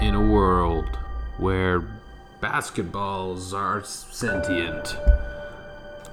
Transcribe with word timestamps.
in 0.00 0.14
a 0.14 0.20
world 0.20 0.98
where 1.38 1.82
basketballs 2.40 3.52
are 3.52 3.82
sentient, 3.84 4.96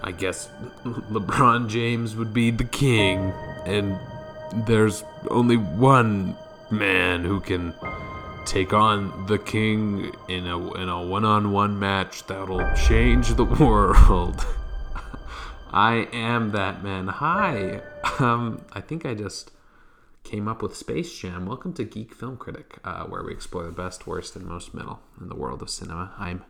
I 0.04 0.12
guess 0.12 0.50
LeBron 0.84 1.70
James 1.70 2.16
would 2.16 2.34
be 2.34 2.52
the 2.52 2.66
king, 2.66 3.34
and 3.66 3.98
there's 4.66 5.04
only 5.30 5.58
one 5.58 6.36
man 6.70 7.24
who 7.24 7.40
can 7.40 7.74
take 8.46 8.74
on 8.74 9.26
the 9.28 9.38
king 9.38 10.14
in 10.28 10.48
a 10.48 10.74
in 10.76 10.90
a 10.90 11.02
one-on-one 11.02 11.78
match 11.80 12.26
that'll 12.28 12.74
change 12.76 13.36
the 13.36 13.46
world. 13.64 14.46
I 15.72 16.08
am 16.14 16.52
that 16.52 16.84
man. 16.84 17.08
Hi. 17.08 17.82
Um, 18.20 18.66
I 18.74 18.82
think 18.82 19.06
I 19.06 19.14
just 19.14 19.52
came 20.28 20.50
up 20.50 20.62
with 20.62 20.76
Space 20.76 21.18
Jam. 21.18 21.46
Welcome 21.46 21.72
to 21.76 21.86
Geek 21.86 22.14
Film 22.14 22.36
Critic, 22.36 22.80
uh, 22.84 23.06
where 23.06 23.24
we 23.24 23.32
explore 23.32 23.64
the 23.64 23.72
best, 23.72 24.06
worst, 24.06 24.36
and 24.36 24.46
most 24.46 24.74
metal 24.74 25.00
in 25.22 25.30
the 25.30 25.36
world 25.36 25.62
of 25.62 25.70
cinema. 25.70 26.12
I'm 26.18 26.44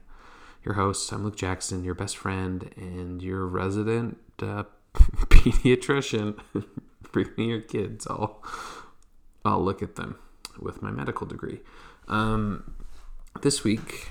your 0.65 0.73
host. 0.73 1.13
I'm 1.13 1.23
Luke 1.23 1.35
Jackson, 1.35 1.83
your 1.83 1.93
best 1.93 2.17
friend 2.17 2.73
and 2.75 3.21
your 3.21 3.45
resident 3.45 4.17
uh, 4.41 4.63
pediatrician. 4.95 6.39
Bring 7.11 7.29
your 7.37 7.61
kids. 7.61 8.07
I'll 8.09 8.43
I'll 9.45 9.63
look 9.63 9.83
at 9.83 9.95
them 9.95 10.17
with 10.59 10.81
my 10.81 10.89
medical 10.89 11.27
degree. 11.27 11.59
Um, 12.07 12.73
this 13.43 13.63
week, 13.63 14.09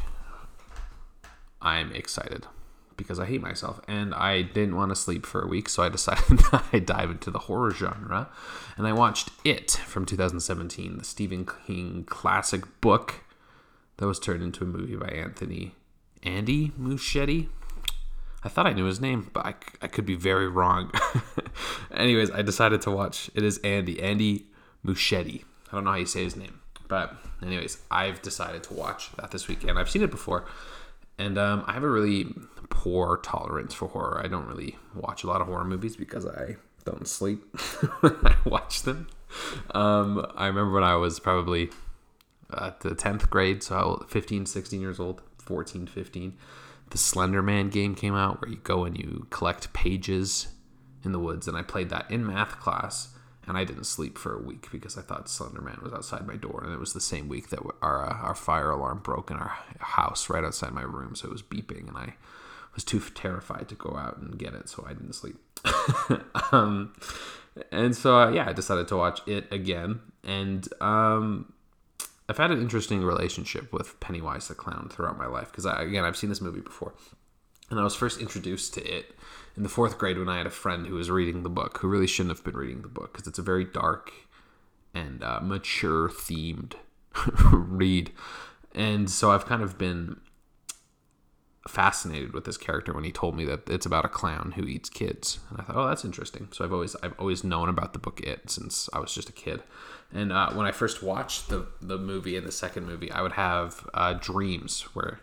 I'm 1.61 1.91
excited 1.91 2.47
because 2.97 3.19
I 3.19 3.27
hate 3.27 3.43
myself 3.43 3.81
and 3.87 4.15
I 4.15 4.43
didn't 4.43 4.77
want 4.77 4.91
to 4.91 4.97
sleep 4.97 5.27
for 5.27 5.43
a 5.43 5.47
week, 5.47 5.69
so 5.69 5.83
I 5.83 5.89
decided 5.89 6.41
I'd 6.73 6.87
dive 6.87 7.11
into 7.11 7.31
the 7.31 7.41
horror 7.41 7.71
genre. 7.71 8.29
And 8.77 8.87
I 8.87 8.93
watched 8.93 9.31
It 9.45 9.71
from 9.71 10.07
2017, 10.07 10.99
the 10.99 11.05
Stephen 11.05 11.47
King 11.67 12.05
classic 12.05 12.63
book 12.81 13.25
that 13.99 14.07
was 14.07 14.19
turned 14.19 14.43
into 14.43 14.65
a 14.65 14.67
movie 14.67 14.97
by 14.97 15.09
Anthony 15.09 15.75
Andy 16.23 16.73
Muschietti. 16.79 17.49
I 18.43 18.49
thought 18.49 18.67
I 18.67 18.73
knew 18.73 18.85
his 18.85 19.01
name, 19.01 19.31
but 19.33 19.45
I, 19.45 19.55
I 19.83 19.89
could 19.89 20.07
be 20.07 20.15
very 20.15 20.49
wrong. 20.49 20.93
Anyways, 21.91 22.31
I 22.31 22.43
decided 22.43 22.81
to 22.83 22.91
watch. 22.91 23.31
It 23.35 23.43
is 23.43 23.59
Andy, 23.59 24.01
Andy 24.01 24.47
Muschietti. 24.85 25.43
I 25.69 25.75
don't 25.75 25.85
know 25.85 25.91
how 25.91 25.97
you 25.97 26.07
say 26.07 26.23
his 26.23 26.37
name. 26.37 26.61
But, 26.89 27.17
anyways, 27.43 27.79
I've 27.91 28.23
decided 28.23 28.63
to 28.65 28.75
watch 28.75 29.11
that 29.17 29.33
this 29.33 29.49
weekend. 29.49 29.79
I've 29.79 29.91
seen 29.91 30.03
it 30.03 30.11
before. 30.11 30.45
And 31.19 31.39
um, 31.39 31.65
I 31.67 31.73
have 31.73 31.83
a 31.83 31.89
really 31.89 32.27
poor 32.77 33.17
tolerance 33.17 33.73
for 33.73 33.89
horror. 33.89 34.21
I 34.23 34.29
don't 34.29 34.47
really 34.47 34.77
watch 34.95 35.25
a 35.25 35.27
lot 35.27 35.41
of 35.41 35.47
horror 35.47 35.65
movies 35.65 35.97
because 35.97 36.27
I 36.27 36.57
don't 36.85 37.09
sleep 37.09 37.43
when 38.01 38.15
I 38.25 38.37
watch 38.45 38.83
them. 38.83 39.09
Um, 39.75 40.31
I 40.37 40.47
remember 40.47 40.73
when 40.73 40.85
I 40.85 40.97
was 40.97 41.19
probably 41.19 41.71
at 42.53 42.81
the 42.81 42.91
10th 42.91 43.31
grade, 43.31 43.63
so 43.63 44.05
15, 44.11 44.45
16 44.45 44.79
years 44.79 45.01
old, 45.01 45.23
14, 45.39 45.87
15, 45.87 46.35
the 46.91 46.99
Slender 46.99 47.43
Man 47.43 47.71
game 47.71 47.95
came 47.95 48.15
out 48.15 48.43
where 48.43 48.51
you 48.51 48.59
go 48.59 48.85
and 48.85 48.97
you 48.97 49.27
collect 49.31 49.73
pages 49.73 50.49
in 51.03 51.13
the 51.13 51.19
woods. 51.19 51.49
And 51.49 51.57
I 51.57 51.63
played 51.63 51.89
that 51.89 52.11
in 52.11 52.27
math 52.27 52.61
class 52.61 53.09
and 53.47 53.57
I 53.57 53.65
didn't 53.65 53.85
sleep 53.85 54.19
for 54.19 54.35
a 54.35 54.43
week 54.43 54.69
because 54.71 54.99
I 54.99 55.03
thought 55.03 55.29
Slender 55.29 55.63
Man 55.63 55.79
was 55.83 55.93
outside 55.93 56.27
my 56.27 56.37
door, 56.37 56.63
and 56.65 56.73
it 56.73 56.81
was 56.81 56.93
the 56.93 57.01
same 57.01 57.29
week 57.29 57.51
that 57.51 57.61
our 57.81 58.05
uh, 58.05 58.15
our 58.15 58.35
fire 58.35 58.71
alarm 58.71 58.99
broke 58.99 59.31
in 59.31 59.37
our 59.37 59.57
house 59.79 60.29
right 60.29 60.45
outside 60.45 60.73
my 60.73 60.83
room, 60.83 61.15
so 61.15 61.29
it 61.29 61.33
was 61.33 61.43
beeping, 61.43 61.89
and 61.89 61.97
I 61.97 62.15
was 62.77 62.85
too 62.85 63.01
terrified 63.01 63.69
to 63.69 63.75
go 63.75 63.97
out 63.97 64.19
and 64.19 64.39
get 64.39 64.55
it, 64.55 64.69
so 64.69 64.85
I 64.89 64.93
didn't 64.93 65.15
sleep. 65.15 65.37
um, 66.53 66.95
and 67.73 67.97
so 67.97 68.17
uh, 68.17 68.31
yeah, 68.31 68.49
I 68.49 68.53
decided 68.53 68.87
to 68.89 68.97
watch 68.97 69.21
it 69.27 69.51
again, 69.51 70.01
and 70.23 70.69
um, 70.81 71.53
I've 72.29 72.37
had 72.37 72.53
an 72.53 72.61
interesting 72.61 73.03
relationship 73.03 73.73
with 73.73 73.99
Pennywise 73.99 74.47
the 74.47 74.55
clown 74.55 74.89
throughout 74.93 75.19
my 75.19 75.27
life 75.27 75.51
because 75.51 75.65
again 75.65 76.05
I've 76.05 76.17
seen 76.17 76.31
this 76.31 76.41
movie 76.41 76.61
before, 76.61 76.95
and 77.71 77.81
I 77.81 77.83
was 77.83 77.97
first 77.97 78.21
introduced 78.21 78.75
to 78.75 78.85
it 78.85 79.17
in 79.57 79.63
the 79.63 79.69
fourth 79.69 79.99
grade 79.99 80.19
when 80.19 80.29
I 80.29 80.37
had 80.39 80.47
a 80.47 80.51
friend 80.51 80.87
who 80.87 80.95
was 80.95 81.11
reading 81.11 81.43
the 81.43 81.49
book, 81.49 81.79
who 81.79 81.89
really 81.89 82.07
shouldn't 82.07 82.37
have 82.37 82.45
been 82.45 82.57
reading 82.57 82.83
the 82.83 82.89
book 82.89 83.13
because 83.13 83.27
it's 83.27 83.39
a 83.39 83.43
very 83.43 83.65
dark 83.65 84.13
and 84.95 85.23
uh, 85.23 85.41
mature 85.43 86.09
themed 86.09 86.75
read. 87.53 88.13
And 88.75 89.11
so 89.11 89.31
I've 89.31 89.47
kind 89.47 89.63
of 89.63 89.79
been 89.79 90.21
fascinated 91.69 92.33
with 92.33 92.45
this 92.45 92.57
character 92.57 92.93
when 92.93 93.05
he 93.05 93.13
told 93.13 93.37
me 93.37 93.45
that 93.45 93.69
it's 93.69 93.87
about 93.87 94.05
a 94.05 94.09
clown 94.09 94.55
who 94.57 94.65
eats 94.65 94.89
kids. 94.89 95.39
And 95.51 95.61
I 95.61 95.65
thought, 95.65 95.77
oh, 95.77 95.89
that's 95.89 96.05
interesting. 96.05 96.49
So 96.53 96.65
I've 96.65 96.73
always 96.73 96.97
I've 97.03 97.19
always 97.19 97.45
known 97.45 97.69
about 97.69 97.93
the 97.93 97.99
book 97.99 98.21
It 98.21 98.51
since 98.51 98.89
I 98.93 98.99
was 98.99 99.15
just 99.15 99.29
a 99.29 99.33
kid. 99.33 99.63
And 100.13 100.33
uh, 100.33 100.51
when 100.53 100.67
I 100.67 100.73
first 100.73 101.03
watched 101.03 101.49
the 101.49 101.67
the 101.81 101.99
movie 101.99 102.37
and 102.37 102.47
the 102.47 102.53
second 102.53 102.87
movie, 102.87 103.11
I 103.11 103.23
would 103.23 103.33
have 103.33 103.89
uh, 103.95 104.15
dreams 104.15 104.83
where 104.95 105.21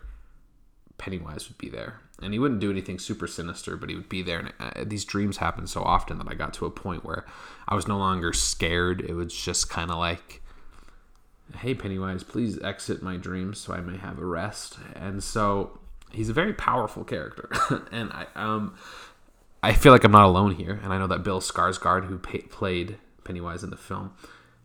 Pennywise 0.98 1.48
would 1.48 1.58
be 1.58 1.68
there, 1.68 2.00
and 2.22 2.32
he 2.32 2.38
wouldn't 2.38 2.60
do 2.60 2.70
anything 2.70 2.98
super 2.98 3.26
sinister, 3.26 3.76
but 3.76 3.88
he 3.88 3.96
would 3.96 4.08
be 4.08 4.22
there. 4.22 4.38
And 4.38 4.52
uh, 4.60 4.84
these 4.84 5.04
dreams 5.04 5.38
happened 5.38 5.68
so 5.70 5.82
often 5.82 6.18
that 6.18 6.28
I 6.28 6.34
got 6.34 6.54
to 6.54 6.66
a 6.66 6.70
point 6.70 7.04
where 7.04 7.24
I 7.66 7.74
was 7.74 7.88
no 7.88 7.98
longer 7.98 8.32
scared. 8.32 9.00
It 9.00 9.14
was 9.14 9.34
just 9.34 9.70
kind 9.70 9.90
of 9.90 9.98
like, 9.98 10.42
"Hey, 11.56 11.74
Pennywise, 11.74 12.22
please 12.22 12.60
exit 12.60 13.02
my 13.02 13.16
dreams 13.16 13.58
so 13.58 13.72
I 13.72 13.80
may 13.80 13.96
have 13.96 14.18
a 14.18 14.26
rest." 14.26 14.78
And 14.94 15.24
so 15.24 15.80
he's 16.14 16.28
a 16.28 16.32
very 16.32 16.52
powerful 16.52 17.04
character, 17.04 17.50
and 17.92 18.12
I 18.12 18.26
um 18.34 18.76
I 19.62 19.72
feel 19.72 19.92
like 19.92 20.04
I'm 20.04 20.12
not 20.12 20.26
alone 20.26 20.54
here, 20.54 20.80
and 20.82 20.92
I 20.92 20.98
know 20.98 21.06
that 21.06 21.22
Bill 21.22 21.40
Skarsgård, 21.40 22.06
who 22.06 22.18
pay, 22.18 22.38
played 22.42 22.98
Pennywise 23.24 23.62
in 23.64 23.70
the 23.70 23.76
film, 23.76 24.12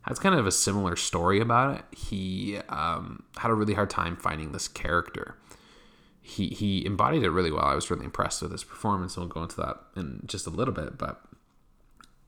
has 0.02 0.20
kind 0.20 0.36
of 0.36 0.46
a 0.46 0.52
similar 0.52 0.96
story 0.96 1.40
about 1.40 1.78
it. 1.78 1.98
He 1.98 2.58
um, 2.68 3.24
had 3.38 3.50
a 3.50 3.54
really 3.54 3.76
hard 3.76 3.90
time 3.90 4.18
finding 4.18 4.52
this 4.52 4.68
character 4.68 5.38
he 6.30 6.48
he 6.50 6.86
embodied 6.86 7.24
it 7.24 7.32
really 7.32 7.52
well. 7.52 7.66
I 7.66 7.76
was 7.76 7.90
really 7.90 8.06
impressed 8.06 8.42
with 8.42 8.52
his 8.52 8.64
performance, 8.64 9.18
we'll 9.18 9.28
go 9.28 9.42
into 9.42 9.58
that 9.58 9.78
in 9.96 10.22
just 10.26 10.46
a 10.46 10.52
little 10.52 10.74
bit. 10.74 10.98
But 10.98 11.22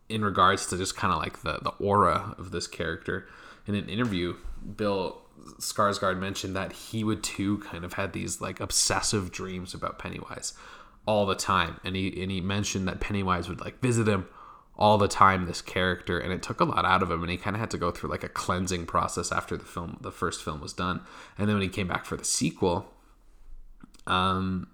in 0.09 0.25
regards 0.25 0.65
to 0.67 0.77
just 0.77 0.97
kind 0.97 1.13
of 1.13 1.19
like 1.19 1.43
the 1.43 1.59
the 1.61 1.71
aura 1.79 2.35
of 2.37 2.51
this 2.51 2.67
character, 2.67 3.27
in 3.67 3.75
an 3.75 3.87
interview, 3.87 4.35
Bill 4.75 5.20
Skarsgård 5.59 6.19
mentioned 6.19 6.55
that 6.55 6.73
he 6.73 7.03
would 7.03 7.23
too 7.23 7.59
kind 7.59 7.83
of 7.83 7.93
had 7.93 8.13
these 8.13 8.41
like 8.41 8.59
obsessive 8.59 9.31
dreams 9.31 9.73
about 9.73 9.99
Pennywise 9.99 10.53
all 11.05 11.25
the 11.25 11.35
time, 11.35 11.79
and 11.83 11.95
he 11.95 12.21
and 12.21 12.31
he 12.31 12.41
mentioned 12.41 12.87
that 12.87 12.99
Pennywise 12.99 13.49
would 13.49 13.61
like 13.61 13.79
visit 13.81 14.07
him 14.07 14.27
all 14.77 14.97
the 14.97 15.07
time 15.07 15.45
this 15.45 15.61
character 15.61 16.17
and 16.17 16.33
it 16.33 16.41
took 16.41 16.59
a 16.59 16.63
lot 16.63 16.85
out 16.85 17.03
of 17.03 17.11
him. 17.11 17.21
And 17.21 17.29
he 17.29 17.37
kind 17.37 17.55
of 17.55 17.59
had 17.59 17.69
to 17.71 17.77
go 17.77 17.91
through 17.91 18.09
like 18.09 18.23
a 18.23 18.29
cleansing 18.29 18.85
process 18.87 19.31
after 19.31 19.55
the 19.55 19.65
film 19.65 19.97
the 20.01 20.11
first 20.11 20.43
film 20.43 20.61
was 20.61 20.73
done. 20.73 21.01
And 21.37 21.47
then 21.47 21.55
when 21.55 21.63
he 21.63 21.69
came 21.69 21.87
back 21.87 22.05
for 22.05 22.17
the 22.17 22.25
sequel 22.25 22.91
um, 24.07 24.67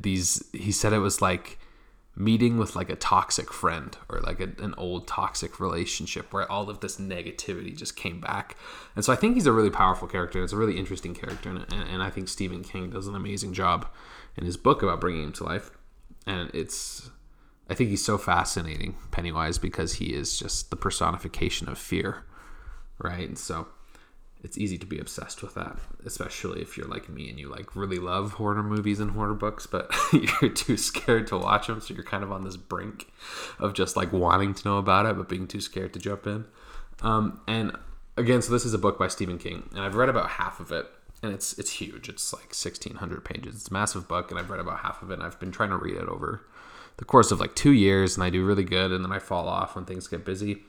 these 0.00 0.42
he 0.52 0.72
said 0.72 0.92
it 0.92 0.98
was 0.98 1.22
like 1.22 1.58
meeting 2.16 2.56
with 2.56 2.74
like 2.74 2.88
a 2.88 2.96
toxic 2.96 3.52
friend 3.52 3.96
or 4.08 4.20
like 4.20 4.40
a, 4.40 4.48
an 4.62 4.74
old 4.78 5.06
toxic 5.06 5.60
relationship 5.60 6.32
where 6.32 6.50
all 6.50 6.70
of 6.70 6.80
this 6.80 6.96
negativity 6.98 7.76
just 7.76 7.94
came 7.94 8.20
back. 8.20 8.56
And 8.94 9.04
so 9.04 9.12
i 9.12 9.16
think 9.16 9.34
he's 9.34 9.46
a 9.46 9.52
really 9.52 9.70
powerful 9.70 10.08
character. 10.08 10.42
It's 10.42 10.52
a 10.52 10.56
really 10.56 10.78
interesting 10.78 11.14
character 11.14 11.50
and, 11.50 11.58
and, 11.72 11.88
and 11.88 12.02
i 12.02 12.10
think 12.10 12.28
stephen 12.28 12.64
king 12.64 12.90
does 12.90 13.06
an 13.06 13.14
amazing 13.14 13.52
job 13.52 13.86
in 14.36 14.44
his 14.44 14.56
book 14.56 14.82
about 14.82 15.00
bringing 15.00 15.24
him 15.24 15.32
to 15.34 15.44
life. 15.44 15.70
And 16.26 16.50
it's 16.54 17.10
i 17.68 17.74
think 17.74 17.90
he's 17.90 18.04
so 18.04 18.16
fascinating 18.16 18.96
pennywise 19.10 19.58
because 19.58 19.94
he 19.94 20.06
is 20.14 20.38
just 20.38 20.70
the 20.70 20.76
personification 20.76 21.68
of 21.68 21.78
fear 21.78 22.24
right? 22.98 23.28
And 23.28 23.38
so 23.38 23.68
it's 24.46 24.56
easy 24.56 24.78
to 24.78 24.86
be 24.86 25.00
obsessed 25.00 25.42
with 25.42 25.54
that, 25.54 25.76
especially 26.04 26.62
if 26.62 26.78
you're 26.78 26.86
like 26.86 27.08
me 27.08 27.28
and 27.28 27.36
you 27.36 27.48
like 27.48 27.74
really 27.74 27.98
love 27.98 28.34
horror 28.34 28.62
movies 28.62 29.00
and 29.00 29.10
horror 29.10 29.34
books, 29.34 29.66
but 29.66 29.92
you're 30.12 30.52
too 30.52 30.76
scared 30.76 31.26
to 31.26 31.36
watch 31.36 31.66
them, 31.66 31.80
so 31.80 31.92
you're 31.92 32.04
kind 32.04 32.22
of 32.22 32.30
on 32.30 32.44
this 32.44 32.56
brink 32.56 33.10
of 33.58 33.74
just 33.74 33.96
like 33.96 34.12
wanting 34.12 34.54
to 34.54 34.68
know 34.68 34.78
about 34.78 35.04
it, 35.04 35.16
but 35.16 35.28
being 35.28 35.48
too 35.48 35.60
scared 35.60 35.92
to 35.92 35.98
jump 35.98 36.28
in. 36.28 36.44
Um, 37.02 37.40
and 37.48 37.76
again, 38.16 38.40
so 38.40 38.52
this 38.52 38.64
is 38.64 38.72
a 38.72 38.78
book 38.78 39.00
by 39.00 39.08
Stephen 39.08 39.36
King, 39.36 39.68
and 39.72 39.80
I've 39.80 39.96
read 39.96 40.08
about 40.08 40.30
half 40.30 40.60
of 40.60 40.70
it, 40.70 40.86
and 41.24 41.32
it's 41.32 41.58
it's 41.58 41.72
huge. 41.72 42.08
It's 42.08 42.32
like 42.32 42.54
1,600 42.54 43.24
pages. 43.24 43.56
It's 43.56 43.68
a 43.68 43.72
massive 43.72 44.06
book, 44.06 44.30
and 44.30 44.38
I've 44.38 44.48
read 44.48 44.60
about 44.60 44.78
half 44.78 45.02
of 45.02 45.10
it. 45.10 45.14
And 45.14 45.24
I've 45.24 45.40
been 45.40 45.50
trying 45.50 45.70
to 45.70 45.76
read 45.76 45.96
it 45.96 46.08
over 46.08 46.46
the 46.98 47.04
course 47.04 47.32
of 47.32 47.40
like 47.40 47.56
two 47.56 47.72
years, 47.72 48.16
and 48.16 48.22
I 48.22 48.30
do 48.30 48.46
really 48.46 48.62
good, 48.62 48.92
and 48.92 49.04
then 49.04 49.10
I 49.10 49.18
fall 49.18 49.48
off 49.48 49.74
when 49.74 49.86
things 49.86 50.06
get 50.06 50.24
busy. 50.24 50.62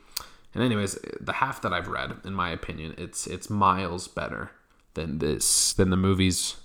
And 0.54 0.64
anyways, 0.64 0.98
the 1.20 1.34
half 1.34 1.62
that 1.62 1.74
I've 1.74 1.88
read, 1.88 2.18
in 2.24 2.34
my 2.34 2.50
opinion, 2.50 2.96
it's 2.98 3.28
it's 3.28 3.50
miles 3.50 4.08
better 4.08 4.52
than 4.94 5.20
this 5.20 5.74
than 5.74 5.90
the 5.90 5.98
movies. 5.98 6.58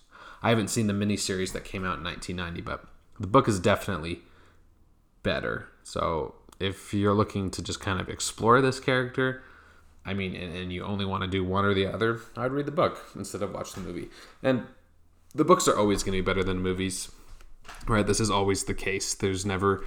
I 0.43 0.49
haven't 0.49 0.69
seen 0.69 0.87
the 0.87 0.93
miniseries 0.93 1.53
that 1.53 1.65
came 1.65 1.85
out 1.85 1.99
in 1.99 2.05
1990, 2.05 2.63
but 2.63 2.85
the 3.21 3.27
book 3.27 3.47
is 3.47 3.61
definitely 3.61 4.23
better. 5.23 5.69
So 5.85 6.35
if 6.59 6.93
you're 6.93 7.15
looking 7.15 7.51
to 7.53 7.63
just 7.63 7.81
kind 7.81 8.01
of 8.01 8.09
explore 8.09 8.61
this 8.61 8.81
character, 8.81 9.43
I 10.05 10.15
mean, 10.15 10.35
and, 10.35 10.57
and 10.57 10.73
you 10.73 10.85
only 10.85 11.05
want 11.05 11.23
to 11.23 11.29
do 11.29 11.45
one 11.45 11.65
or 11.65 11.75
the 11.75 11.87
other, 11.87 12.21
I'd 12.37 12.53
read 12.53 12.67
the 12.67 12.73
book 12.73 13.05
instead 13.15 13.43
of 13.43 13.53
watch 13.53 13.73
the 13.73 13.81
movie. 13.81 14.09
And 14.43 14.65
the 15.35 15.45
books 15.45 15.69
are 15.69 15.77
always 15.77 16.03
going 16.03 16.17
to 16.17 16.23
be 16.23 16.27
better 16.27 16.45
than 16.45 16.61
movies, 16.61 17.11
right? 17.87 18.07
This 18.07 18.21
is 18.21 18.31
always 18.31 18.65
the 18.65 18.75
case. 18.75 19.15
There's 19.15 19.47
never 19.47 19.85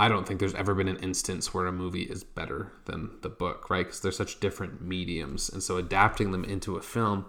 I 0.00 0.08
don't 0.08 0.26
think 0.26 0.40
there's 0.40 0.54
ever 0.54 0.74
been 0.74 0.88
an 0.88 0.96
instance 0.96 1.52
where 1.52 1.66
a 1.66 1.72
movie 1.72 2.04
is 2.04 2.24
better 2.24 2.72
than 2.86 3.10
the 3.20 3.28
book, 3.28 3.68
right? 3.68 3.84
Because 3.84 4.00
they're 4.00 4.10
such 4.12 4.40
different 4.40 4.80
mediums, 4.80 5.50
and 5.50 5.62
so 5.62 5.76
adapting 5.76 6.32
them 6.32 6.42
into 6.42 6.76
a 6.76 6.80
film 6.80 7.26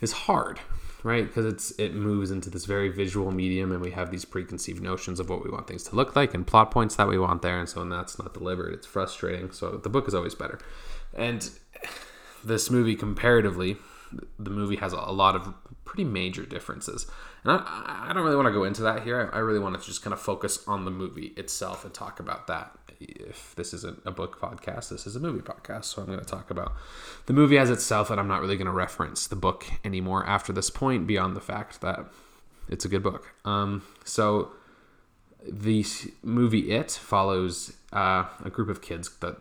is 0.00 0.10
hard, 0.10 0.58
right? 1.04 1.28
Because 1.28 1.46
it's 1.46 1.70
it 1.78 1.94
moves 1.94 2.32
into 2.32 2.50
this 2.50 2.64
very 2.64 2.88
visual 2.88 3.30
medium, 3.30 3.70
and 3.70 3.80
we 3.80 3.92
have 3.92 4.10
these 4.10 4.24
preconceived 4.24 4.82
notions 4.82 5.20
of 5.20 5.30
what 5.30 5.44
we 5.44 5.50
want 5.50 5.68
things 5.68 5.84
to 5.84 5.94
look 5.94 6.16
like 6.16 6.34
and 6.34 6.44
plot 6.44 6.72
points 6.72 6.96
that 6.96 7.06
we 7.06 7.20
want 7.20 7.40
there, 7.40 7.60
and 7.60 7.68
so 7.68 7.78
when 7.78 7.88
that's 7.88 8.18
not 8.18 8.34
delivered, 8.34 8.74
it's 8.74 8.86
frustrating. 8.86 9.52
So 9.52 9.76
the 9.76 9.88
book 9.88 10.08
is 10.08 10.14
always 10.14 10.34
better, 10.34 10.58
and 11.14 11.48
this 12.44 12.68
movie 12.68 12.96
comparatively, 12.96 13.76
the 14.40 14.50
movie 14.50 14.76
has 14.76 14.92
a 14.92 14.96
lot 14.96 15.36
of 15.36 15.54
pretty 15.84 16.04
major 16.04 16.44
differences. 16.44 17.06
And 17.44 17.52
I, 17.52 18.06
I 18.08 18.12
don't 18.12 18.24
really 18.24 18.36
want 18.36 18.46
to 18.46 18.52
go 18.52 18.64
into 18.64 18.82
that 18.82 19.02
here. 19.02 19.30
I 19.32 19.38
really 19.38 19.58
want 19.58 19.78
to 19.78 19.84
just 19.84 20.02
kind 20.02 20.14
of 20.14 20.20
focus 20.20 20.62
on 20.66 20.84
the 20.84 20.90
movie 20.90 21.32
itself 21.36 21.84
and 21.84 21.92
talk 21.92 22.20
about 22.20 22.46
that. 22.46 22.72
If 23.00 23.54
this 23.56 23.74
isn't 23.74 24.00
a 24.04 24.12
book 24.12 24.40
podcast, 24.40 24.90
this 24.90 25.06
is 25.06 25.16
a 25.16 25.20
movie 25.20 25.40
podcast. 25.40 25.86
So 25.86 26.02
I'm 26.02 26.06
going 26.06 26.20
to 26.20 26.24
talk 26.24 26.50
about 26.50 26.72
the 27.26 27.32
movie 27.32 27.58
as 27.58 27.68
itself, 27.68 28.10
and 28.10 28.20
I'm 28.20 28.28
not 28.28 28.40
really 28.40 28.56
going 28.56 28.66
to 28.66 28.72
reference 28.72 29.26
the 29.26 29.36
book 29.36 29.66
anymore 29.84 30.24
after 30.24 30.52
this 30.52 30.70
point, 30.70 31.06
beyond 31.06 31.34
the 31.34 31.40
fact 31.40 31.80
that 31.80 32.06
it's 32.68 32.84
a 32.84 32.88
good 32.88 33.02
book. 33.02 33.34
Um, 33.44 33.82
so 34.04 34.52
the 35.44 35.84
movie 36.22 36.70
It 36.70 36.92
follows 36.92 37.72
uh, 37.92 38.26
a 38.44 38.50
group 38.50 38.68
of 38.68 38.80
kids 38.80 39.10
that 39.16 39.36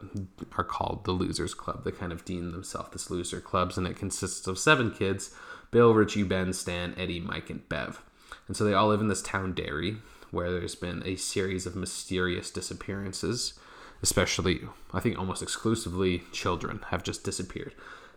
are 0.58 0.64
called 0.64 1.06
the 1.06 1.12
Losers 1.12 1.54
Club. 1.54 1.84
They 1.84 1.92
kind 1.92 2.12
of 2.12 2.26
deem 2.26 2.52
themselves 2.52 2.90
this 2.92 3.12
loser 3.12 3.40
clubs, 3.40 3.78
and 3.78 3.86
it 3.86 3.96
consists 3.96 4.48
of 4.48 4.58
seven 4.58 4.90
kids 4.90 5.36
Bill, 5.72 5.94
Richie, 5.94 6.24
Ben, 6.24 6.54
Stan, 6.54 6.94
Eddie, 6.98 7.22
Mike, 7.22 7.50
and 7.50 7.68
Bev. 7.70 8.02
And 8.48 8.56
so 8.56 8.64
they 8.64 8.74
all 8.74 8.90
live 8.90 9.02
in 9.02 9.08
this 9.08 9.22
town, 9.22 9.54
Derry, 9.54 9.98
where 10.30 10.52
there's 10.52 10.76
been 10.76 11.02
a 11.06 11.16
series 11.16 11.66
of 11.66 11.76
mysterious 11.76 12.52
disappearances, 12.52 13.54
especially, 14.02 14.62
I 14.94 15.00
think 15.00 15.18
almost 15.18 15.42
exclusively, 15.42 16.24
children 16.32 16.82
have 16.90 17.04
just 17.04 17.24
disappeared. 17.24 17.74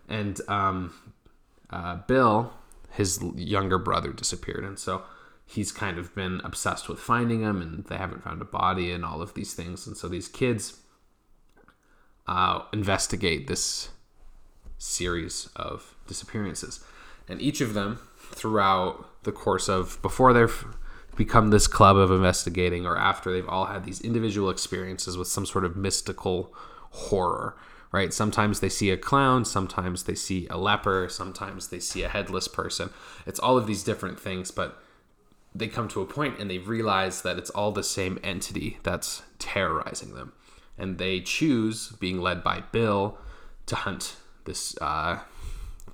And 0.08 0.40
um, 0.48 0.92
uh, 1.70 1.96
Bill, 2.08 2.52
his 2.90 3.20
younger 3.36 3.78
brother, 3.78 4.12
disappeared. 4.12 4.64
And 4.64 4.78
so 4.78 5.02
he's 5.46 5.70
kind 5.72 5.98
of 5.98 6.14
been 6.14 6.40
obsessed 6.42 6.88
with 6.88 6.98
finding 6.98 7.42
him, 7.42 7.62
and 7.62 7.84
they 7.84 7.96
haven't 7.96 8.24
found 8.24 8.42
a 8.42 8.46
body 8.46 8.90
and 8.90 9.04
all 9.04 9.22
of 9.22 9.34
these 9.34 9.54
things. 9.54 9.86
And 9.86 9.96
so 9.96 10.08
these 10.08 10.28
kids 10.28 10.80
uh, 12.26 12.62
investigate 12.72 13.46
this 13.46 13.90
series 14.78 15.48
of 15.54 15.94
disappearances 16.06 16.84
and 17.28 17.40
each 17.40 17.60
of 17.60 17.74
them 17.74 17.98
throughout 18.18 19.22
the 19.24 19.32
course 19.32 19.68
of 19.68 20.00
before 20.02 20.32
they've 20.32 20.64
become 21.16 21.50
this 21.50 21.66
club 21.66 21.96
of 21.96 22.10
investigating 22.10 22.86
or 22.86 22.96
after 22.96 23.32
they've 23.32 23.48
all 23.48 23.66
had 23.66 23.84
these 23.84 24.00
individual 24.00 24.50
experiences 24.50 25.16
with 25.16 25.28
some 25.28 25.46
sort 25.46 25.64
of 25.64 25.76
mystical 25.76 26.52
horror 26.90 27.56
right? 27.94 28.12
Sometimes 28.12 28.58
they 28.58 28.68
see 28.68 28.90
a 28.90 28.96
clown 28.96 29.44
sometimes 29.44 30.02
they 30.02 30.16
see 30.16 30.48
a 30.48 30.56
leper 30.56 31.08
sometimes 31.08 31.68
they 31.68 31.78
see 31.78 32.02
a 32.02 32.08
headless 32.08 32.48
person. 32.48 32.90
It's 33.24 33.38
all 33.38 33.56
of 33.56 33.68
these 33.68 33.84
different 33.84 34.18
things 34.18 34.50
but 34.50 34.82
they 35.54 35.68
come 35.68 35.86
to 35.88 36.00
a 36.00 36.06
point 36.06 36.40
and 36.40 36.50
they 36.50 36.58
realize 36.58 37.22
that 37.22 37.38
it's 37.38 37.50
all 37.50 37.70
the 37.70 37.84
same 37.84 38.18
entity 38.24 38.78
that's 38.82 39.22
terrorizing 39.38 40.14
them. 40.14 40.32
And 40.76 40.98
they 40.98 41.20
choose 41.20 41.90
being 42.00 42.20
led 42.20 42.42
by 42.42 42.64
bill 42.72 43.16
to 43.66 43.76
hunt 43.76 44.16
this 44.44 44.76
uh, 44.80 45.20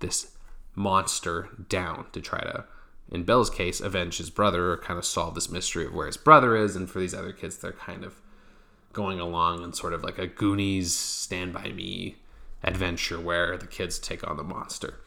this 0.00 0.32
monster 0.80 1.48
down 1.68 2.06
to 2.12 2.20
try 2.20 2.40
to, 2.40 2.64
in 3.10 3.24
Bill's 3.24 3.50
case, 3.50 3.80
avenge 3.80 4.18
his 4.18 4.30
brother 4.30 4.72
or 4.72 4.78
kind 4.78 4.98
of 4.98 5.04
solve 5.04 5.34
this 5.34 5.50
mystery 5.50 5.86
of 5.86 5.94
where 5.94 6.06
his 6.06 6.16
brother 6.16 6.56
is. 6.56 6.74
And 6.74 6.90
for 6.90 6.98
these 6.98 7.14
other 7.14 7.32
kids, 7.32 7.58
they're 7.58 7.72
kind 7.72 8.04
of 8.04 8.14
going 8.92 9.20
along 9.20 9.62
in 9.62 9.72
sort 9.72 9.92
of 9.92 10.02
like 10.02 10.18
a 10.18 10.26
Goonies 10.26 10.94
Stand 10.94 11.52
By 11.52 11.68
Me 11.68 12.16
adventure 12.64 13.20
where 13.20 13.56
the 13.56 13.66
kids 13.66 13.98
take 13.98 14.26
on 14.28 14.36
the 14.36 14.42
monster. 14.42 15.00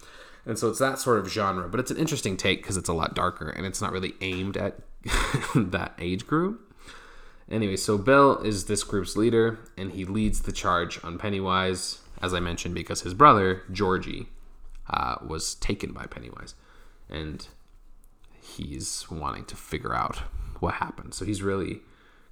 And 0.45 0.57
so 0.59 0.69
it's 0.69 0.79
that 0.79 0.99
sort 0.99 1.19
of 1.19 1.31
genre, 1.31 1.69
but 1.69 1.79
it's 1.79 1.91
an 1.91 1.97
interesting 1.97 2.37
take 2.37 2.61
because 2.61 2.77
it's 2.77 2.89
a 2.89 2.93
lot 2.93 3.15
darker 3.15 3.49
and 3.49 3.65
it's 3.65 3.81
not 3.81 3.91
really 3.91 4.13
aimed 4.21 4.57
at 4.57 4.79
that 5.55 5.93
age 5.99 6.27
group. 6.27 6.73
Anyway, 7.49 7.75
so 7.75 7.97
Bill 7.97 8.39
is 8.39 8.65
this 8.65 8.83
group's 8.83 9.15
leader 9.15 9.59
and 9.77 9.91
he 9.91 10.05
leads 10.05 10.41
the 10.41 10.51
charge 10.51 10.99
on 11.03 11.17
Pennywise, 11.17 11.99
as 12.21 12.33
I 12.33 12.39
mentioned, 12.39 12.75
because 12.75 13.01
his 13.01 13.13
brother, 13.13 13.63
Georgie, 13.71 14.27
uh, 14.89 15.15
was 15.25 15.56
taken 15.56 15.91
by 15.91 16.06
Pennywise, 16.06 16.56
and 17.09 17.47
he's 18.41 19.09
wanting 19.09 19.45
to 19.45 19.56
figure 19.56 19.95
out 19.95 20.18
what 20.59 20.75
happened. 20.75 21.13
So 21.13 21.25
he's 21.25 21.41
really 21.41 21.81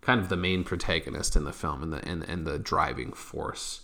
kind 0.01 0.19
of 0.19 0.29
the 0.29 0.37
main 0.37 0.63
protagonist 0.63 1.35
in 1.35 1.43
the 1.43 1.53
film 1.53 1.83
and 1.83 1.93
the 1.93 2.07
and, 2.07 2.23
and 2.23 2.45
the 2.45 2.59
driving 2.59 3.13
force. 3.13 3.81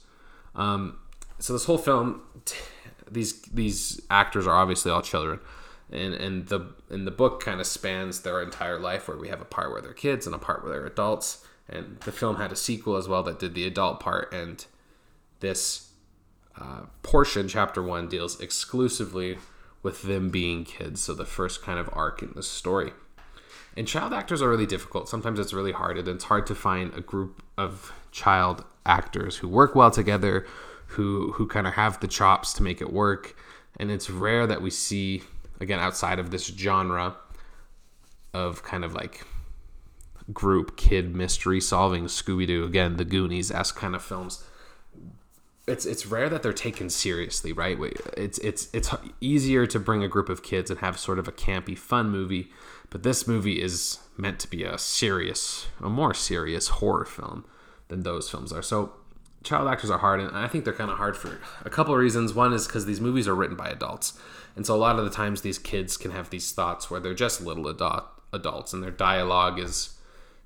Um, 0.56 0.98
so 1.40 1.54
this 1.54 1.66
whole 1.66 1.78
film, 1.78 2.22
these 3.10 3.42
these 3.44 4.02
actors 4.10 4.48
are 4.48 4.56
obviously 4.56 4.92
all 4.92 5.02
children, 5.02 5.40
and 5.92 6.14
and 6.14 6.48
the 6.48 6.74
and 6.90 7.06
the 7.06 7.12
book 7.12 7.44
kind 7.44 7.60
of 7.60 7.68
spans 7.68 8.22
their 8.22 8.42
entire 8.42 8.80
life, 8.80 9.08
where 9.08 9.18
we 9.18 9.30
have 9.30 9.42
a 9.42 9.46
part 9.46 9.72
where 9.72 9.82
they're 9.82 9.94
kids 9.94 10.26
and 10.26 10.36
a 10.36 10.40
part 10.40 10.64
where 10.64 10.74
they're 10.74 10.86
adults. 10.86 11.46
And 11.70 12.00
the 12.06 12.14
film 12.14 12.38
had 12.38 12.54
a 12.54 12.56
sequel 12.56 12.96
as 12.96 13.10
well 13.10 13.24
that 13.24 13.40
did 13.40 13.54
the 13.54 13.68
adult 13.68 14.00
part, 14.00 14.34
and 14.34 14.66
this 15.42 15.87
uh, 16.60 16.82
portion, 17.04 17.48
chapter 17.48 17.82
one, 17.82 18.08
deals 18.08 18.40
exclusively 18.40 19.38
with 19.84 20.04
them 20.04 20.30
being 20.30 20.66
kids. 20.66 21.02
So 21.02 21.14
the 21.14 21.26
first 21.26 21.62
kind 21.62 21.80
of 21.80 21.90
arc 21.94 22.22
in 22.22 22.34
the 22.36 22.44
story. 22.44 22.92
And 23.76 23.88
child 23.88 24.12
actors 24.12 24.42
are 24.42 24.50
really 24.50 24.66
difficult. 24.66 25.08
Sometimes 25.08 25.40
it's 25.40 25.54
really 25.54 25.72
hard, 25.72 25.98
and 25.98 26.08
it's 26.08 26.24
hard 26.24 26.48
to 26.48 26.56
find 26.56 26.94
a 26.96 27.02
group 27.02 27.44
of 27.58 27.94
child 28.12 28.64
actors 28.86 29.38
who 29.38 29.48
work 29.48 29.76
well 29.76 29.92
together, 29.92 30.48
who 30.88 31.34
who 31.34 31.48
kind 31.48 31.68
of 31.68 31.74
have 31.74 32.00
the 32.00 32.08
chops 32.08 32.54
to 32.54 32.64
make 32.64 32.82
it 32.82 32.92
work. 32.92 33.36
And 33.80 33.92
it's 33.92 34.10
rare 34.10 34.48
that 34.48 34.62
we 34.62 34.72
see 34.72 35.22
again 35.60 35.80
outside 35.80 36.18
of 36.18 36.32
this 36.32 36.48
genre 36.48 37.16
of 38.34 38.64
kind 38.64 38.84
of 38.84 38.94
like 38.94 39.26
group 40.34 40.76
kid 40.76 41.16
mystery 41.16 41.62
solving 41.62 42.06
Scooby 42.06 42.48
Doo 42.48 42.66
again 42.66 42.98
the 42.98 43.06
Goonies 43.06 43.52
esque 43.52 43.78
kind 43.78 43.96
of 43.96 44.04
films 44.04 44.44
it's 45.68 45.86
it's 45.86 46.06
rare 46.06 46.30
that 46.30 46.44
they're 46.44 46.54
taken 46.54 46.90
seriously, 46.90 47.52
right? 47.52 47.78
It's 48.16 48.38
it's 48.40 48.70
it's 48.74 48.90
easier 49.20 49.68
to 49.68 49.80
bring 49.80 50.02
a 50.02 50.08
group 50.08 50.30
of 50.30 50.42
kids 50.42 50.72
and 50.72 50.80
have 50.80 50.98
sort 50.98 51.20
of 51.20 51.28
a 51.28 51.32
campy, 51.32 51.78
fun 51.78 52.10
movie, 52.10 52.50
but 52.90 53.04
this 53.04 53.28
movie 53.28 53.62
is 53.62 54.00
meant 54.16 54.40
to 54.40 54.50
be 54.50 54.64
a 54.64 54.78
serious, 54.78 55.68
a 55.82 55.90
more 55.90 56.14
serious 56.14 56.70
horror 56.70 57.06
film 57.06 57.46
than 57.90 58.04
those 58.04 58.30
films 58.30 58.54
are. 58.54 58.62
So, 58.62 58.94
child 59.44 59.68
actors 59.68 59.90
are 59.90 60.00
hard, 60.00 60.22
and 60.22 60.36
I 60.36 60.48
think 60.48 60.64
they're 60.64 60.74
kind 60.74 60.90
of 60.90 60.98
hard 60.98 61.18
for 61.18 61.40
a 61.66 61.70
couple 61.70 61.94
of 61.94 62.00
reasons. 62.00 62.34
One 62.34 62.54
is 62.54 62.66
because 62.66 62.86
these 62.86 63.02
movies 63.02 63.28
are 63.28 63.36
written 63.36 63.58
by 63.58 63.68
adults, 63.68 64.18
and 64.56 64.66
so 64.66 64.74
a 64.74 64.78
lot 64.78 64.98
of 64.98 65.04
the 65.04 65.12
times 65.12 65.42
these 65.42 65.60
kids 65.60 65.98
can 65.98 66.12
have 66.12 66.30
these 66.30 66.54
thoughts 66.54 66.90
where 66.90 67.02
they're 67.02 67.14
just 67.14 67.42
little 67.42 67.68
adult 67.68 68.06
adults, 68.32 68.72
and 68.72 68.82
their 68.82 68.92
dialogue 68.92 69.60
is 69.60 69.96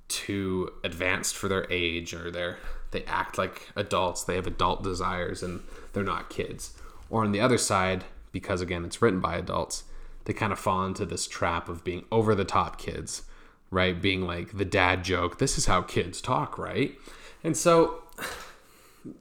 too 0.07 0.71
advanced 0.83 1.35
for 1.35 1.47
their 1.47 1.67
age, 1.69 2.15
or 2.15 2.31
they're 2.31 2.57
they 2.91 3.03
act 3.03 3.37
like 3.37 3.69
adults, 3.75 4.23
they 4.23 4.35
have 4.35 4.47
adult 4.47 4.83
desires, 4.83 5.41
and 5.41 5.61
they're 5.93 6.03
not 6.03 6.29
kids. 6.29 6.73
Or 7.09 7.23
on 7.23 7.31
the 7.31 7.41
other 7.41 7.57
side, 7.57 8.03
because 8.31 8.61
again, 8.61 8.85
it's 8.85 9.01
written 9.01 9.19
by 9.19 9.35
adults, 9.35 9.83
they 10.25 10.33
kind 10.33 10.53
of 10.53 10.59
fall 10.59 10.85
into 10.85 11.05
this 11.05 11.27
trap 11.27 11.67
of 11.67 11.83
being 11.83 12.05
over 12.11 12.35
the 12.35 12.45
top 12.45 12.77
kids, 12.77 13.23
right? 13.69 13.99
Being 13.99 14.21
like 14.21 14.57
the 14.57 14.65
dad 14.65 15.03
joke, 15.03 15.39
this 15.39 15.57
is 15.57 15.65
how 15.65 15.81
kids 15.81 16.21
talk, 16.21 16.57
right? 16.57 16.95
And 17.43 17.57
so 17.57 18.03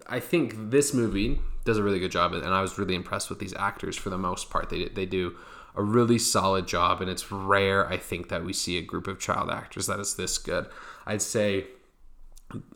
I 0.07 0.21
think 0.21 0.71
this 0.71 0.93
movie 0.93 1.41
does 1.65 1.79
a 1.79 1.83
really 1.83 1.99
good 1.99 2.13
job, 2.13 2.33
and 2.33 2.45
I 2.45 2.61
was 2.61 2.79
really 2.79 2.95
impressed 2.95 3.31
with 3.31 3.39
these 3.39 3.55
actors 3.55 3.97
for 3.97 4.11
the 4.11 4.19
most 4.19 4.51
part. 4.51 4.71
They, 4.71 4.87
they 4.87 5.07
do 5.07 5.37
a 5.75 5.83
really 5.83 6.19
solid 6.19 6.67
job, 6.67 7.01
and 7.01 7.11
it's 7.11 7.31
rare, 7.31 7.89
I 7.89 7.97
think, 7.97 8.29
that 8.29 8.45
we 8.45 8.53
see 8.53 8.77
a 8.77 8.83
group 8.83 9.07
of 9.07 9.19
child 9.19 9.51
actors 9.51 9.87
that 9.87 10.01
is 10.01 10.15
this 10.15 10.37
good. 10.37 10.67
I'd 11.07 11.23
say 11.23 11.67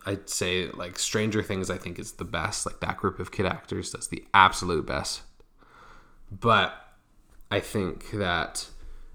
I'd 0.05 0.29
say 0.29 0.69
like 0.71 0.97
Stranger 0.99 1.43
Things 1.43 1.69
I 1.69 1.77
think 1.77 1.99
is 1.99 2.13
the 2.13 2.25
best. 2.25 2.65
Like 2.65 2.79
that 2.79 2.97
group 2.97 3.19
of 3.19 3.31
kid 3.31 3.45
actors 3.45 3.91
that's 3.91 4.07
the 4.07 4.23
absolute 4.33 4.85
best. 4.85 5.21
But 6.31 6.73
I 7.51 7.59
think 7.59 8.11
that 8.11 8.67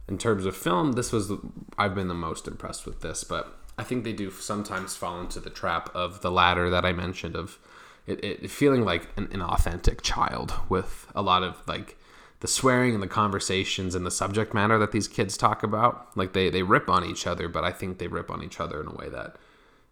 in 0.08 0.18
terms 0.18 0.44
of 0.44 0.56
film, 0.56 0.92
this 0.92 1.12
was 1.12 1.32
I've 1.78 1.94
been 1.94 2.08
the 2.08 2.14
most 2.14 2.48
impressed 2.48 2.86
with 2.86 3.00
this, 3.00 3.24
but 3.24 3.56
I 3.78 3.82
think 3.82 4.04
they 4.04 4.12
do 4.12 4.30
sometimes 4.30 4.96
fall 4.96 5.20
into 5.20 5.40
the 5.40 5.50
trap 5.50 5.88
of 5.94 6.20
the 6.20 6.30
latter 6.30 6.68
that 6.68 6.84
I 6.84 6.92
mentioned 6.92 7.36
of 7.36 7.58
it, 8.06 8.22
it 8.22 8.50
feeling 8.50 8.84
like 8.84 9.08
an, 9.16 9.28
an 9.32 9.42
authentic 9.42 10.02
child 10.02 10.52
with 10.68 11.06
a 11.14 11.22
lot 11.22 11.42
of 11.42 11.62
like 11.66 11.96
the 12.40 12.48
swearing 12.48 12.94
and 12.94 13.02
the 13.02 13.08
conversations 13.08 13.94
and 13.94 14.04
the 14.04 14.10
subject 14.10 14.54
matter 14.54 14.78
that 14.78 14.92
these 14.92 15.06
kids 15.06 15.36
talk 15.36 15.62
about. 15.62 16.14
Like 16.16 16.32
they 16.32 16.50
they 16.50 16.62
rip 16.62 16.90
on 16.90 17.04
each 17.04 17.26
other, 17.26 17.48
but 17.48 17.64
I 17.64 17.72
think 17.72 17.98
they 17.98 18.08
rip 18.08 18.30
on 18.30 18.42
each 18.42 18.60
other 18.60 18.80
in 18.80 18.88
a 18.88 18.94
way 18.94 19.08
that 19.08 19.36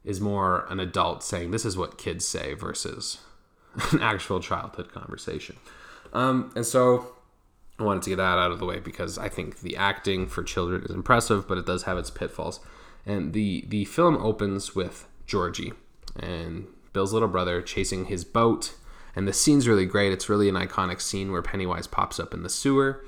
is 0.09 0.23
more 0.23 0.65
an 0.71 0.81
adult 0.81 1.23
saying 1.23 1.51
this 1.51 1.67
is 1.67 1.77
what 1.77 1.99
kids 1.99 2.27
say 2.27 2.55
versus 2.55 3.19
an 3.93 4.01
actual 4.01 4.41
childhood 4.41 4.91
conversation. 4.91 5.57
Um, 6.15 6.51
and 6.57 6.65
so 6.65 7.13
I 7.79 7.83
wanted 7.83 8.05
to 8.05 8.11
get 8.11 8.17
that 8.17 8.39
out 8.39 8.51
of 8.51 8.59
the 8.59 8.65
way 8.65 8.81
because 8.81 9.19
I 9.19 9.29
think 9.29 9.61
the 9.61 9.77
acting 9.77 10.27
for 10.27 10.43
children 10.43 10.83
is 10.83 10.91
impressive, 10.91 11.47
but 11.47 11.59
it 11.59 11.67
does 11.67 11.83
have 11.83 11.99
its 11.99 12.11
pitfalls. 12.11 12.59
And 13.05 13.35
the 13.35 13.67
the 13.69 13.85
film 13.85 14.17
opens 14.17 14.75
with 14.75 15.07
Georgie 15.27 15.75
and 16.19 16.67
Bill's 16.95 17.13
little 17.13 17.29
brother 17.29 17.61
chasing 17.61 18.07
his 18.07 18.25
boat, 18.25 18.75
and 19.15 19.29
the 19.29 19.35
scene's 19.35 19.69
really 19.69 19.87
great. 19.87 20.11
It's 20.11 20.31
really 20.31 20.49
an 20.49 20.55
iconic 20.55 21.03
scene 21.03 21.31
where 21.31 21.43
Pennywise 21.43 21.87
pops 21.87 22.19
up 22.19 22.33
in 22.33 22.43
the 22.43 22.49
sewer, 22.49 23.05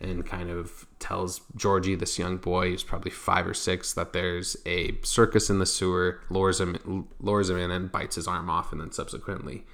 and 0.00 0.24
kind 0.24 0.50
of 0.50 0.86
tells 0.98 1.40
Georgie, 1.56 1.94
this 1.94 2.18
young 2.18 2.36
boy 2.36 2.70
who's 2.70 2.84
probably 2.84 3.10
five 3.10 3.46
or 3.46 3.54
six, 3.54 3.92
that 3.94 4.12
there's 4.12 4.56
a 4.64 4.96
circus 5.02 5.50
in 5.50 5.58
the 5.58 5.66
sewer, 5.66 6.20
lures 6.30 6.60
him, 6.60 7.08
lures 7.20 7.50
him 7.50 7.58
in, 7.58 7.70
and 7.70 7.90
bites 7.90 8.16
his 8.16 8.28
arm 8.28 8.48
off, 8.48 8.70
and 8.72 8.80
then 8.80 8.92
subsequently 8.92 9.64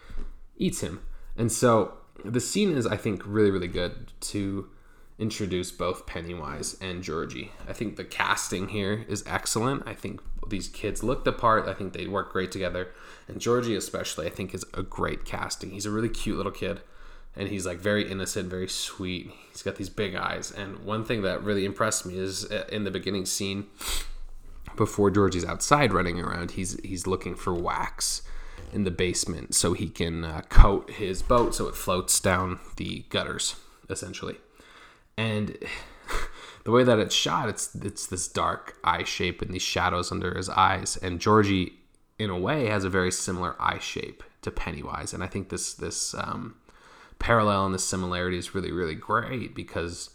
eats 0.56 0.80
him. 0.80 1.00
And 1.36 1.52
so 1.52 1.94
the 2.24 2.40
scene 2.40 2.72
is, 2.76 2.86
I 2.86 2.96
think, 2.96 3.22
really, 3.26 3.50
really 3.50 3.68
good 3.68 4.12
to 4.20 4.70
introduce 5.18 5.70
both 5.70 6.06
Pennywise 6.06 6.76
and 6.80 7.02
Georgie. 7.02 7.52
I 7.68 7.72
think 7.72 7.96
the 7.96 8.04
casting 8.04 8.68
here 8.68 9.04
is 9.08 9.22
excellent. 9.26 9.82
I 9.86 9.94
think 9.94 10.20
these 10.48 10.68
kids 10.68 11.02
look 11.02 11.24
the 11.24 11.32
part. 11.32 11.68
I 11.68 11.74
think 11.74 11.92
they 11.92 12.06
work 12.06 12.32
great 12.32 12.50
together. 12.50 12.88
And 13.28 13.40
Georgie, 13.40 13.76
especially, 13.76 14.26
I 14.26 14.30
think 14.30 14.54
is 14.54 14.64
a 14.74 14.82
great 14.82 15.24
casting. 15.24 15.70
He's 15.70 15.86
a 15.86 15.90
really 15.90 16.08
cute 16.08 16.36
little 16.36 16.52
kid 16.52 16.80
and 17.36 17.48
he's 17.48 17.66
like 17.66 17.78
very 17.78 18.10
innocent, 18.10 18.48
very 18.48 18.68
sweet. 18.68 19.30
He's 19.50 19.62
got 19.62 19.76
these 19.76 19.88
big 19.88 20.14
eyes. 20.14 20.50
And 20.50 20.84
one 20.84 21.04
thing 21.04 21.22
that 21.22 21.42
really 21.42 21.64
impressed 21.64 22.06
me 22.06 22.18
is 22.18 22.50
uh, 22.50 22.64
in 22.70 22.84
the 22.84 22.90
beginning 22.90 23.26
scene 23.26 23.66
before 24.76 25.10
Georgie's 25.10 25.44
outside 25.44 25.92
running 25.92 26.20
around, 26.20 26.52
he's 26.52 26.80
he's 26.82 27.06
looking 27.06 27.34
for 27.34 27.54
wax 27.54 28.22
in 28.72 28.84
the 28.84 28.90
basement 28.90 29.54
so 29.54 29.72
he 29.72 29.88
can 29.88 30.24
uh, 30.24 30.42
coat 30.48 30.90
his 30.90 31.22
boat 31.22 31.54
so 31.54 31.68
it 31.68 31.76
floats 31.76 32.18
down 32.18 32.58
the 32.76 33.04
gutters 33.08 33.56
essentially. 33.88 34.36
And 35.16 35.56
the 36.64 36.70
way 36.70 36.84
that 36.84 36.98
it's 36.98 37.14
shot, 37.14 37.48
it's 37.48 37.74
it's 37.74 38.06
this 38.06 38.28
dark 38.28 38.76
eye 38.84 39.04
shape 39.04 39.42
and 39.42 39.52
these 39.52 39.62
shadows 39.62 40.10
under 40.10 40.34
his 40.34 40.48
eyes. 40.48 40.96
And 40.96 41.20
Georgie, 41.20 41.74
in 42.18 42.30
a 42.30 42.38
way, 42.38 42.66
has 42.66 42.84
a 42.84 42.90
very 42.90 43.12
similar 43.12 43.56
eye 43.60 43.78
shape 43.78 44.22
to 44.42 44.50
Pennywise. 44.50 45.12
And 45.12 45.22
I 45.22 45.26
think 45.26 45.48
this 45.48 45.74
this 45.74 46.14
um, 46.14 46.56
parallel 47.18 47.66
and 47.66 47.74
the 47.74 47.78
similarity 47.78 48.38
is 48.38 48.54
really 48.54 48.72
really 48.72 48.94
great 48.94 49.54
because 49.54 50.10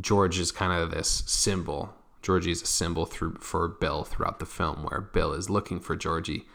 George 0.00 0.38
is 0.38 0.50
kind 0.50 0.72
of 0.72 0.90
this 0.90 1.22
symbol. 1.26 1.94
Georgie 2.22 2.52
is 2.52 2.62
a 2.62 2.66
symbol 2.66 3.04
through 3.04 3.36
for 3.40 3.68
Bill 3.68 4.04
throughout 4.04 4.38
the 4.38 4.46
film, 4.46 4.84
where 4.84 5.00
Bill 5.00 5.32
is 5.32 5.50
looking 5.50 5.80
for 5.80 5.96
Georgie, 5.96 6.46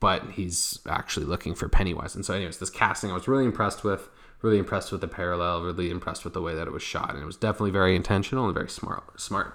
but 0.00 0.22
he's 0.32 0.78
actually 0.88 1.26
looking 1.26 1.54
for 1.54 1.68
Pennywise. 1.68 2.14
And 2.14 2.24
so, 2.24 2.34
anyways, 2.34 2.58
this 2.58 2.70
casting 2.70 3.10
I 3.10 3.14
was 3.14 3.28
really 3.28 3.44
impressed 3.44 3.84
with. 3.84 4.08
Really 4.42 4.58
impressed 4.58 4.90
with 4.90 5.02
the 5.02 5.08
parallel. 5.08 5.62
Really 5.62 5.90
impressed 5.90 6.24
with 6.24 6.32
the 6.32 6.40
way 6.40 6.54
that 6.54 6.66
it 6.66 6.72
was 6.72 6.82
shot, 6.82 7.10
and 7.10 7.22
it 7.22 7.26
was 7.26 7.36
definitely 7.36 7.72
very 7.72 7.94
intentional 7.94 8.46
and 8.46 8.54
very 8.54 8.70
smart. 8.70 9.20
Smart. 9.20 9.54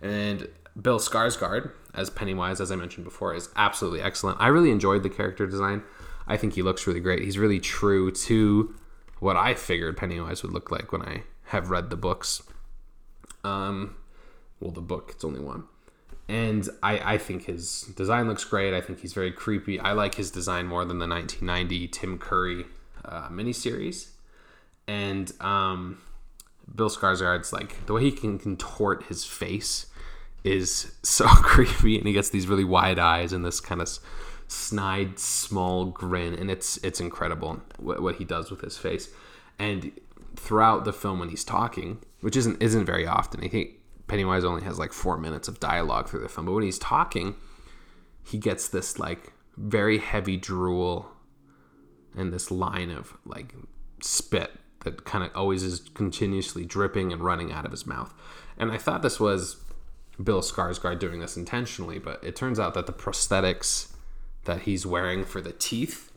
And 0.00 0.48
Bill 0.80 1.00
Skarsgård 1.00 1.72
as 1.92 2.10
Pennywise, 2.10 2.60
as 2.60 2.70
I 2.70 2.76
mentioned 2.76 3.04
before, 3.04 3.34
is 3.34 3.48
absolutely 3.56 4.02
excellent. 4.02 4.40
I 4.40 4.48
really 4.48 4.70
enjoyed 4.70 5.02
the 5.02 5.08
character 5.08 5.46
design. 5.46 5.82
I 6.28 6.36
think 6.36 6.54
he 6.54 6.62
looks 6.62 6.86
really 6.86 7.00
great. 7.00 7.22
He's 7.22 7.38
really 7.38 7.58
true 7.58 8.12
to 8.12 8.74
what 9.18 9.36
I 9.36 9.54
figured 9.54 9.96
Pennywise 9.96 10.42
would 10.42 10.52
look 10.52 10.70
like 10.70 10.92
when 10.92 11.02
I 11.02 11.22
have 11.46 11.70
read 11.70 11.90
the 11.90 11.96
books. 11.96 12.42
Um, 13.44 13.96
well, 14.60 14.72
the 14.72 14.80
book, 14.80 15.12
it's 15.14 15.24
only 15.24 15.40
one. 15.40 15.64
And 16.28 16.68
I, 16.82 17.14
I 17.14 17.18
think 17.18 17.44
his 17.44 17.82
design 17.96 18.26
looks 18.26 18.44
great. 18.44 18.74
I 18.74 18.80
think 18.80 19.00
he's 19.00 19.12
very 19.12 19.30
creepy. 19.30 19.78
I 19.78 19.92
like 19.92 20.16
his 20.16 20.30
design 20.30 20.66
more 20.66 20.84
than 20.84 20.98
the 20.98 21.06
1990 21.06 21.88
Tim 21.88 22.18
Curry 22.18 22.66
uh, 23.04 23.28
miniseries. 23.28 24.08
And 24.88 25.32
um, 25.40 25.98
Bill 26.74 26.90
Skarsgård's 26.90 27.52
like 27.52 27.86
the 27.86 27.92
way 27.92 28.02
he 28.02 28.12
can 28.12 28.38
contort 28.38 29.04
his 29.04 29.24
face 29.24 29.86
is 30.42 30.92
so 31.02 31.26
creepy, 31.26 31.98
and 31.98 32.06
he 32.06 32.12
gets 32.12 32.30
these 32.30 32.48
really 32.48 32.64
wide 32.64 32.98
eyes 32.98 33.32
and 33.32 33.44
this 33.44 33.60
kind 33.60 33.80
of 33.80 33.88
snide, 34.48 35.18
small 35.18 35.86
grin, 35.86 36.34
and 36.34 36.50
it's 36.50 36.78
it's 36.78 37.00
incredible 37.00 37.62
what, 37.78 38.00
what 38.02 38.16
he 38.16 38.24
does 38.24 38.50
with 38.50 38.60
his 38.60 38.78
face. 38.78 39.08
And 39.58 39.92
throughout 40.36 40.84
the 40.84 40.92
film, 40.92 41.18
when 41.18 41.30
he's 41.30 41.44
talking, 41.44 41.98
which 42.20 42.36
isn't 42.36 42.62
isn't 42.62 42.84
very 42.84 43.06
often, 43.06 43.42
I 43.42 43.48
think 43.48 43.70
Pennywise 44.06 44.44
only 44.44 44.62
has 44.62 44.78
like 44.78 44.92
four 44.92 45.16
minutes 45.16 45.48
of 45.48 45.60
dialogue 45.60 46.08
through 46.08 46.20
the 46.20 46.28
film, 46.28 46.46
but 46.46 46.52
when 46.52 46.64
he's 46.64 46.78
talking, 46.78 47.34
he 48.24 48.38
gets 48.38 48.68
this 48.68 48.98
like 48.98 49.32
very 49.56 49.98
heavy 49.98 50.36
drool 50.36 51.10
and 52.16 52.32
this 52.32 52.50
line 52.50 52.90
of 52.90 53.16
like 53.24 53.54
spit 54.00 54.52
that 54.84 55.04
kind 55.04 55.24
of 55.24 55.30
always 55.34 55.62
is 55.62 55.80
continuously 55.94 56.64
dripping 56.64 57.12
and 57.12 57.22
running 57.22 57.52
out 57.52 57.64
of 57.64 57.72
his 57.72 57.86
mouth. 57.86 58.14
And 58.56 58.70
I 58.70 58.78
thought 58.78 59.02
this 59.02 59.18
was 59.18 59.56
Bill 60.22 60.40
Skarsgård 60.40 60.98
doing 61.00 61.20
this 61.20 61.36
intentionally, 61.36 61.98
but 61.98 62.22
it 62.22 62.36
turns 62.36 62.60
out 62.60 62.74
that 62.74 62.86
the 62.86 62.92
prosthetics 62.92 63.88
that 64.46 64.62
he's 64.62 64.86
wearing 64.86 65.24
for 65.24 65.40
the 65.40 65.52
teeth. 65.52 66.10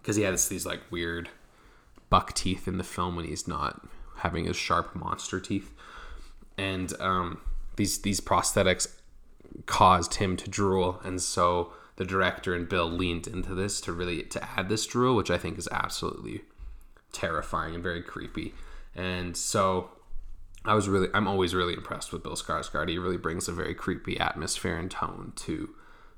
Because 0.00 0.16
he 0.16 0.22
has 0.22 0.48
these 0.48 0.64
like 0.64 0.80
weird 0.90 1.28
buck 2.10 2.32
teeth 2.32 2.66
in 2.68 2.78
the 2.78 2.84
film 2.84 3.16
when 3.16 3.24
he's 3.24 3.48
not 3.48 3.86
having 4.18 4.44
his 4.44 4.56
sharp 4.56 4.94
monster 4.94 5.40
teeth. 5.40 5.72
And 6.56 6.92
um, 7.00 7.40
these 7.76 8.00
these 8.02 8.20
prosthetics 8.20 8.88
caused 9.66 10.14
him 10.14 10.36
to 10.36 10.50
drool. 10.50 11.00
And 11.04 11.20
so 11.20 11.72
the 11.96 12.04
director 12.04 12.54
and 12.54 12.68
bill 12.68 12.90
leaned 12.90 13.26
into 13.26 13.54
this 13.54 13.80
to 13.82 13.92
really 13.92 14.22
to 14.24 14.42
add 14.58 14.68
this 14.68 14.84
drool 14.86 15.16
which 15.16 15.30
i 15.30 15.38
think 15.38 15.56
is 15.56 15.66
absolutely 15.72 16.42
terrifying 17.12 17.74
and 17.74 17.82
very 17.82 18.02
creepy. 18.02 18.54
And 18.94 19.36
so 19.36 19.90
i 20.64 20.74
was 20.74 20.88
really 20.88 21.08
i'm 21.14 21.26
always 21.26 21.54
really 21.54 21.74
impressed 21.74 22.12
with 22.12 22.22
bill 22.22 22.36
skarsgård. 22.36 22.88
He 22.88 22.98
really 22.98 23.16
brings 23.16 23.48
a 23.48 23.52
very 23.52 23.74
creepy 23.74 24.18
atmosphere 24.18 24.76
and 24.76 24.90
tone 24.90 25.32
to 25.36 25.70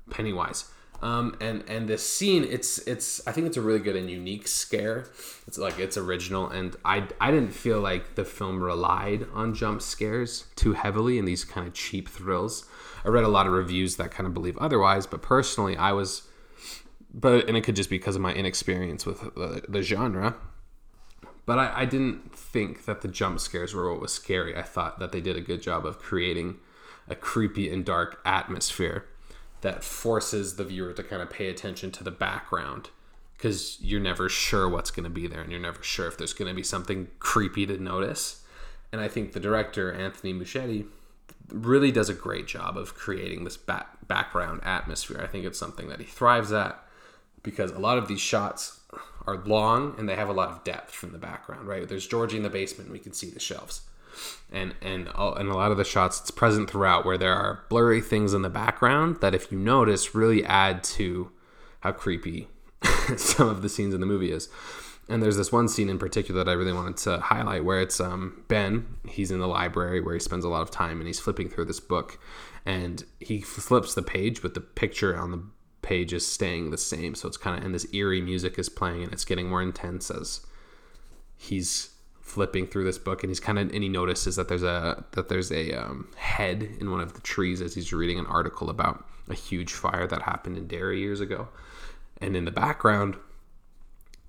pennywise 0.09 0.71
um, 1.01 1.37
and 1.39 1.63
and 1.67 1.87
this 1.87 2.07
scene, 2.07 2.43
it's 2.43 2.77
it's 2.79 3.25
I 3.25 3.31
think 3.31 3.47
it's 3.47 3.57
a 3.57 3.61
really 3.61 3.79
good 3.79 3.95
and 3.95 4.09
unique 4.09 4.47
scare. 4.47 5.05
It's 5.47 5.57
like 5.57 5.79
it's 5.79 5.97
original, 5.97 6.49
and 6.49 6.75
I 6.83 7.07
I 7.21 7.31
didn't 7.31 7.53
feel 7.53 7.79
like 7.79 8.15
the 8.15 8.25
film 8.25 8.61
relied 8.61 9.25
on 9.33 9.53
jump 9.53 9.81
scares 9.81 10.45
too 10.55 10.73
heavily 10.73 11.17
and 11.17 11.27
these 11.27 11.45
kind 11.45 11.67
of 11.67 11.73
cheap 11.73 12.09
thrills. 12.09 12.65
I 13.05 13.07
read 13.09 13.23
a 13.23 13.29
lot 13.29 13.47
of 13.47 13.53
reviews 13.53 13.95
that 13.95 14.11
kind 14.11 14.27
of 14.27 14.33
believe 14.33 14.57
otherwise, 14.57 15.07
but 15.07 15.21
personally, 15.21 15.77
I 15.77 15.93
was, 15.93 16.23
but 17.13 17.47
and 17.47 17.55
it 17.55 17.61
could 17.61 17.77
just 17.77 17.89
be 17.89 17.97
because 17.97 18.17
of 18.17 18.21
my 18.21 18.33
inexperience 18.33 19.05
with 19.05 19.21
the, 19.35 19.63
the 19.69 19.81
genre. 19.81 20.35
But 21.45 21.59
I, 21.59 21.81
I 21.81 21.85
didn't 21.85 22.35
think 22.35 22.85
that 22.85 23.01
the 23.01 23.07
jump 23.07 23.39
scares 23.39 23.73
were 23.73 23.89
what 23.89 24.01
was 24.01 24.13
scary. 24.13 24.55
I 24.55 24.63
thought 24.63 24.99
that 24.99 25.13
they 25.13 25.21
did 25.21 25.37
a 25.37 25.41
good 25.41 25.61
job 25.61 25.85
of 25.85 25.97
creating 25.97 26.57
a 27.07 27.15
creepy 27.15 27.69
and 27.71 27.85
dark 27.85 28.19
atmosphere 28.25 29.05
that 29.61 29.83
forces 29.83 30.55
the 30.55 30.63
viewer 30.63 30.93
to 30.93 31.03
kind 31.03 31.21
of 31.21 31.29
pay 31.29 31.49
attention 31.49 31.91
to 31.91 32.03
the 32.03 32.11
background 32.11 32.89
because 33.37 33.77
you're 33.81 33.99
never 33.99 34.27
sure 34.27 34.67
what's 34.67 34.91
going 34.91 35.05
to 35.05 35.09
be 35.09 35.27
there 35.27 35.41
and 35.41 35.51
you're 35.51 35.61
never 35.61 35.81
sure 35.81 36.07
if 36.07 36.17
there's 36.17 36.33
going 36.33 36.49
to 36.49 36.55
be 36.55 36.63
something 36.63 37.07
creepy 37.19 37.65
to 37.65 37.77
notice. 37.77 38.43
And 38.91 38.99
I 38.99 39.07
think 39.07 39.31
the 39.31 39.39
director, 39.39 39.93
Anthony 39.93 40.33
Muschietti, 40.33 40.85
really 41.49 41.91
does 41.91 42.09
a 42.09 42.13
great 42.13 42.47
job 42.47 42.77
of 42.77 42.95
creating 42.95 43.43
this 43.43 43.57
back- 43.57 44.07
background 44.07 44.61
atmosphere. 44.63 45.21
I 45.23 45.27
think 45.27 45.45
it's 45.45 45.59
something 45.59 45.87
that 45.89 45.99
he 45.99 46.05
thrives 46.05 46.51
at 46.51 46.83
because 47.41 47.71
a 47.71 47.79
lot 47.79 47.97
of 47.97 48.07
these 48.07 48.19
shots 48.19 48.81
are 49.25 49.37
long 49.37 49.95
and 49.97 50.07
they 50.07 50.15
have 50.15 50.29
a 50.29 50.33
lot 50.33 50.49
of 50.49 50.63
depth 50.63 50.91
from 50.91 51.11
the 51.11 51.17
background, 51.17 51.67
right? 51.67 51.87
There's 51.87 52.07
Georgie 52.07 52.37
in 52.37 52.43
the 52.43 52.49
basement, 52.49 52.91
we 52.91 52.99
can 52.99 53.13
see 53.13 53.29
the 53.29 53.39
shelves 53.39 53.81
and 54.51 54.73
and 54.81 55.07
and 55.07 55.49
a 55.49 55.53
lot 55.53 55.71
of 55.71 55.77
the 55.77 55.83
shots 55.83 56.19
it's 56.19 56.31
present 56.31 56.69
throughout 56.69 57.05
where 57.05 57.17
there 57.17 57.33
are 57.33 57.63
blurry 57.69 58.01
things 58.01 58.33
in 58.33 58.41
the 58.41 58.49
background 58.49 59.17
that 59.21 59.35
if 59.35 59.51
you 59.51 59.57
notice 59.57 60.15
really 60.15 60.43
add 60.43 60.83
to 60.83 61.31
how 61.81 61.91
creepy 61.91 62.47
some 63.17 63.47
of 63.47 63.61
the 63.61 63.69
scenes 63.69 63.93
in 63.93 63.99
the 63.99 64.05
movie 64.05 64.31
is. 64.31 64.49
And 65.07 65.23
there's 65.23 65.37
this 65.37 65.51
one 65.51 65.67
scene 65.67 65.89
in 65.89 65.97
particular 65.97 66.43
that 66.43 66.51
I 66.51 66.53
really 66.53 66.73
wanted 66.73 66.97
to 66.97 67.19
highlight 67.19 67.65
where 67.65 67.81
it's 67.81 67.99
um, 67.99 68.43
Ben 68.47 68.85
he's 69.07 69.31
in 69.31 69.39
the 69.39 69.47
library 69.47 70.01
where 70.01 70.13
he 70.13 70.19
spends 70.19 70.45
a 70.45 70.49
lot 70.49 70.61
of 70.61 70.69
time 70.69 70.99
and 70.99 71.07
he's 71.07 71.19
flipping 71.19 71.49
through 71.49 71.65
this 71.65 71.79
book 71.79 72.19
and 72.65 73.03
he 73.19 73.41
flips 73.41 73.95
the 73.95 74.03
page 74.03 74.41
but 74.41 74.53
the 74.53 74.61
picture 74.61 75.17
on 75.17 75.31
the 75.31 75.43
page 75.81 76.13
is 76.13 76.27
staying 76.27 76.69
the 76.69 76.77
same. 76.77 77.15
So 77.15 77.27
it's 77.27 77.37
kind 77.37 77.57
of 77.57 77.65
and 77.65 77.73
this 77.73 77.91
eerie 77.93 78.21
music 78.21 78.59
is 78.59 78.69
playing 78.69 79.03
and 79.03 79.11
it's 79.11 79.25
getting 79.25 79.49
more 79.49 79.63
intense 79.63 80.11
as 80.11 80.41
he's 81.37 81.89
flipping 82.29 82.67
through 82.67 82.83
this 82.83 82.99
book 82.99 83.23
and 83.23 83.31
he's 83.31 83.39
kind 83.39 83.57
of 83.57 83.73
and 83.73 83.83
he 83.83 83.89
notices 83.89 84.35
that 84.35 84.47
there's 84.47 84.63
a 84.63 85.03
that 85.11 85.29
there's 85.29 85.51
a 85.51 85.73
um, 85.73 86.07
head 86.15 86.69
in 86.79 86.91
one 86.91 87.01
of 87.01 87.13
the 87.13 87.21
trees 87.21 87.61
as 87.61 87.73
he's 87.73 87.91
reading 87.91 88.19
an 88.19 88.25
article 88.27 88.69
about 88.69 89.03
a 89.29 89.33
huge 89.33 89.73
fire 89.73 90.07
that 90.07 90.21
happened 90.21 90.57
in 90.57 90.67
Derry 90.67 90.99
years 90.99 91.19
ago. 91.19 91.49
And 92.21 92.35
in 92.35 92.45
the 92.45 92.51
background 92.51 93.15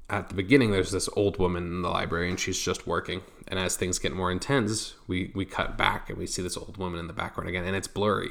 at 0.08 0.28
the 0.28 0.34
beginning 0.34 0.70
there's 0.70 0.90
this 0.90 1.08
old 1.14 1.38
woman 1.38 1.64
in 1.64 1.82
the 1.82 1.90
library 1.90 2.30
and 2.30 2.40
she's 2.40 2.58
just 2.58 2.86
working. 2.86 3.20
And 3.46 3.58
as 3.58 3.76
things 3.76 3.98
get 3.98 4.12
more 4.12 4.32
intense 4.32 4.94
we 5.06 5.30
we 5.34 5.44
cut 5.44 5.76
back 5.76 6.08
and 6.08 6.18
we 6.18 6.26
see 6.26 6.42
this 6.42 6.56
old 6.56 6.78
woman 6.78 7.00
in 7.00 7.06
the 7.06 7.12
background 7.12 7.50
again 7.50 7.64
and 7.64 7.76
it's 7.76 7.88
blurry. 7.88 8.30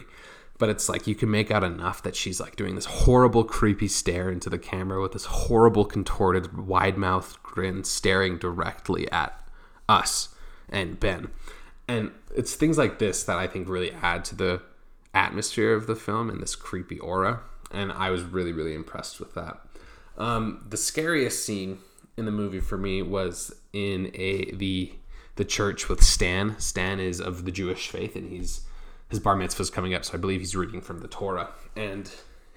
But 0.58 0.70
it's 0.70 0.90
like 0.90 1.08
you 1.08 1.16
can 1.16 1.32
make 1.32 1.52
out 1.52 1.64
enough 1.64 2.04
that 2.04 2.18
she's 2.18 2.42
like 2.42 2.58
doing 2.58 2.76
this 2.76 2.86
horrible 2.86 3.46
creepy 3.46 3.88
stare 3.88 4.30
into 4.30 4.50
the 4.50 4.58
camera 4.58 5.02
with 5.02 5.14
this 5.14 5.26
horrible 5.26 5.86
contorted 5.86 6.58
wide 6.58 6.98
mouthed 6.98 7.42
grin 7.44 7.84
staring 7.86 8.38
directly 8.38 9.10
at 9.12 9.39
us 9.90 10.30
and 10.70 11.00
Ben. 11.00 11.30
And 11.88 12.12
it's 12.36 12.56
things 12.56 12.78
like 12.78 13.00
this 13.00 13.24
that 13.24 13.38
I 13.38 13.48
think 13.48 13.68
really 13.68 13.92
add 13.92 14.24
to 14.26 14.36
the 14.36 14.62
atmosphere 15.14 15.74
of 15.74 15.88
the 15.88 15.96
film 15.96 16.30
and 16.30 16.42
this 16.42 16.56
creepy 16.56 17.00
aura. 17.00 17.42
And 17.72 17.92
I 17.92 18.12
was 18.12 18.24
really, 18.24 18.54
really 18.54 18.76
impressed 18.76 19.20
with 19.20 19.34
that. 19.34 19.60
Um, 20.18 20.66
the 20.70 20.78
scariest 20.78 21.44
scene 21.46 21.80
in 22.18 22.26
the 22.26 22.32
movie 22.32 22.60
for 22.60 22.78
me 22.78 23.02
was 23.02 23.56
in 23.74 24.12
a 24.14 24.52
the 24.54 24.94
the 25.38 25.46
church 25.46 25.88
with 25.88 26.04
Stan. 26.04 26.60
Stan 26.60 27.00
is 27.00 27.22
of 27.22 27.46
the 27.46 27.52
Jewish 27.52 27.88
faith, 27.90 28.16
and 28.16 28.30
he's 28.30 28.62
his 29.10 29.20
bar 29.20 29.36
mitzvah 29.36 29.64
is 29.64 29.70
coming 29.70 29.94
up, 29.94 30.04
so 30.04 30.16
I 30.16 30.18
believe 30.18 30.42
he's 30.42 30.56
reading 30.56 30.82
from 30.82 31.00
the 31.00 31.08
Torah. 31.08 31.50
And 31.76 32.12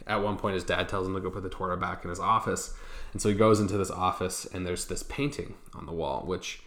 at 0.06 0.22
one 0.22 0.36
point, 0.36 0.54
his 0.54 0.64
dad 0.64 0.88
tells 0.88 1.06
him 1.06 1.14
to 1.14 1.20
go 1.20 1.30
put 1.30 1.44
the 1.44 1.48
Torah 1.48 1.76
back 1.76 2.04
in 2.04 2.10
his 2.10 2.18
office, 2.18 2.74
and 3.12 3.22
so 3.22 3.28
he 3.28 3.34
goes 3.36 3.60
into 3.60 3.78
this 3.78 3.90
office, 3.90 4.46
and 4.52 4.66
there's 4.66 4.86
this 4.86 5.04
painting 5.04 5.54
on 5.74 5.86
the 5.86 5.92
wall, 5.92 6.24
which 6.26 6.62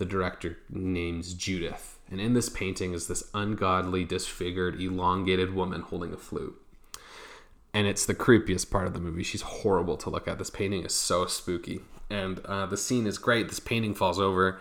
the 0.00 0.04
director 0.04 0.58
names 0.68 1.34
Judith. 1.34 2.00
And 2.10 2.20
in 2.20 2.34
this 2.34 2.48
painting 2.48 2.92
is 2.92 3.06
this 3.06 3.22
ungodly, 3.32 4.04
disfigured, 4.04 4.80
elongated 4.80 5.54
woman 5.54 5.82
holding 5.82 6.12
a 6.12 6.16
flute. 6.16 6.60
And 7.72 7.86
it's 7.86 8.04
the 8.04 8.16
creepiest 8.16 8.68
part 8.68 8.88
of 8.88 8.94
the 8.94 8.98
movie. 8.98 9.22
She's 9.22 9.42
horrible 9.42 9.96
to 9.98 10.10
look 10.10 10.26
at. 10.26 10.38
This 10.38 10.50
painting 10.50 10.84
is 10.84 10.92
so 10.92 11.26
spooky. 11.26 11.82
And 12.10 12.40
uh, 12.46 12.66
the 12.66 12.76
scene 12.76 13.06
is 13.06 13.18
great. 13.18 13.48
This 13.48 13.60
painting 13.60 13.94
falls 13.94 14.18
over 14.18 14.58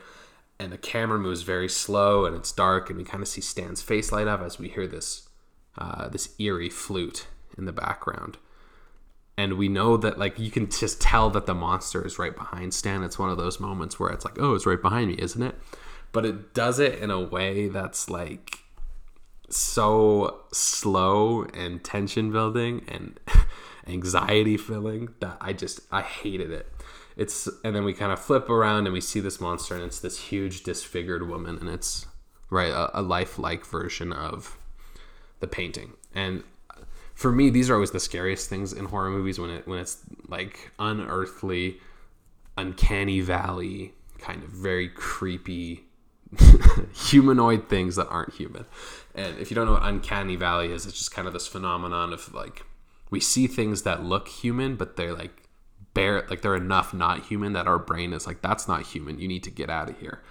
and 0.60 0.72
the 0.72 0.78
camera 0.78 1.18
moves 1.18 1.42
very 1.42 1.70
slow 1.70 2.26
and 2.26 2.36
it's 2.36 2.52
dark 2.52 2.90
and 2.90 3.00
we 3.00 3.06
kind 3.06 3.24
of 3.24 3.30
see 3.30 3.42
Stan's 3.42 3.82
face 3.82 4.12
light 4.12 4.28
up 4.28 4.42
as 4.42 4.60
we 4.60 4.68
hear 4.68 4.88
this 4.88 5.30
uh, 5.78 6.10
this 6.10 6.36
eerie 6.38 6.70
flute 6.70 7.28
in 7.58 7.66
the 7.66 7.72
background 7.72 8.38
and 9.40 9.54
we 9.54 9.70
know 9.70 9.96
that 9.96 10.20
like 10.20 10.38
you 10.38 10.52
can 10.52 10.70
just 10.70 11.00
tell 11.00 11.30
that 11.30 11.46
the 11.46 11.54
monster 11.54 12.06
is 12.06 12.20
right 12.20 12.36
behind 12.36 12.74
Stan. 12.74 13.04
It's 13.04 13.18
one 13.18 13.30
of 13.30 13.38
those 13.38 13.58
moments 13.58 13.98
where 13.98 14.12
it's 14.12 14.26
like 14.26 14.38
oh 14.38 14.54
it's 14.54 14.66
right 14.66 14.82
behind 14.82 15.08
me 15.08 15.16
isn't 15.18 15.42
it? 15.42 15.56
But 16.12 16.26
it 16.26 16.54
does 16.54 16.78
it 16.78 17.00
in 17.00 17.10
a 17.10 17.22
way 17.22 17.70
that's 17.70 18.10
like 18.10 18.60
so 19.50 20.42
slow 20.52 21.44
and 21.54 21.82
tension 21.82 22.34
building 22.34 22.84
and 22.90 23.18
anxiety 23.88 24.58
filling 24.58 25.14
that 25.22 25.38
I 25.40 25.54
just 25.54 25.80
I 25.90 26.02
hated 26.02 26.52
it. 26.52 26.68
It's 27.16 27.48
and 27.64 27.74
then 27.74 27.86
we 27.86 27.94
kind 27.94 28.12
of 28.12 28.20
flip 28.20 28.50
around 28.50 28.88
and 28.88 28.94
we 28.94 29.00
see 29.00 29.22
this 29.22 29.40
monster 29.40 29.74
and 29.74 29.86
it's 29.86 30.02
this 30.02 30.20
huge 30.20 30.64
disfigured 30.64 31.30
woman 31.30 31.58
and 31.60 31.70
it's 31.70 32.08
right 32.50 32.72
a, 32.72 33.00
a 33.00 33.02
lifelike 33.02 33.66
version 33.66 34.12
of 34.12 34.58
the 35.40 35.48
painting. 35.48 35.94
And 36.14 36.44
for 37.20 37.34
me 37.34 37.50
these 37.50 37.70
are 37.70 37.74
always 37.74 37.92
the 37.92 38.00
scariest 38.00 38.48
things 38.48 38.72
in 38.72 38.86
horror 38.86 39.10
movies 39.10 39.38
when 39.38 39.50
it 39.50 39.68
when 39.68 39.78
it's 39.78 39.98
like 40.30 40.72
unearthly 40.80 41.78
uncanny 42.58 43.20
valley 43.20 43.94
kind 44.20 44.42
of 44.42 44.50
very 44.50 44.88
creepy 44.88 45.84
humanoid 46.94 47.68
things 47.68 47.98
that 47.98 48.08
aren't 48.08 48.34
human. 48.36 48.66
And 49.16 49.38
if 49.38 49.52
you 49.52 49.56
don't 49.56 49.66
know 49.66 49.74
what 49.74 49.84
uncanny 49.84 50.38
valley 50.38 50.72
is 50.72 50.86
it's 50.86 50.98
just 50.98 51.14
kind 51.14 51.28
of 51.28 51.34
this 51.34 51.46
phenomenon 51.46 52.14
of 52.14 52.34
like 52.34 52.64
we 53.10 53.20
see 53.20 53.48
things 53.48 53.82
that 53.82 54.02
look 54.02 54.30
human 54.30 54.78
but 54.78 54.96
they're 54.96 55.14
like 55.14 55.50
bear 55.94 56.26
like 56.30 56.42
they're 56.42 56.56
enough 56.56 56.94
not 56.94 57.26
human 57.26 57.52
that 57.52 57.68
our 57.68 57.80
brain 57.80 58.14
is 58.14 58.28
like 58.28 58.42
that's 58.42 58.66
not 58.66 58.84
human. 58.84 59.20
You 59.20 59.28
need 59.28 59.44
to 59.44 59.52
get 59.52 59.70
out 59.70 59.90
of 59.90 60.00
here. 60.00 60.24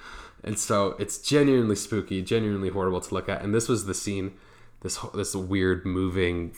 And 0.42 0.59
so 0.59 0.97
it's 0.99 1.18
genuinely 1.18 1.76
spooky 1.76 2.23
genuinely 2.23 2.71
horrible 2.71 3.02
to 3.02 3.12
look 3.12 3.28
at. 3.28 3.42
And 3.42 3.54
this 3.54 3.68
was 3.68 3.85
the 3.85 3.95
scene 3.95 4.33
this 4.80 4.99
this 5.12 5.35
weird 5.35 5.85
moving 5.85 6.54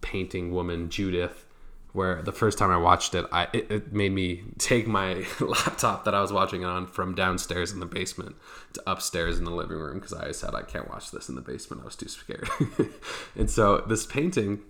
painting 0.00 0.52
woman 0.52 0.88
judith 0.88 1.46
where 1.92 2.22
the 2.22 2.32
first 2.32 2.58
time 2.58 2.70
i 2.70 2.76
watched 2.76 3.14
it 3.14 3.24
i 3.32 3.46
it, 3.52 3.70
it 3.70 3.92
made 3.92 4.12
me 4.12 4.42
take 4.58 4.86
my 4.86 5.24
laptop 5.40 6.04
that 6.04 6.14
i 6.14 6.20
was 6.20 6.32
watching 6.32 6.62
it 6.62 6.66
on 6.66 6.86
from 6.86 7.14
downstairs 7.14 7.72
in 7.72 7.80
the 7.80 7.86
basement 7.86 8.36
to 8.72 8.82
upstairs 8.86 9.38
in 9.38 9.44
the 9.44 9.50
living 9.50 9.76
room 9.76 9.98
because 9.98 10.12
i 10.12 10.30
said 10.32 10.54
i 10.54 10.62
can't 10.62 10.88
watch 10.88 11.10
this 11.10 11.28
in 11.28 11.34
the 11.34 11.40
basement 11.40 11.82
i 11.82 11.84
was 11.84 11.96
too 11.96 12.08
scared 12.08 12.48
and 13.36 13.50
so 13.50 13.78
this 13.88 14.06
painting 14.06 14.60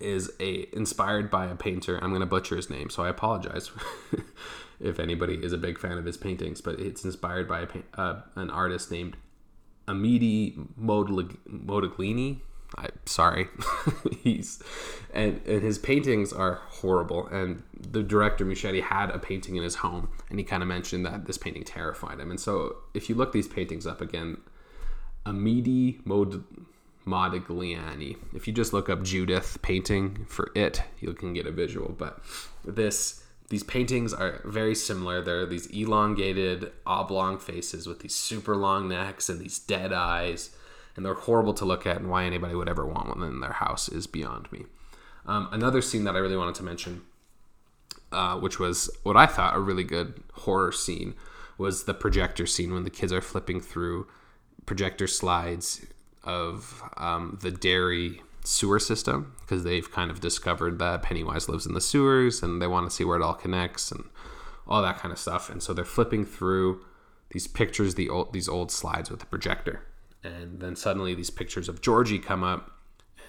is 0.00 0.32
a 0.40 0.68
inspired 0.72 1.30
by 1.30 1.46
a 1.46 1.54
painter. 1.54 1.98
I'm 2.02 2.10
going 2.10 2.20
to 2.20 2.26
butcher 2.26 2.56
his 2.56 2.68
name, 2.70 2.90
so 2.90 3.02
I 3.02 3.08
apologize 3.08 3.70
if 4.80 4.98
anybody 4.98 5.34
is 5.34 5.52
a 5.52 5.58
big 5.58 5.78
fan 5.78 5.98
of 5.98 6.04
his 6.04 6.16
paintings. 6.16 6.60
But 6.60 6.80
it's 6.80 7.04
inspired 7.04 7.48
by 7.48 7.60
a, 7.62 8.00
uh, 8.00 8.22
an 8.36 8.50
artist 8.50 8.90
named 8.90 9.16
Amedeo 9.88 10.68
Modigliani. 10.78 12.40
I 12.78 12.88
sorry, 13.04 13.48
he's 14.22 14.62
and 15.12 15.40
and 15.46 15.62
his 15.62 15.78
paintings 15.78 16.32
are 16.32 16.60
horrible. 16.68 17.26
And 17.26 17.62
the 17.78 18.02
director 18.02 18.44
Muschietti 18.44 18.82
had 18.82 19.10
a 19.10 19.18
painting 19.18 19.56
in 19.56 19.62
his 19.62 19.76
home, 19.76 20.08
and 20.30 20.38
he 20.38 20.44
kind 20.44 20.62
of 20.62 20.68
mentioned 20.68 21.04
that 21.06 21.26
this 21.26 21.38
painting 21.38 21.64
terrified 21.64 22.18
him. 22.20 22.30
And 22.30 22.40
so 22.40 22.76
if 22.94 23.08
you 23.08 23.14
look 23.14 23.32
these 23.32 23.48
paintings 23.48 23.86
up 23.86 24.00
again, 24.00 24.38
Amedeo 25.26 26.04
Mod 26.06 26.44
Modigliani. 27.06 28.16
If 28.34 28.46
you 28.46 28.52
just 28.52 28.72
look 28.72 28.88
up 28.88 29.02
Judith 29.02 29.58
painting 29.62 30.24
for 30.28 30.50
it, 30.54 30.82
you 31.00 31.12
can 31.14 31.32
get 31.32 31.46
a 31.46 31.52
visual. 31.52 31.94
But 31.96 32.22
this 32.64 33.22
these 33.48 33.62
paintings 33.62 34.14
are 34.14 34.40
very 34.44 34.74
similar. 34.74 35.20
They're 35.20 35.46
these 35.46 35.66
elongated 35.66 36.72
oblong 36.86 37.38
faces 37.38 37.86
with 37.86 38.00
these 38.00 38.14
super 38.14 38.56
long 38.56 38.88
necks 38.88 39.28
and 39.28 39.38
these 39.40 39.58
dead 39.58 39.92
eyes, 39.92 40.56
and 40.96 41.04
they're 41.04 41.14
horrible 41.14 41.54
to 41.54 41.64
look 41.64 41.86
at. 41.86 41.96
And 41.96 42.10
why 42.10 42.24
anybody 42.24 42.54
would 42.54 42.68
ever 42.68 42.86
want 42.86 43.08
one 43.08 43.22
in 43.22 43.40
their 43.40 43.52
house 43.52 43.88
is 43.88 44.06
beyond 44.06 44.50
me. 44.52 44.66
Um, 45.26 45.48
another 45.52 45.82
scene 45.82 46.04
that 46.04 46.16
I 46.16 46.18
really 46.18 46.36
wanted 46.36 46.56
to 46.56 46.64
mention, 46.64 47.02
uh, 48.10 48.38
which 48.38 48.58
was 48.58 48.90
what 49.02 49.16
I 49.16 49.26
thought 49.26 49.56
a 49.56 49.60
really 49.60 49.84
good 49.84 50.22
horror 50.32 50.72
scene, 50.72 51.14
was 51.58 51.84
the 51.84 51.94
projector 51.94 52.46
scene 52.46 52.72
when 52.72 52.84
the 52.84 52.90
kids 52.90 53.12
are 53.12 53.20
flipping 53.20 53.60
through 53.60 54.06
projector 54.66 55.06
slides 55.06 55.86
of 56.24 56.82
um, 56.96 57.38
the 57.42 57.50
Derry 57.50 58.22
sewer 58.44 58.78
system 58.78 59.34
because 59.40 59.64
they've 59.64 59.90
kind 59.90 60.10
of 60.10 60.20
discovered 60.20 60.78
that 60.78 61.02
Pennywise 61.02 61.48
lives 61.48 61.66
in 61.66 61.74
the 61.74 61.80
sewers 61.80 62.42
and 62.42 62.60
they 62.60 62.66
want 62.66 62.88
to 62.88 62.94
see 62.94 63.04
where 63.04 63.16
it 63.16 63.22
all 63.22 63.34
connects 63.34 63.92
and 63.92 64.04
all 64.66 64.82
that 64.82 64.98
kind 64.98 65.12
of 65.12 65.18
stuff. 65.18 65.48
And 65.48 65.62
so 65.62 65.72
they're 65.72 65.84
flipping 65.84 66.24
through 66.24 66.84
these 67.30 67.46
pictures, 67.46 67.94
the 67.94 68.08
old, 68.08 68.32
these 68.32 68.48
old 68.48 68.70
slides 68.70 69.10
with 69.10 69.20
the 69.20 69.26
projector, 69.26 69.86
and 70.24 70.60
then 70.60 70.76
suddenly 70.76 71.14
these 71.14 71.30
pictures 71.30 71.68
of 71.68 71.80
Georgie 71.80 72.18
come 72.18 72.44
up. 72.44 72.70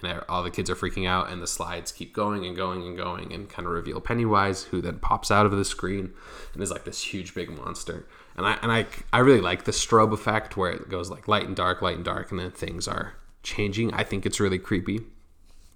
And 0.02 0.22
all 0.28 0.42
the 0.42 0.50
kids 0.50 0.68
are 0.68 0.74
freaking 0.74 1.08
out, 1.08 1.30
and 1.30 1.40
the 1.40 1.46
slides 1.46 1.90
keep 1.90 2.12
going 2.12 2.44
and 2.44 2.54
going 2.54 2.82
and 2.82 2.94
going, 2.94 3.32
and 3.32 3.48
kind 3.48 3.66
of 3.66 3.72
reveal 3.72 4.00
Pennywise, 4.02 4.64
who 4.64 4.82
then 4.82 4.98
pops 4.98 5.30
out 5.30 5.46
of 5.46 5.52
the 5.52 5.64
screen 5.64 6.12
and 6.52 6.62
is 6.62 6.70
like 6.70 6.84
this 6.84 7.02
huge 7.02 7.34
big 7.34 7.48
monster 7.48 8.06
and 8.36 8.46
I 8.46 8.58
and 8.62 8.72
I 8.72 8.86
I 9.12 9.18
really 9.20 9.40
like 9.40 9.64
the 9.64 9.72
strobe 9.72 10.12
effect 10.12 10.56
where 10.56 10.70
it 10.70 10.88
goes 10.88 11.10
like 11.10 11.28
light 11.28 11.46
and 11.46 11.54
dark, 11.54 11.82
light 11.82 11.96
and 11.96 12.04
dark, 12.04 12.30
and 12.30 12.40
then 12.40 12.50
things 12.50 12.88
are 12.88 13.14
changing. 13.42 13.92
I 13.94 14.04
think 14.04 14.26
it's 14.26 14.40
really 14.40 14.58
creepy. 14.58 15.00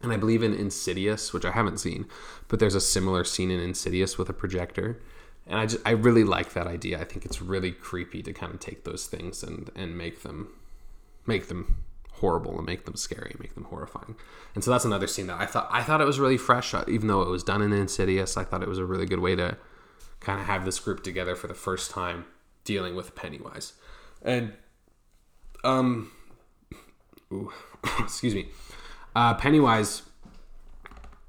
And 0.01 0.13
I 0.13 0.17
believe 0.17 0.45
in 0.45 0.55
Insidious, 0.55 1.33
which 1.33 1.45
I 1.45 1.51
haven't 1.51 1.79
seen, 1.79 2.07
but 2.47 2.61
there's 2.61 2.77
a 2.77 2.81
similar 2.81 3.25
scene 3.25 3.51
in 3.51 3.59
Insidious 3.59 4.17
with 4.17 4.29
a 4.29 4.33
projector. 4.33 5.01
And 5.47 5.59
I 5.59 5.67
just 5.67 5.87
I 5.87 5.91
really 5.91 6.25
like 6.25 6.53
that 6.55 6.67
idea. 6.67 7.01
I 7.01 7.05
think 7.05 7.25
it's 7.25 7.41
really 7.41 7.73
creepy 7.73 8.23
to 8.23 8.33
kind 8.33 8.53
of 8.53 8.61
take 8.61 8.85
those 8.85 9.07
things 9.07 9.43
and 9.43 9.71
and 9.75 9.97
make 9.97 10.23
them 10.23 10.49
make 11.29 11.49
them 11.49 11.85
horrible 12.15 12.57
and 12.57 12.67
make 12.67 12.85
them 12.85 12.97
scary, 12.97 13.37
make 13.39 13.55
them 13.55 13.65
horrifying. 13.65 14.17
And 14.55 14.65
so 14.65 14.71
that's 14.71 14.85
another 14.85 15.07
scene 15.07 15.27
that 15.29 15.41
I 15.41 15.47
thought 15.47 15.69
I 15.71 15.83
thought 15.83 16.01
it 16.01 16.07
was 16.07 16.19
really 16.19 16.39
fresh, 16.39 16.75
uh, 16.75 16.85
even 16.89 17.09
though 17.09 17.23
it 17.23 17.29
was 17.29 17.45
done 17.45 17.63
in 17.63 17.73
Insidious. 17.73 18.37
I 18.37 18.45
thought 18.45 18.63
it 18.63 18.69
was 18.69 18.79
a 18.79 18.85
really 18.85 19.07
good 19.07 19.21
way 19.21 19.37
to 19.37 19.57
kind 20.21 20.41
of 20.41 20.47
have 20.47 20.65
this 20.65 20.81
group 20.81 21.05
together 21.05 21.37
for 21.37 21.47
the 21.47 21.55
first 21.55 21.91
time 21.91 22.25
dealing 22.65 22.97
with 22.97 23.15
Pennywise. 23.15 23.75
And 24.23 24.55
um 25.65 26.11
ooh, 27.33 27.53
excuse 27.99 28.35
me. 28.35 28.49
Uh, 29.15 29.35
Pennywise 29.35 30.03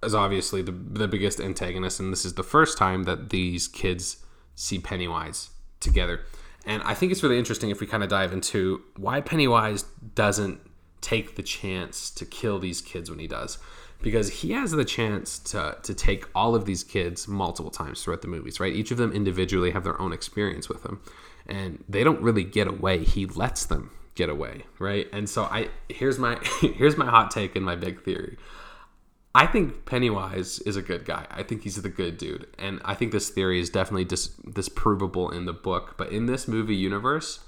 is 0.04 0.16
obviously 0.16 0.62
the 0.62 0.72
the 0.72 1.08
biggest 1.08 1.40
antagonist 1.40 2.00
and 2.00 2.12
this 2.12 2.26
is 2.26 2.34
the 2.34 2.44
first 2.44 2.78
time 2.78 3.04
that 3.04 3.30
these 3.30 3.68
kids 3.68 4.24
see 4.56 4.80
Pennywise 4.80 5.50
together. 5.80 6.22
And 6.66 6.84
I 6.84 6.94
think 6.94 7.12
it's 7.12 7.24
really 7.24 7.40
interesting 7.40 7.70
if 7.70 7.80
we 7.80 7.88
kind 7.88 8.04
of 8.04 8.10
dive 8.10 8.34
into 8.34 8.82
why 8.98 9.22
Pennywise 9.22 9.84
doesn't 10.16 10.60
take 11.02 11.36
the 11.36 11.44
chance 11.44 12.12
to 12.12 12.26
kill 12.26 12.60
these 12.60 12.82
kids 12.82 13.10
when 13.10 13.20
he 13.20 13.28
does. 13.28 13.58
Because 14.02 14.30
he 14.30 14.52
has 14.52 14.72
the 14.72 14.86
chance 14.86 15.40
to, 15.40 15.78
to 15.84 15.94
take 15.94 16.26
all 16.34 16.56
of 16.56 16.66
these 16.66 16.84
kids 16.84 17.28
multiple 17.28 17.72
times 17.72 18.02
throughout 18.02 18.22
the 18.22 18.30
movies, 18.30 18.60
right? 18.60 18.74
Each 18.74 18.92
of 18.92 18.98
them 18.98 19.12
individually 19.12 19.72
have 19.72 19.84
their 19.84 20.00
own 20.00 20.14
experience 20.14 20.70
with 20.70 20.86
him 20.86 21.02
and 21.50 21.84
they 21.90 22.04
don't 22.04 22.22
really 22.22 22.44
get 22.44 22.68
away. 22.68 23.04
He 23.04 23.26
lets 23.26 23.66
them 23.66 23.92
get 24.16 24.30
away, 24.30 24.64
right? 24.78 25.08
And 25.12 25.30
so 25.30 25.44
I 25.44 25.70
here's 25.90 26.20
my 26.20 26.40
here's 26.62 26.96
my 26.96 27.08
hot 27.08 27.32
take 27.32 27.56
and 27.56 27.66
my 27.66 27.76
big 27.76 28.04
theory. 28.04 28.38
I 29.40 29.48
think 29.48 29.86
Pennywise 29.86 30.60
is 30.66 30.76
a 30.76 30.82
good 30.82 31.06
guy. 31.06 31.26
I 31.32 31.44
think 31.44 31.64
he's 31.64 31.82
the 31.82 31.88
good 31.88 32.18
dude, 32.18 32.48
and 32.58 32.82
I 32.84 32.94
think 32.94 33.14
this 33.14 33.30
theory 33.30 33.62
is 33.62 33.70
definitely 33.70 34.04
dis- 34.04 34.36
disprovable 34.46 35.32
in 35.32 35.46
the 35.46 35.54
book. 35.54 35.96
But 35.96 36.12
in 36.12 36.26
this 36.26 36.46
movie 36.46 36.76
universe, 36.76 37.40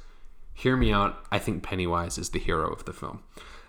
hear 0.54 0.78
me 0.78 0.94
out. 0.94 1.22
I 1.34 1.38
think 1.38 1.64
Pennywise 1.64 2.18
is 2.18 2.30
the 2.30 2.40
hero 2.40 2.72
of 2.72 2.86
the 2.86 2.94
film, 2.94 3.24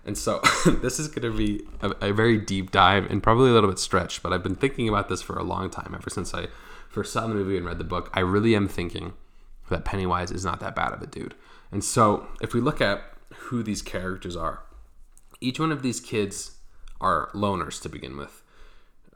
and 0.06 0.16
so 0.16 0.40
this 0.66 1.00
is 1.00 1.08
going 1.08 1.32
to 1.32 1.37
be 1.37 1.66
a, 1.80 2.11
a 2.11 2.12
very 2.12 2.38
deep 2.38 2.70
dive 2.70 3.11
and 3.11 3.24
probably 3.24 3.50
a 3.50 3.54
little 3.54 3.68
bit 3.68 3.80
stretched. 3.80 4.22
But 4.22 4.32
I've 4.32 4.44
been 4.44 4.54
thinking 4.54 4.88
about 4.88 5.08
this 5.08 5.20
for 5.20 5.37
a 5.37 5.42
long 5.42 5.68
time, 5.68 5.92
ever 5.92 6.08
since 6.08 6.32
I 6.32 6.46
first 6.90 7.12
saw 7.12 7.26
the 7.26 7.35
movie 7.35 7.56
and 7.56 7.66
read 7.66 7.78
the 7.78 7.85
book. 7.85 8.08
I 8.14 8.20
really 8.20 8.54
am 8.54 8.68
thinking 8.68 9.14
that 9.68 9.85
Pennywise 9.85 10.30
is 10.30 10.44
not 10.44 10.61
that 10.61 10.76
bad 10.76 10.92
of 10.92 11.02
a 11.02 11.08
dude. 11.08 11.35
And 11.72 11.82
so, 11.82 12.28
if 12.40 12.54
we 12.54 12.61
look 12.61 12.80
at 12.80 13.02
who 13.35 13.64
these 13.64 13.82
characters 13.82 14.37
are, 14.37 14.62
each 15.40 15.58
one 15.58 15.72
of 15.72 15.82
these 15.82 15.98
kids 15.98 16.58
are 17.03 17.31
loners 17.35 17.81
to 17.83 17.88
begin 17.88 18.17
with, 18.17 18.43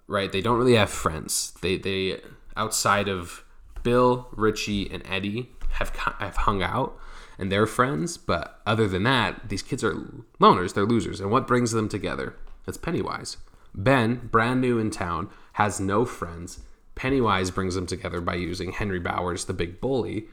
right? 0.07 0.31
They 0.31 0.43
don't 0.43 0.59
really 0.59 0.75
have 0.75 0.91
friends. 0.91 1.53
They 1.63 1.79
they 1.79 2.21
outside 2.57 3.09
of 3.09 3.45
Bill, 3.83 4.29
Richie, 4.33 4.91
and 4.91 5.03
Eddie 5.07 5.51
have 5.71 5.91
have 5.97 6.37
hung 6.37 6.63
out 6.63 6.99
and 7.39 7.53
they're 7.53 7.67
friends, 7.67 8.17
but 8.17 8.61
other 8.67 8.89
than 8.89 9.03
that, 9.03 9.49
these 9.49 9.63
kids 9.63 9.85
are 9.85 9.95
loners, 10.41 10.75
they're 10.75 10.85
losers. 10.87 11.21
And 11.21 11.31
what 11.31 11.47
brings 11.47 11.73
them 11.73 11.89
together? 11.89 12.35
It's 12.67 12.79
Pennywise. 12.79 13.37
Ben, 13.75 14.29
brand 14.33 14.61
new 14.61 14.79
in 14.79 14.91
town, 14.91 15.29
has 15.55 15.79
no 15.79 16.05
friends. 16.05 16.61
Pennywise 16.95 17.51
brings 17.51 17.75
them 17.75 17.87
together 17.87 18.21
by 18.21 18.35
using 18.35 18.73
Henry 18.73 18.99
Bowers, 18.99 19.45
the 19.45 19.53
big 19.53 19.81
bully, 19.81 20.27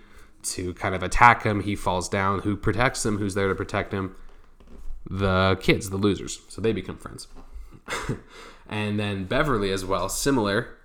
to 0.44 0.74
kind 0.76 0.96
of 0.96 1.04
attack 1.04 1.44
him. 1.44 1.62
He 1.62 1.76
falls 1.76 2.08
down. 2.08 2.39
Who 2.39 2.56
protects 2.56 3.06
him? 3.06 3.18
Who's 3.18 3.36
there 3.36 3.50
to 3.50 3.56
protect 3.56 3.92
him? 3.92 4.16
The 5.10 5.58
kids, 5.62 5.89
the 5.89 5.98
losers. 5.98 6.39
So 6.50 6.62
they 6.62 6.74
become 6.74 6.98
friends. 6.98 7.28
and 8.70 9.00
then 9.00 9.26
Beverly 9.26 9.72
as 9.72 9.84
well, 9.86 10.10
similar. 10.10 10.78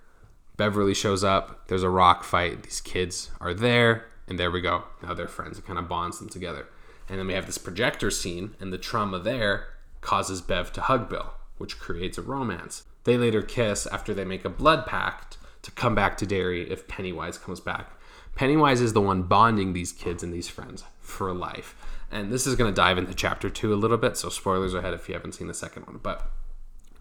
Beverly 0.57 0.95
shows 0.95 1.23
up. 1.23 1.69
There's 1.69 1.83
a 1.83 1.91
rock 1.91 2.25
fight. 2.25 2.65
These 2.65 2.81
kids 2.81 3.31
are 3.41 3.55
there. 3.55 4.07
And 4.27 4.39
there 4.39 4.51
we 4.51 4.61
go. 4.61 4.85
Now 5.03 5.15
they're 5.15 5.29
friends. 5.29 5.59
It 5.59 5.67
kind 5.67 5.79
of 5.79 5.89
bonds 5.89 6.19
them 6.19 6.29
together. 6.29 6.67
And 7.09 7.19
then 7.19 7.27
we 7.27 7.35
have 7.35 7.47
this 7.47 7.59
projector 7.59 8.11
scene, 8.11 8.55
and 8.61 8.73
the 8.73 8.79
trauma 8.79 9.19
there 9.19 9.69
causes 10.01 10.43
Bev 10.43 10.73
to 10.75 10.83
hug 10.83 11.09
Bill, 11.09 11.33
which 11.57 11.79
creates 11.79 12.19
a 12.19 12.23
romance. 12.23 12.85
They 13.05 13.17
later 13.17 13.41
kiss 13.41 13.87
after 13.87 14.13
they 14.13 14.25
make 14.25 14.45
a 14.45 14.51
blood 14.51 14.85
pact 14.85 15.39
to 15.63 15.71
come 15.71 15.95
back 15.95 16.19
to 16.19 16.27
Derry 16.27 16.71
if 16.71 16.87
Pennywise 16.87 17.39
comes 17.39 17.61
back. 17.61 17.93
Pennywise 18.35 18.81
is 18.81 18.93
the 18.93 19.01
one 19.01 19.23
bonding 19.23 19.73
these 19.73 19.93
kids 19.93 20.23
and 20.23 20.33
these 20.33 20.49
friends 20.49 20.85
for 21.01 21.33
life. 21.33 21.75
And 22.11 22.33
this 22.33 22.47
is 22.47 22.57
going 22.57 22.73
to 22.73 22.75
dive 22.75 22.99
into 22.99 23.15
chapter 23.15 23.51
two 23.51 23.73
a 23.73 23.77
little 23.77 23.99
bit, 23.99 24.17
so 24.17 24.29
spoilers 24.29 24.75
ahead 24.75 24.95
if 24.95 25.09
you 25.09 25.15
haven't 25.15 25.33
seen 25.33 25.47
the 25.47 25.55
second 25.55 25.87
one. 25.87 26.01
But 26.03 26.31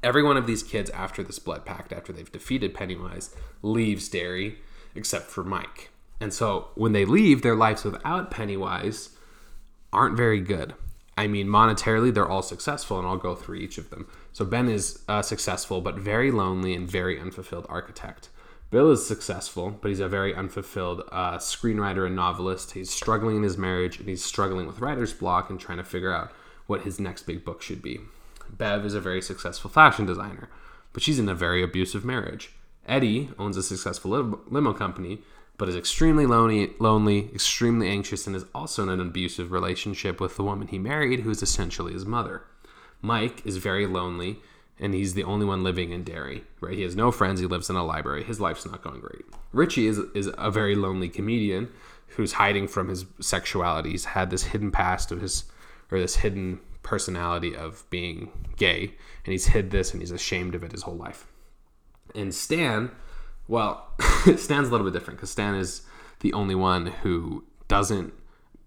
every 0.03 0.21
one 0.21 0.37
of 0.37 0.47
these 0.47 0.63
kids, 0.63 0.89
after 0.89 1.23
this 1.23 1.39
blood 1.39 1.65
pact, 1.65 1.93
after 1.93 2.11
they've 2.11 2.31
defeated 2.31 2.73
Pennywise, 2.73 3.33
leaves 3.61 4.09
Derry 4.09 4.59
except 4.95 5.27
for 5.29 5.43
Mike. 5.43 5.89
And 6.19 6.33
so 6.33 6.69
when 6.75 6.93
they 6.93 7.05
leave, 7.05 7.41
their 7.41 7.55
lives 7.55 7.83
without 7.83 8.31
Pennywise 8.31 9.09
aren't 9.93 10.17
very 10.17 10.41
good. 10.41 10.73
I 11.17 11.27
mean, 11.27 11.47
monetarily, 11.47 12.13
they're 12.13 12.27
all 12.27 12.43
successful, 12.43 12.99
and 12.99 13.07
I'll 13.07 13.17
go 13.17 13.33
through 13.33 13.55
each 13.55 13.77
of 13.77 13.89
them. 13.89 14.07
So 14.33 14.45
Ben 14.45 14.67
is 14.69 15.03
uh, 15.07 15.21
successful, 15.21 15.81
but 15.81 15.95
very 15.95 16.31
lonely 16.31 16.75
and 16.75 16.89
very 16.89 17.19
unfulfilled 17.19 17.65
architect. 17.69 18.29
Bill 18.69 18.91
is 18.91 19.07
successful, 19.07 19.77
but 19.81 19.89
he's 19.89 20.01
a 20.01 20.09
very 20.09 20.35
unfulfilled 20.35 21.03
uh, 21.11 21.37
screenwriter 21.37 22.05
and 22.05 22.15
novelist. 22.15 22.71
He's 22.71 22.91
struggling 22.91 23.37
in 23.37 23.43
his 23.43 23.57
marriage, 23.57 23.99
and 23.99 24.09
he's 24.09 24.23
struggling 24.23 24.67
with 24.67 24.79
writer's 24.79 25.13
block 25.13 25.49
and 25.49 25.59
trying 25.59 25.77
to 25.77 25.85
figure 25.85 26.13
out 26.13 26.31
what 26.65 26.81
his 26.81 26.99
next 26.99 27.23
big 27.23 27.45
book 27.45 27.61
should 27.61 27.81
be. 27.81 27.99
Bev 28.49 28.85
is 28.85 28.93
a 28.93 29.01
very 29.01 29.21
successful 29.21 29.69
fashion 29.69 30.05
designer, 30.05 30.49
but 30.91 31.01
she's 31.01 31.19
in 31.19 31.29
a 31.29 31.35
very 31.35 31.63
abusive 31.63 32.03
marriage. 32.03 32.51
Eddie 32.85 33.29
owns 33.39 33.55
a 33.55 33.63
successful 33.63 34.11
limo 34.49 34.73
company, 34.73 35.19
but 35.57 35.69
is 35.69 35.75
extremely 35.75 36.25
lonely, 36.25 36.73
lonely, 36.79 37.29
extremely 37.33 37.87
anxious, 37.87 38.27
and 38.27 38.35
is 38.35 38.45
also 38.53 38.83
in 38.83 38.89
an 38.89 38.99
abusive 38.99 39.51
relationship 39.51 40.19
with 40.19 40.35
the 40.35 40.43
woman 40.43 40.67
he 40.67 40.77
married, 40.77 41.21
who 41.21 41.31
is 41.31 41.41
essentially 41.41 41.93
his 41.93 42.05
mother. 42.05 42.43
Mike 43.01 43.45
is 43.45 43.57
very 43.57 43.87
lonely, 43.87 44.39
and 44.79 44.93
he's 44.93 45.13
the 45.13 45.23
only 45.23 45.45
one 45.45 45.63
living 45.63 45.91
in 45.91 46.03
Derry. 46.03 46.43
Right? 46.61 46.75
He 46.75 46.83
has 46.83 46.95
no 46.95 47.11
friends. 47.11 47.39
He 47.39 47.45
lives 47.45 47.69
in 47.69 47.75
a 47.75 47.85
library. 47.85 48.23
His 48.23 48.39
life's 48.39 48.65
not 48.65 48.83
going 48.83 48.99
great. 48.99 49.25
Richie 49.51 49.87
is 49.87 49.99
is 50.13 50.29
a 50.37 50.51
very 50.51 50.75
lonely 50.75 51.09
comedian 51.09 51.69
who's 52.09 52.33
hiding 52.33 52.67
from 52.67 52.89
his 52.89 53.05
sexuality. 53.19 53.91
He's 53.91 54.05
had 54.05 54.29
this 54.29 54.43
hidden 54.43 54.71
past 54.71 55.11
of 55.11 55.21
his, 55.21 55.45
or 55.91 55.99
this 55.99 56.17
hidden 56.17 56.59
personality 56.83 57.55
of 57.55 57.83
being 57.89 58.31
gay, 58.55 58.93
and 59.25 59.31
he's 59.31 59.47
hid 59.47 59.71
this, 59.71 59.91
and 59.91 60.01
he's 60.01 60.11
ashamed 60.11 60.55
of 60.55 60.63
it 60.63 60.71
his 60.71 60.83
whole 60.83 60.95
life. 60.95 61.27
And 62.15 62.33
Stan 62.33 62.91
well, 63.47 63.87
Stan's 64.35 64.67
a 64.67 64.71
little 64.71 64.85
bit 64.85 64.93
different 64.93 65.19
because 65.19 65.31
Stan 65.31 65.55
is 65.55 65.83
the 66.19 66.33
only 66.33 66.55
one 66.55 66.87
who 66.87 67.45
doesn't 67.67 68.13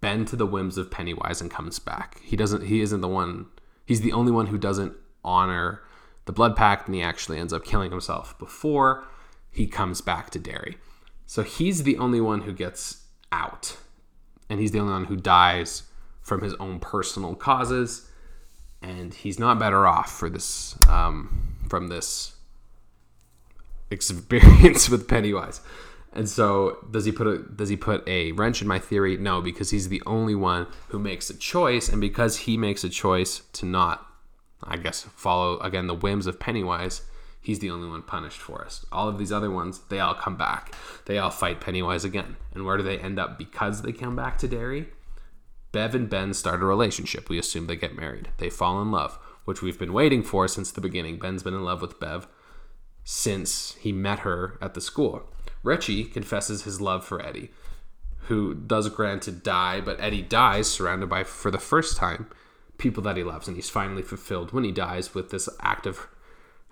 bend 0.01 0.29
to 0.29 0.37
the 0.37 0.47
whims 0.47 0.79
of 0.79 0.91
Pennywise 0.91 1.41
and 1.41 1.51
comes 1.51 1.79
back. 1.79 2.21
He 2.23 2.37
doesn't. 2.37 2.63
He 2.65 2.81
isn't 2.81 3.01
the 3.01 3.09
one. 3.09 3.47
He's 3.85 4.01
the 4.01 4.13
only 4.13 4.33
one 4.33 4.47
who 4.47 4.59
doesn't 4.59 4.95
honor 5.25 5.83
the 6.31 6.35
blood 6.35 6.55
pact, 6.55 6.87
and 6.87 6.95
he 6.95 7.03
actually 7.03 7.41
ends 7.41 7.53
up 7.53 7.65
killing 7.65 7.91
himself 7.91 8.39
before 8.39 9.05
he 9.51 9.67
comes 9.67 10.01
back 10.01 10.31
to 10.31 10.39
Derry. 10.39 10.77
So 11.27 11.43
he's 11.43 11.83
the 11.83 11.99
only 11.99 12.21
one 12.21 12.43
who 12.43 12.53
gets 12.53 13.03
out, 13.33 13.77
and 14.49 14.61
he's 14.61 14.71
the 14.71 14.79
only 14.79 14.93
one 14.93 15.07
who 15.07 15.17
dies 15.17 15.83
from 16.23 16.43
his 16.43 16.55
own 16.61 16.79
personal 16.79 17.35
causes, 17.35 18.09
and 18.81 19.13
he's 19.13 19.41
not 19.41 19.59
better 19.59 19.89
off 19.89 20.13
for 20.13 20.31
this 20.31 20.79
um, 20.89 21.57
from 21.69 21.89
this 21.89 22.37
experience 23.91 24.89
with 24.93 25.09
Pennywise. 25.09 25.61
And 26.13 26.29
so 26.29 26.79
does 26.93 27.07
he 27.07 27.11
put 27.11 27.27
a 27.27 27.39
does 27.39 27.71
he 27.71 27.77
put 27.77 28.07
a 28.07 28.31
wrench 28.33 28.63
in 28.63 28.69
my 28.69 28.79
theory? 28.79 29.17
No, 29.17 29.41
because 29.41 29.71
he's 29.71 29.89
the 29.89 30.03
only 30.07 30.37
one 30.37 30.69
who 30.91 31.01
makes 31.01 31.29
a 31.29 31.37
choice 31.37 31.89
and 31.89 32.01
because 32.01 32.37
he 32.37 32.57
makes 32.57 32.85
a 32.85 32.89
choice 32.89 33.43
to 33.55 33.67
not 33.67 34.07
I 34.63 34.77
guess 34.77 35.03
follow 35.03 35.59
again 35.61 35.87
the 35.87 35.95
whims 35.95 36.27
of 36.27 36.41
Pennywise, 36.41 37.03
he's 37.41 37.61
the 37.61 37.71
only 37.71 37.89
one 37.89 38.03
punished 38.03 38.41
for 38.41 38.65
us. 38.65 38.85
All 38.93 39.09
of 39.09 39.19
these 39.19 39.33
other 39.33 39.51
ones, 39.51 39.81
they 39.89 40.01
all 40.01 40.15
come 40.15 40.37
back. 40.37 40.75
They 41.07 41.19
all 41.19 41.31
fight 41.31 41.61
Pennywise 41.61 42.05
again. 42.05 42.37
And 42.55 42.65
where 42.65 42.77
do 42.77 42.83
they 42.83 42.99
end 42.99 43.19
up 43.19 43.39
because 43.39 43.83
they 43.83 43.93
come 43.93 44.17
back 44.17 44.39
to 44.39 44.49
Derry? 44.49 44.89
Bev 45.73 45.95
and 45.95 46.11
Ben 46.11 46.35
start 46.35 46.63
a 46.63 46.67
relationship. 46.67 47.29
We 47.29 47.39
assume 47.39 47.67
they 47.67 47.77
get 47.77 47.95
married. 47.95 48.29
They 48.39 48.51
fall 48.51 48.83
in 48.83 48.91
love, 48.91 49.19
which 49.45 49.63
we've 49.63 49.79
been 49.79 49.93
waiting 49.93 50.23
for 50.23 50.49
since 50.49 50.71
the 50.73 50.81
beginning. 50.81 51.19
Ben's 51.19 51.43
been 51.43 51.55
in 51.55 51.65
love 51.65 51.81
with 51.81 52.01
Bev 52.01 52.27
since 53.05 53.77
he 53.81 53.93
met 53.93 54.21
her 54.21 54.59
at 54.61 54.75
the 54.75 54.81
school. 54.81 55.23
Richie 55.63 56.05
confesses 56.05 56.63
his 56.63 56.81
love 56.81 57.05
for 57.05 57.25
Eddie, 57.25 57.51
who 58.29 58.55
does 58.55 58.89
granted 58.89 59.43
die, 59.43 59.81
but 59.81 60.01
Eddie 60.01 60.23
dies 60.23 60.69
surrounded 60.69 61.09
by, 61.09 61.25
for 61.25 61.51
the 61.51 61.59
first 61.59 61.97
time, 61.97 62.29
people 62.81 63.03
that 63.05 63.17
he 63.17 63.23
loves, 63.23 63.47
and 63.47 63.57
he's 63.57 63.71
finally 63.71 64.03
fulfilled 64.03 64.53
when 64.53 64.65
he 64.65 64.73
dies 64.73 65.15
with 65.15 65.31
this 65.31 65.49
act 65.61 65.87
of 65.87 66.09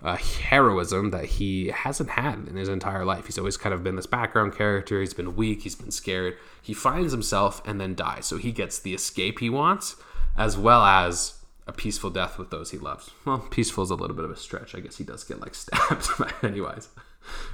uh, 0.01 0.15
heroism 0.15 1.11
that 1.11 1.25
he 1.25 1.67
hasn't 1.67 2.11
had 2.11 2.47
in 2.47 2.55
his 2.55 2.69
entire 2.69 3.05
life. 3.05 3.25
He's 3.25 3.37
always 3.37 3.57
kind 3.57 3.73
of 3.73 3.83
been 3.83 3.95
this 3.95 4.05
background 4.05 4.55
character. 4.55 4.99
He's 4.99 5.13
been 5.13 5.35
weak. 5.35 5.63
He's 5.63 5.75
been 5.75 5.91
scared. 5.91 6.37
He 6.61 6.73
finds 6.73 7.11
himself 7.11 7.61
and 7.65 7.79
then 7.79 7.95
dies. 7.95 8.25
So 8.25 8.37
he 8.37 8.51
gets 8.51 8.79
the 8.79 8.93
escape 8.93 9.39
he 9.39 9.49
wants, 9.49 9.95
as 10.37 10.57
well 10.57 10.83
as 10.83 11.39
a 11.67 11.73
peaceful 11.73 12.09
death 12.09 12.37
with 12.37 12.49
those 12.49 12.71
he 12.71 12.77
loves. 12.77 13.11
Well, 13.25 13.39
peaceful 13.51 13.83
is 13.83 13.89
a 13.89 13.95
little 13.95 14.15
bit 14.15 14.25
of 14.25 14.31
a 14.31 14.37
stretch. 14.37 14.73
I 14.73 14.79
guess 14.79 14.97
he 14.97 15.03
does 15.03 15.23
get 15.23 15.41
like 15.41 15.55
stabbed, 15.55 16.07
but 16.17 16.33
anyways. 16.43 16.89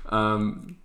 Um, 0.08 0.78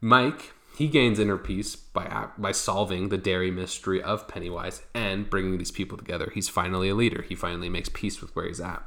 Mike 0.00 0.52
he 0.78 0.86
gains 0.86 1.18
inner 1.18 1.36
peace 1.36 1.74
by 1.74 2.28
by 2.38 2.52
solving 2.52 3.08
the 3.08 3.18
Derry 3.18 3.50
mystery 3.50 4.00
of 4.00 4.28
Pennywise 4.28 4.82
and 4.94 5.28
bringing 5.28 5.58
these 5.58 5.72
people 5.72 5.98
together. 5.98 6.30
He's 6.32 6.48
finally 6.48 6.88
a 6.88 6.94
leader. 6.94 7.22
He 7.22 7.34
finally 7.34 7.68
makes 7.68 7.88
peace 7.88 8.20
with 8.20 8.34
where 8.36 8.46
he's 8.46 8.60
at, 8.60 8.84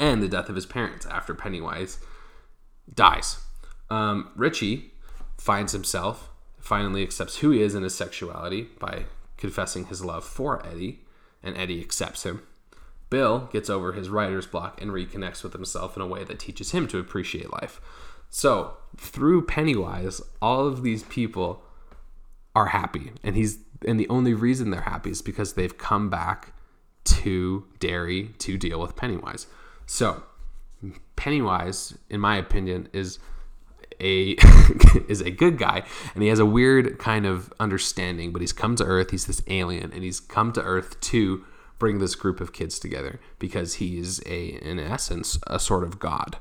and 0.00 0.20
the 0.20 0.28
death 0.28 0.48
of 0.48 0.56
his 0.56 0.66
parents 0.66 1.06
after 1.06 1.32
Pennywise 1.32 2.00
dies. 2.92 3.38
Um, 3.90 4.32
Richie 4.34 4.90
finds 5.38 5.70
himself 5.70 6.30
finally 6.58 7.04
accepts 7.04 7.36
who 7.36 7.50
he 7.50 7.62
is 7.62 7.76
in 7.76 7.84
his 7.84 7.94
sexuality 7.94 8.70
by 8.80 9.04
confessing 9.36 9.86
his 9.86 10.04
love 10.04 10.24
for 10.24 10.66
Eddie, 10.66 11.04
and 11.44 11.56
Eddie 11.56 11.80
accepts 11.80 12.24
him. 12.24 12.42
Bill 13.08 13.48
gets 13.52 13.70
over 13.70 13.92
his 13.92 14.08
writer's 14.08 14.46
block 14.46 14.82
and 14.82 14.90
reconnects 14.90 15.44
with 15.44 15.52
himself 15.52 15.94
in 15.94 16.02
a 16.02 16.08
way 16.08 16.24
that 16.24 16.40
teaches 16.40 16.72
him 16.72 16.88
to 16.88 16.98
appreciate 16.98 17.52
life. 17.52 17.80
So, 18.30 18.78
through 18.96 19.46
Pennywise, 19.46 20.20
all 20.40 20.66
of 20.66 20.82
these 20.82 21.02
people 21.04 21.62
are 22.54 22.66
happy. 22.66 23.12
And 23.22 23.36
he's 23.36 23.58
and 23.86 24.00
the 24.00 24.08
only 24.08 24.32
reason 24.32 24.70
they're 24.70 24.82
happy 24.82 25.10
is 25.10 25.22
because 25.22 25.54
they've 25.54 25.76
come 25.76 26.08
back 26.08 26.54
to 27.04 27.66
Derry 27.80 28.30
to 28.38 28.56
deal 28.56 28.80
with 28.80 28.96
Pennywise. 28.96 29.46
So, 29.84 30.22
Pennywise, 31.16 31.98
in 32.08 32.20
my 32.20 32.36
opinion, 32.36 32.88
is 32.92 33.18
a 34.00 34.36
is 35.08 35.20
a 35.20 35.30
good 35.30 35.58
guy 35.58 35.82
and 36.14 36.22
he 36.22 36.28
has 36.28 36.38
a 36.38 36.46
weird 36.46 36.98
kind 36.98 37.26
of 37.26 37.52
understanding, 37.60 38.32
but 38.32 38.40
he's 38.40 38.52
come 38.52 38.76
to 38.76 38.84
Earth, 38.84 39.10
he's 39.10 39.26
this 39.26 39.42
alien, 39.46 39.92
and 39.92 40.02
he's 40.02 40.20
come 40.20 40.52
to 40.52 40.62
Earth 40.62 40.98
to 41.00 41.44
bring 41.78 41.98
this 41.98 42.14
group 42.14 42.40
of 42.40 42.52
kids 42.52 42.78
together 42.78 43.20
because 43.38 43.74
he's 43.74 44.20
a 44.26 44.58
in 44.62 44.78
essence 44.78 45.38
a 45.46 45.58
sort 45.58 45.84
of 45.84 45.98
god 45.98 46.38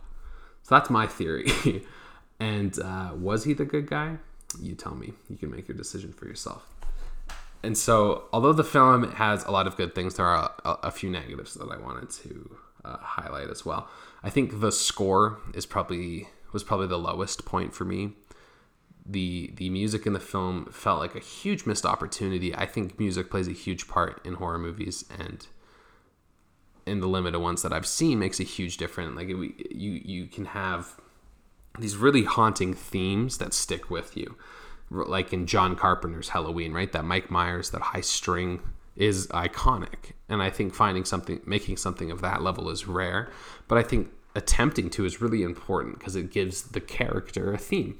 so 0.61 0.75
that's 0.75 0.89
my 0.89 1.07
theory 1.07 1.51
and 2.39 2.77
uh, 2.79 3.11
was 3.15 3.43
he 3.43 3.53
the 3.53 3.65
good 3.65 3.87
guy? 3.87 4.17
You 4.59 4.75
tell 4.75 4.95
me. 4.95 5.13
You 5.29 5.37
can 5.37 5.51
make 5.51 5.67
your 5.67 5.77
decision 5.77 6.13
for 6.13 6.25
yourself. 6.25 6.67
And 7.63 7.77
so 7.77 8.25
although 8.33 8.53
the 8.53 8.63
film 8.63 9.11
has 9.13 9.45
a 9.45 9.51
lot 9.51 9.67
of 9.67 9.77
good 9.77 9.95
things 9.95 10.15
there 10.15 10.25
are 10.25 10.51
a, 10.65 10.71
a 10.83 10.91
few 10.91 11.09
negatives 11.09 11.53
that 11.53 11.69
i 11.71 11.77
wanted 11.77 12.09
to 12.09 12.57
uh, 12.85 12.97
highlight 12.97 13.49
as 13.49 13.65
well. 13.65 13.87
I 14.23 14.29
think 14.29 14.59
the 14.59 14.71
score 14.71 15.39
is 15.53 15.65
probably 15.65 16.27
was 16.51 16.63
probably 16.63 16.87
the 16.87 16.99
lowest 16.99 17.45
point 17.45 17.73
for 17.73 17.85
me. 17.85 18.13
The 19.05 19.51
the 19.55 19.69
music 19.69 20.05
in 20.05 20.13
the 20.13 20.19
film 20.19 20.65
felt 20.65 20.99
like 20.99 21.15
a 21.15 21.19
huge 21.19 21.65
missed 21.65 21.85
opportunity. 21.85 22.55
I 22.55 22.65
think 22.65 22.99
music 22.99 23.29
plays 23.29 23.47
a 23.47 23.53
huge 23.53 23.87
part 23.87 24.25
in 24.25 24.35
horror 24.35 24.59
movies, 24.59 25.05
and 25.17 25.45
in 26.85 26.99
the 26.99 27.07
limited 27.07 27.39
ones 27.39 27.61
that 27.63 27.73
I've 27.73 27.87
seen, 27.87 28.19
makes 28.19 28.39
a 28.39 28.43
huge 28.43 28.77
difference. 28.77 29.15
Like 29.15 29.27
you 29.27 29.53
you 29.73 30.27
can 30.27 30.45
have 30.45 30.99
these 31.79 31.97
really 31.97 32.23
haunting 32.23 32.73
themes 32.73 33.37
that 33.37 33.53
stick 33.53 33.89
with 33.89 34.15
you. 34.15 34.35
like 34.89 35.33
in 35.33 35.47
John 35.47 35.75
Carpenter's 35.75 36.29
Halloween, 36.29 36.71
right? 36.71 36.91
That 36.91 37.03
Mike 37.03 37.31
Myers, 37.31 37.71
that 37.71 37.81
high 37.81 38.01
string 38.01 38.61
is 38.95 39.25
iconic. 39.27 40.11
And 40.29 40.43
I 40.43 40.51
think 40.51 40.75
finding 40.75 41.03
something, 41.03 41.41
making 41.45 41.77
something 41.77 42.11
of 42.11 42.21
that 42.21 42.43
level 42.43 42.69
is 42.69 42.87
rare. 42.87 43.29
But 43.67 43.79
I 43.79 43.83
think 43.83 44.09
attempting 44.35 44.89
to 44.91 45.05
is 45.05 45.21
really 45.21 45.41
important 45.41 45.97
because 45.97 46.15
it 46.15 46.31
gives 46.31 46.63
the 46.63 46.81
character 46.81 47.53
a 47.53 47.57
theme. 47.57 47.97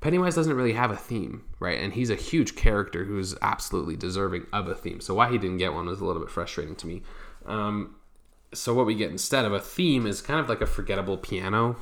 Pennywise 0.00 0.34
doesn't 0.34 0.56
really 0.56 0.72
have 0.72 0.90
a 0.90 0.96
theme, 0.96 1.44
right? 1.60 1.80
And 1.80 1.92
he's 1.92 2.10
a 2.10 2.16
huge 2.16 2.56
character 2.56 3.04
who's 3.04 3.36
absolutely 3.40 3.94
deserving 3.94 4.46
of 4.52 4.66
a 4.66 4.74
theme. 4.74 5.00
So 5.00 5.14
why 5.14 5.30
he 5.30 5.38
didn't 5.38 5.58
get 5.58 5.74
one 5.74 5.86
was 5.86 6.00
a 6.00 6.04
little 6.04 6.20
bit 6.20 6.30
frustrating 6.30 6.74
to 6.76 6.88
me. 6.88 7.02
Um, 7.46 7.94
so 8.52 8.74
what 8.74 8.84
we 8.84 8.96
get 8.96 9.12
instead 9.12 9.44
of 9.44 9.52
a 9.52 9.60
theme 9.60 10.06
is 10.06 10.20
kind 10.20 10.40
of 10.40 10.48
like 10.48 10.60
a 10.60 10.66
forgettable 10.66 11.18
piano 11.18 11.76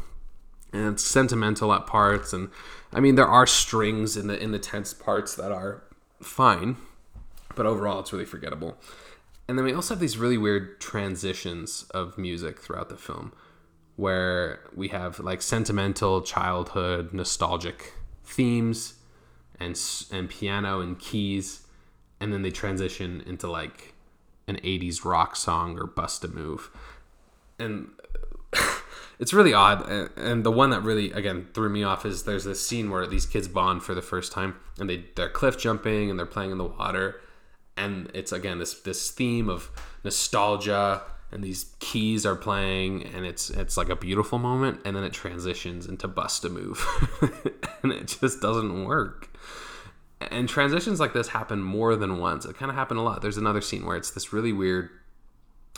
and 0.72 0.94
it's 0.94 1.04
sentimental 1.04 1.72
at 1.72 1.87
parts 1.87 2.33
and 2.33 2.50
i 2.92 3.00
mean 3.00 3.14
there 3.14 3.26
are 3.26 3.46
strings 3.46 4.16
in 4.16 4.26
the 4.26 4.42
in 4.42 4.52
the 4.52 4.59
tense 4.59 4.92
parts 4.92 5.35
that 5.35 5.52
are 5.52 5.83
fine 6.20 6.76
but 7.54 7.66
overall 7.66 8.00
it's 8.00 8.12
really 8.12 8.24
forgettable. 8.24 8.78
And 9.48 9.59
then 9.59 9.64
we 9.64 9.72
also 9.72 9.94
have 9.94 10.00
these 10.00 10.16
really 10.16 10.38
weird 10.38 10.80
transitions 10.80 11.85
of 11.90 12.16
music 12.16 12.61
throughout 12.61 12.88
the 12.88 12.96
film 12.96 13.33
where 13.96 14.61
we 14.74 14.88
have 14.88 15.18
like 15.18 15.42
sentimental 15.42 16.22
childhood 16.22 17.12
nostalgic 17.12 17.92
themes 18.24 18.94
and 19.59 19.78
and 20.11 20.30
piano 20.30 20.80
and 20.80 20.98
keys 20.98 21.66
and 22.20 22.33
then 22.33 22.42
they 22.42 22.50
transition 22.50 23.22
into 23.26 23.50
like 23.50 23.94
an 24.46 24.56
80s 24.56 25.04
rock 25.04 25.37
song 25.37 25.78
or 25.78 25.87
bust 25.87 26.24
a 26.24 26.28
move. 26.28 26.70
And 27.59 27.90
it's 29.20 29.33
really 29.33 29.52
odd 29.52 29.87
and 30.16 30.44
the 30.44 30.50
one 30.50 30.70
that 30.70 30.83
really 30.83 31.12
again 31.12 31.46
threw 31.54 31.68
me 31.68 31.85
off 31.85 32.04
is 32.04 32.24
there's 32.24 32.44
this 32.44 32.66
scene 32.66 32.90
where 32.90 33.06
these 33.06 33.26
kids 33.26 33.46
bond 33.46 33.83
for 33.83 33.94
the 33.94 34.02
first 34.02 34.33
time 34.33 34.56
and 34.78 34.88
they 34.88 35.04
they're 35.14 35.28
cliff 35.28 35.59
jumping 35.59 36.11
and 36.11 36.18
they're 36.18 36.26
playing 36.26 36.50
in 36.50 36.59
the 36.59 36.64
water 36.64 37.20
and 37.76 38.11
it's 38.14 38.33
again 38.33 38.59
this 38.59 38.74
this 38.80 39.11
theme 39.11 39.48
of 39.48 39.70
nostalgia 40.02 41.02
and 41.33 41.44
these 41.44 41.74
keys 41.78 42.26
are 42.26 42.35
playing 42.35 43.04
and 43.04 43.24
it's 43.24 43.50
it's 43.50 43.76
like 43.76 43.88
a 43.88 43.96
beautiful 43.96 44.38
moment 44.38 44.80
and 44.85 44.96
then 44.96 45.04
it 45.04 45.12
transitions 45.12 45.87
into 45.87 46.09
bust 46.09 46.44
a 46.44 46.48
move 46.48 46.85
and 47.83 47.92
it 47.92 48.18
just 48.20 48.40
doesn't 48.40 48.85
work. 48.85 49.28
And 50.30 50.48
transitions 50.48 51.00
like 51.00 51.14
this 51.14 51.28
happen 51.28 51.62
more 51.62 51.96
than 51.96 52.18
once. 52.18 52.44
It 52.44 52.54
kind 52.56 52.70
of 52.70 52.76
happened 52.76 53.00
a 53.00 53.02
lot. 53.02 53.22
There's 53.22 53.38
another 53.38 53.62
scene 53.62 53.87
where 53.87 53.96
it's 53.96 54.11
this 54.11 54.35
really 54.35 54.52
weird 54.52 54.90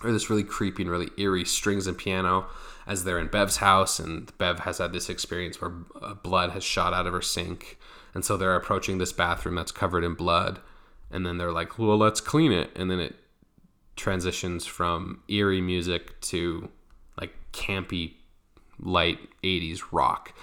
or 0.02 0.12
this 0.12 0.30
really 0.30 0.44
creepy 0.44 0.82
and 0.82 0.90
really 0.90 1.10
eerie 1.16 1.44
strings 1.44 1.86
and 1.86 1.96
piano 1.96 2.46
as 2.86 3.04
they're 3.04 3.18
in 3.18 3.28
Bev's 3.28 3.58
house, 3.58 3.98
and 3.98 4.36
Bev 4.38 4.60
has 4.60 4.78
had 4.78 4.92
this 4.92 5.08
experience 5.08 5.60
where 5.60 5.72
uh, 6.00 6.14
blood 6.14 6.50
has 6.50 6.64
shot 6.64 6.92
out 6.92 7.06
of 7.06 7.12
her 7.12 7.22
sink, 7.22 7.78
and 8.14 8.24
so 8.24 8.36
they're 8.36 8.56
approaching 8.56 8.98
this 8.98 9.12
bathroom 9.12 9.54
that's 9.54 9.72
covered 9.72 10.04
in 10.04 10.14
blood, 10.14 10.60
and 11.10 11.24
then 11.24 11.38
they're 11.38 11.52
like, 11.52 11.78
"Well, 11.78 11.96
let's 11.96 12.20
clean 12.20 12.52
it," 12.52 12.70
and 12.74 12.90
then 12.90 13.00
it 13.00 13.16
transitions 13.94 14.66
from 14.66 15.22
eerie 15.28 15.60
music 15.60 16.20
to 16.22 16.70
like 17.20 17.34
campy, 17.52 18.14
light 18.80 19.18
'80s 19.44 19.82
rock, 19.92 20.34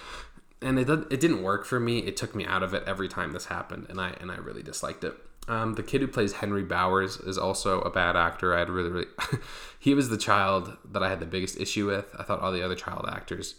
and 0.62 0.78
it 0.78 0.88
it 0.88 1.20
didn't 1.20 1.42
work 1.42 1.66
for 1.66 1.78
me. 1.78 1.98
It 2.00 2.16
took 2.16 2.34
me 2.34 2.46
out 2.46 2.62
of 2.62 2.72
it 2.72 2.84
every 2.86 3.08
time 3.08 3.32
this 3.32 3.46
happened, 3.46 3.86
and 3.90 4.00
I 4.00 4.14
and 4.20 4.30
I 4.30 4.36
really 4.36 4.62
disliked 4.62 5.04
it. 5.04 5.14
Um, 5.50 5.74
the 5.74 5.82
kid 5.82 6.00
who 6.00 6.06
plays 6.06 6.34
Henry 6.34 6.62
Bowers 6.62 7.16
is 7.16 7.36
also 7.36 7.80
a 7.80 7.90
bad 7.90 8.14
actor. 8.14 8.54
I 8.54 8.60
had 8.60 8.70
really, 8.70 8.88
really. 8.88 9.08
he 9.80 9.94
was 9.94 10.08
the 10.08 10.16
child 10.16 10.76
that 10.84 11.02
I 11.02 11.08
had 11.08 11.18
the 11.18 11.26
biggest 11.26 11.58
issue 11.58 11.88
with. 11.88 12.14
I 12.16 12.22
thought 12.22 12.38
all 12.38 12.52
the 12.52 12.64
other 12.64 12.76
child 12.76 13.04
actors 13.10 13.56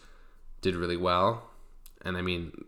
did 0.62 0.74
really 0.74 0.96
well, 0.96 1.50
and 2.06 2.16
I 2.16 2.22
mean, 2.22 2.64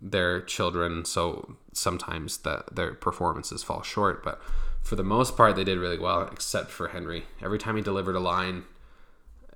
they're 0.00 0.42
children, 0.42 1.04
so 1.04 1.56
sometimes 1.72 2.38
their 2.70 2.94
performances 2.94 3.64
fall 3.64 3.82
short. 3.82 4.22
But 4.22 4.40
for 4.80 4.94
the 4.94 5.02
most 5.02 5.36
part, 5.36 5.56
they 5.56 5.64
did 5.64 5.78
really 5.78 5.98
well, 5.98 6.28
except 6.30 6.70
for 6.70 6.88
Henry. 6.88 7.24
Every 7.42 7.58
time 7.58 7.74
he 7.74 7.82
delivered 7.82 8.14
a 8.14 8.20
line, 8.20 8.62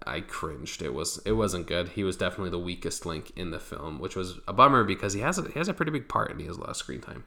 I 0.05 0.21
cringed. 0.21 0.83
It 0.83 0.95
was 0.95 1.21
it 1.25 1.33
wasn't 1.33 1.69
good. 1.69 1.90
He 1.90 2.03
was 2.03 2.16
definitely 2.16 2.51
the 2.51 2.59
weakest 2.59 3.07
link 3.07 3.33
in 3.37 3.53
the 3.53 3.61
film, 3.61 4.01
which 4.01 4.16
was 4.16 4.40
a 4.49 4.53
bummer 4.53 4.83
because 4.83 5.12
he 5.12 5.21
has 5.21 5.38
a, 5.38 5.42
he 5.42 5.59
has 5.61 5.69
a 5.69 5.75
pretty 5.75 5.92
big 5.92 6.09
part 6.09 6.33
and 6.33 6.40
he 6.40 6.47
has 6.49 6.57
a 6.57 6.61
lot 6.61 6.71
of 6.71 6.77
screen 6.77 7.01
time. 7.01 7.23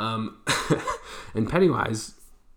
Um, 0.00 0.38
and 1.34 1.48
Pennywise 1.48 2.14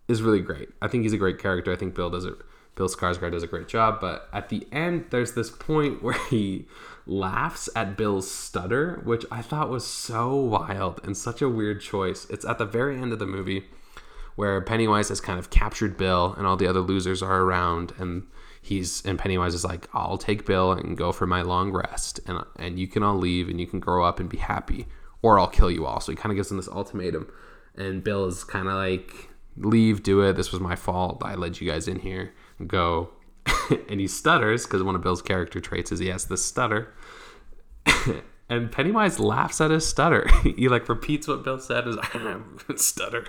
is 0.08 0.21
really 0.21 0.41
great. 0.41 0.69
I 0.82 0.88
think 0.88 1.03
he's 1.03 1.13
a 1.13 1.17
great 1.17 1.39
character. 1.39 1.71
I 1.71 1.75
think 1.75 1.95
Bill 1.95 2.10
does 2.10 2.25
it. 2.25 2.36
Bill 2.75 2.88
Skarsgård 2.88 3.32
does 3.32 3.43
a 3.43 3.47
great 3.47 3.67
job. 3.67 3.99
But 4.01 4.27
at 4.34 4.49
the 4.49 4.65
end, 4.71 5.06
there's 5.10 5.34
this 5.34 5.49
point 5.49 6.01
where 6.03 6.17
he 6.29 6.65
laughs 7.06 7.69
at 7.75 7.97
Bill's 7.97 8.29
stutter, 8.29 9.01
which 9.03 9.25
I 9.29 9.41
thought 9.41 9.69
was 9.69 9.86
so 9.86 10.36
wild 10.36 11.01
and 11.03 11.15
such 11.15 11.41
a 11.41 11.49
weird 11.49 11.82
choice. 11.82 12.25
It's 12.29 12.45
at 12.45 12.58
the 12.58 12.65
very 12.65 12.99
end 12.99 13.13
of 13.13 13.19
the 13.19 13.25
movie 13.25 13.65
where 14.36 14.60
Pennywise 14.62 15.10
has 15.10 15.21
kind 15.21 15.38
of 15.38 15.51
captured 15.51 15.95
Bill 15.95 16.34
and 16.38 16.47
all 16.47 16.58
the 16.58 16.65
other 16.65 16.79
losers 16.79 17.21
are 17.21 17.41
around 17.41 17.93
and 17.99 18.25
he's 18.62 19.06
and 19.06 19.19
Pennywise 19.19 19.53
is 19.53 19.63
like, 19.63 19.88
"I'll 19.93 20.17
take 20.17 20.45
Bill 20.45 20.71
and 20.71 20.97
go 20.97 21.12
for 21.12 21.27
my 21.27 21.43
long 21.43 21.71
rest 21.71 22.19
and 22.25 22.43
and 22.56 22.79
you 22.79 22.88
can 22.88 23.03
all 23.03 23.17
leave 23.17 23.47
and 23.47 23.60
you 23.60 23.67
can 23.67 23.79
grow 23.79 24.03
up 24.03 24.19
and 24.19 24.27
be 24.27 24.38
happy." 24.38 24.88
Or 25.23 25.39
I'll 25.39 25.47
kill 25.47 25.71
you 25.71 25.88
all. 25.88 25.99
So 25.99 26.12
he 26.12 26.15
kind 26.15 26.31
of 26.31 26.36
gives 26.36 26.49
them 26.49 26.57
this 26.57 26.67
ultimatum. 26.67 27.31
And 27.75 28.03
Bill 28.03 28.25
is 28.25 28.43
kind 28.43 28.67
of 28.67 28.75
like, 28.75 29.29
leave, 29.57 30.03
do 30.03 30.21
it. 30.21 30.33
This 30.33 30.51
was 30.51 30.62
my 30.62 30.75
fault. 30.75 31.23
I 31.25 31.33
led 31.33 31.59
you 31.59 31.71
guys 31.71 31.88
in 31.88 31.99
here. 31.99 32.33
Go. 32.67 33.09
and 33.89 33.99
he 33.99 34.07
stutters 34.07 34.65
because 34.65 34.83
one 34.83 34.95
of 34.95 35.01
Bill's 35.01 35.21
character 35.21 35.59
traits 35.59 35.91
is 35.91 35.99
he 35.99 36.07
has 36.07 36.25
this 36.25 36.45
stutter. 36.45 36.93
and 38.49 38.71
Pennywise 38.71 39.19
laughs 39.19 39.59
at 39.62 39.71
his 39.71 39.88
stutter. 39.88 40.27
he 40.43 40.69
like 40.69 40.88
repeats 40.88 41.27
what 41.27 41.43
Bill 41.43 41.59
said 41.59 41.88
is 41.88 41.97
stutter. 42.75 43.27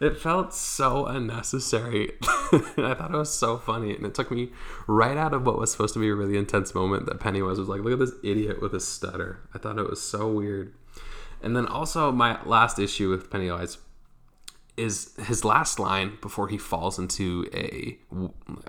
It 0.00 0.16
felt 0.16 0.54
so 0.54 1.06
unnecessary. 1.06 2.12
I 2.22 2.94
thought 2.96 3.14
it 3.14 3.16
was 3.16 3.32
so 3.32 3.58
funny, 3.58 3.94
and 3.94 4.06
it 4.06 4.14
took 4.14 4.30
me 4.30 4.50
right 4.86 5.16
out 5.16 5.34
of 5.34 5.44
what 5.46 5.58
was 5.58 5.72
supposed 5.72 5.94
to 5.94 6.00
be 6.00 6.08
a 6.08 6.14
really 6.14 6.36
intense 6.36 6.74
moment. 6.74 7.06
That 7.06 7.20
Pennywise 7.20 7.58
was 7.58 7.68
like, 7.68 7.82
"Look 7.82 7.92
at 7.92 7.98
this 7.98 8.14
idiot 8.22 8.60
with 8.60 8.74
a 8.74 8.80
stutter." 8.80 9.40
I 9.54 9.58
thought 9.58 9.78
it 9.78 9.88
was 9.88 10.02
so 10.02 10.28
weird. 10.28 10.74
And 11.42 11.56
then 11.56 11.66
also 11.66 12.12
my 12.12 12.42
last 12.44 12.78
issue 12.78 13.08
with 13.08 13.30
Pennywise 13.30 13.78
is 14.76 15.14
his 15.26 15.44
last 15.44 15.78
line 15.78 16.16
before 16.22 16.48
he 16.48 16.58
falls 16.58 16.98
into 16.98 17.46
a 17.54 17.98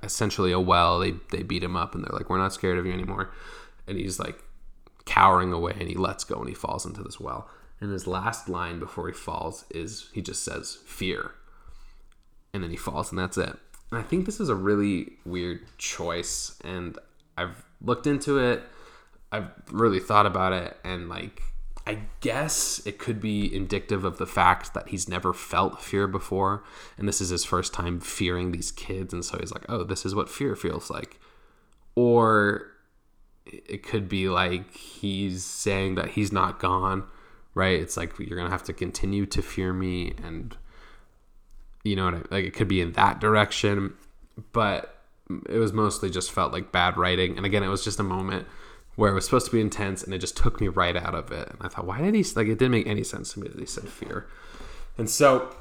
essentially 0.04 0.52
a 0.52 0.60
well. 0.60 1.00
They 1.00 1.12
they 1.32 1.44
beat 1.44 1.64
him 1.64 1.76
up 1.76 1.96
and 1.96 2.04
they're 2.04 2.18
like, 2.18 2.30
"We're 2.30 2.38
not 2.38 2.54
scared 2.54 2.78
of 2.78 2.86
you 2.86 2.94
anymore," 2.94 3.32
and 3.88 3.98
he's 3.98 4.20
like 4.20 4.44
cowering 5.06 5.52
away 5.52 5.76
and 5.80 5.90
he 5.90 5.96
lets 5.96 6.24
go 6.24 6.36
and 6.36 6.48
he 6.48 6.56
falls 6.56 6.86
into 6.86 7.02
this 7.04 7.20
well. 7.20 7.50
And 7.82 7.92
his 7.92 8.06
last 8.06 8.48
line 8.48 8.80
before 8.80 9.08
he 9.08 9.14
falls 9.14 9.66
is 9.72 10.10
he 10.14 10.22
just 10.22 10.46
says 10.46 10.78
fear. 10.86 11.32
And 12.54 12.64
then 12.64 12.70
he 12.70 12.78
falls 12.78 13.12
and 13.12 13.18
that's 13.18 13.38
it. 13.38 13.58
And 13.92 14.00
I 14.00 14.04
think 14.04 14.26
this 14.26 14.40
is 14.40 14.50
a 14.50 14.56
really 14.56 15.14
weird 15.26 15.62
choice 15.80 16.58
and 16.64 16.98
I've 17.38 17.66
looked 17.82 18.06
into 18.06 18.38
it. 18.38 18.64
I've 19.32 19.50
really 19.72 20.00
thought 20.00 20.28
about 20.28 20.54
it 20.54 20.78
and 20.84 21.10
like 21.10 21.42
I 21.88 22.04
guess 22.20 22.80
it 22.86 23.00
could 23.00 23.20
be 23.20 23.54
indicative 23.54 24.06
of 24.06 24.20
the 24.20 24.28
fact 24.28 24.76
that 24.76 24.90
he's 24.90 25.10
never 25.10 25.34
felt 25.34 25.82
fear 25.82 26.06
before 26.06 26.64
and 26.98 27.08
this 27.08 27.20
is 27.20 27.30
his 27.30 27.44
first 27.44 27.74
time 27.74 28.00
fearing 28.00 28.52
these 28.52 28.72
kids 28.72 29.14
and 29.14 29.26
so 29.26 29.40
he's 29.40 29.52
like, 29.52 29.66
"Oh, 29.68 29.84
this 29.84 30.06
is 30.06 30.14
what 30.14 30.30
fear 30.30 30.56
feels 30.56 30.92
like." 30.92 31.20
Or 31.96 32.68
it 33.46 33.82
could 33.82 34.08
be 34.08 34.30
like 34.30 34.76
he's 34.76 35.44
saying 35.44 35.96
that 35.96 36.10
he's 36.10 36.32
not 36.32 36.60
gone 36.60 37.08
right? 37.54 37.80
It's 37.80 37.98
like 37.98 38.18
you're 38.20 38.38
gonna 38.38 38.50
have 38.50 38.64
to 38.64 38.74
continue 38.74 39.26
to 39.28 39.42
fear 39.42 39.74
me, 39.74 40.14
and 40.24 40.56
you 41.84 41.96
know, 41.96 42.08
I, 42.08 42.12
like 42.34 42.46
it 42.46 42.54
could 42.54 42.68
be 42.68 42.82
in 42.82 42.94
that 42.94 43.20
direction, 43.20 43.94
but 44.52 44.98
it 45.50 45.58
was 45.58 45.74
mostly 45.74 46.10
just 46.10 46.32
felt 46.32 46.52
like 46.52 46.72
bad 46.72 46.98
writing. 46.98 47.38
And 47.38 47.46
again, 47.46 47.64
it 47.64 47.70
was 47.70 47.84
just 47.84 48.00
a 48.00 48.04
moment 48.04 48.48
where 48.96 49.12
it 49.12 49.16
was 49.16 49.26
supposed 49.26 49.46
to 49.48 49.52
be 49.52 49.62
intense, 49.62 50.04
and 50.04 50.14
it 50.14 50.20
just 50.20 50.38
took 50.38 50.60
me 50.60 50.68
right 50.68 50.96
out 50.96 51.16
of 51.16 51.32
it. 51.32 51.50
And 51.50 51.58
I 51.62 51.68
thought, 51.68 51.86
why 51.86 52.02
did 52.02 52.14
he 52.14 52.24
like? 52.36 52.48
It 52.48 52.60
didn't 52.60 52.72
make 52.72 52.88
any 52.88 53.04
sense 53.04 53.34
to 53.34 53.40
me 53.40 53.48
that 53.48 53.60
he 53.60 53.66
said 53.66 53.88
fear, 53.88 54.28
and 54.98 55.10
so 55.10 55.56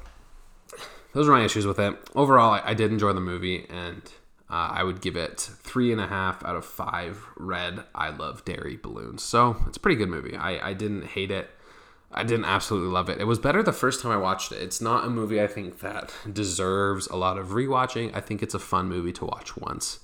those 1.13 1.27
are 1.27 1.31
my 1.31 1.43
issues 1.43 1.65
with 1.65 1.79
it. 1.79 1.95
Overall, 2.15 2.53
I, 2.53 2.61
I 2.65 2.73
did 2.73 2.91
enjoy 2.91 3.13
the 3.13 3.21
movie, 3.21 3.65
and 3.69 4.01
uh, 4.49 4.69
I 4.71 4.83
would 4.83 5.01
give 5.01 5.15
it 5.15 5.39
three 5.39 5.91
and 5.91 6.01
a 6.01 6.07
half 6.07 6.43
out 6.43 6.55
of 6.55 6.65
five 6.65 7.25
red 7.37 7.83
I 7.95 8.09
love 8.09 8.43
Derry 8.43 8.77
balloons. 8.77 9.23
So 9.23 9.57
it's 9.67 9.77
a 9.77 9.79
pretty 9.79 9.95
good 9.95 10.09
movie. 10.09 10.35
I, 10.35 10.69
I 10.69 10.73
didn't 10.73 11.05
hate 11.05 11.31
it. 11.31 11.49
I 12.13 12.23
didn't 12.23 12.45
absolutely 12.45 12.89
love 12.89 13.09
it. 13.09 13.19
It 13.19 13.25
was 13.25 13.39
better 13.39 13.63
the 13.63 13.71
first 13.71 14.01
time 14.01 14.11
I 14.11 14.17
watched 14.17 14.51
it. 14.51 14.61
It's 14.61 14.81
not 14.81 15.05
a 15.05 15.09
movie 15.09 15.41
I 15.41 15.47
think 15.47 15.79
that 15.79 16.13
deserves 16.31 17.07
a 17.07 17.15
lot 17.15 17.37
of 17.37 17.49
rewatching. 17.49 18.15
I 18.15 18.19
think 18.19 18.43
it's 18.43 18.53
a 18.53 18.59
fun 18.59 18.87
movie 18.89 19.13
to 19.13 19.25
watch 19.25 19.55
once 19.55 19.99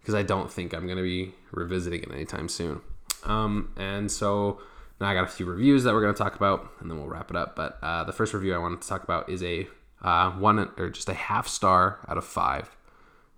because 0.00 0.14
I 0.14 0.22
don't 0.22 0.50
think 0.50 0.72
I'm 0.72 0.86
going 0.86 0.96
to 0.96 1.02
be 1.02 1.34
revisiting 1.50 2.02
it 2.02 2.10
anytime 2.10 2.48
soon. 2.48 2.80
Um, 3.24 3.72
and 3.76 4.10
so 4.10 4.60
now 5.00 5.08
I 5.08 5.14
got 5.14 5.24
a 5.24 5.28
few 5.28 5.46
reviews 5.46 5.84
that 5.84 5.92
we're 5.92 6.00
going 6.00 6.14
to 6.14 6.18
talk 6.18 6.36
about 6.36 6.70
and 6.80 6.90
then 6.90 6.98
we'll 6.98 7.08
wrap 7.08 7.30
it 7.30 7.36
up. 7.36 7.54
But 7.54 7.78
uh, 7.82 8.04
the 8.04 8.12
first 8.12 8.32
review 8.32 8.54
I 8.54 8.58
wanted 8.58 8.80
to 8.80 8.88
talk 8.88 9.04
about 9.04 9.28
is 9.28 9.42
a 9.42 9.68
uh, 10.02 10.30
one 10.32 10.70
or 10.76 10.90
just 10.90 11.08
a 11.08 11.14
half 11.14 11.46
star 11.46 12.00
out 12.08 12.16
of 12.16 12.24
five. 12.24 12.74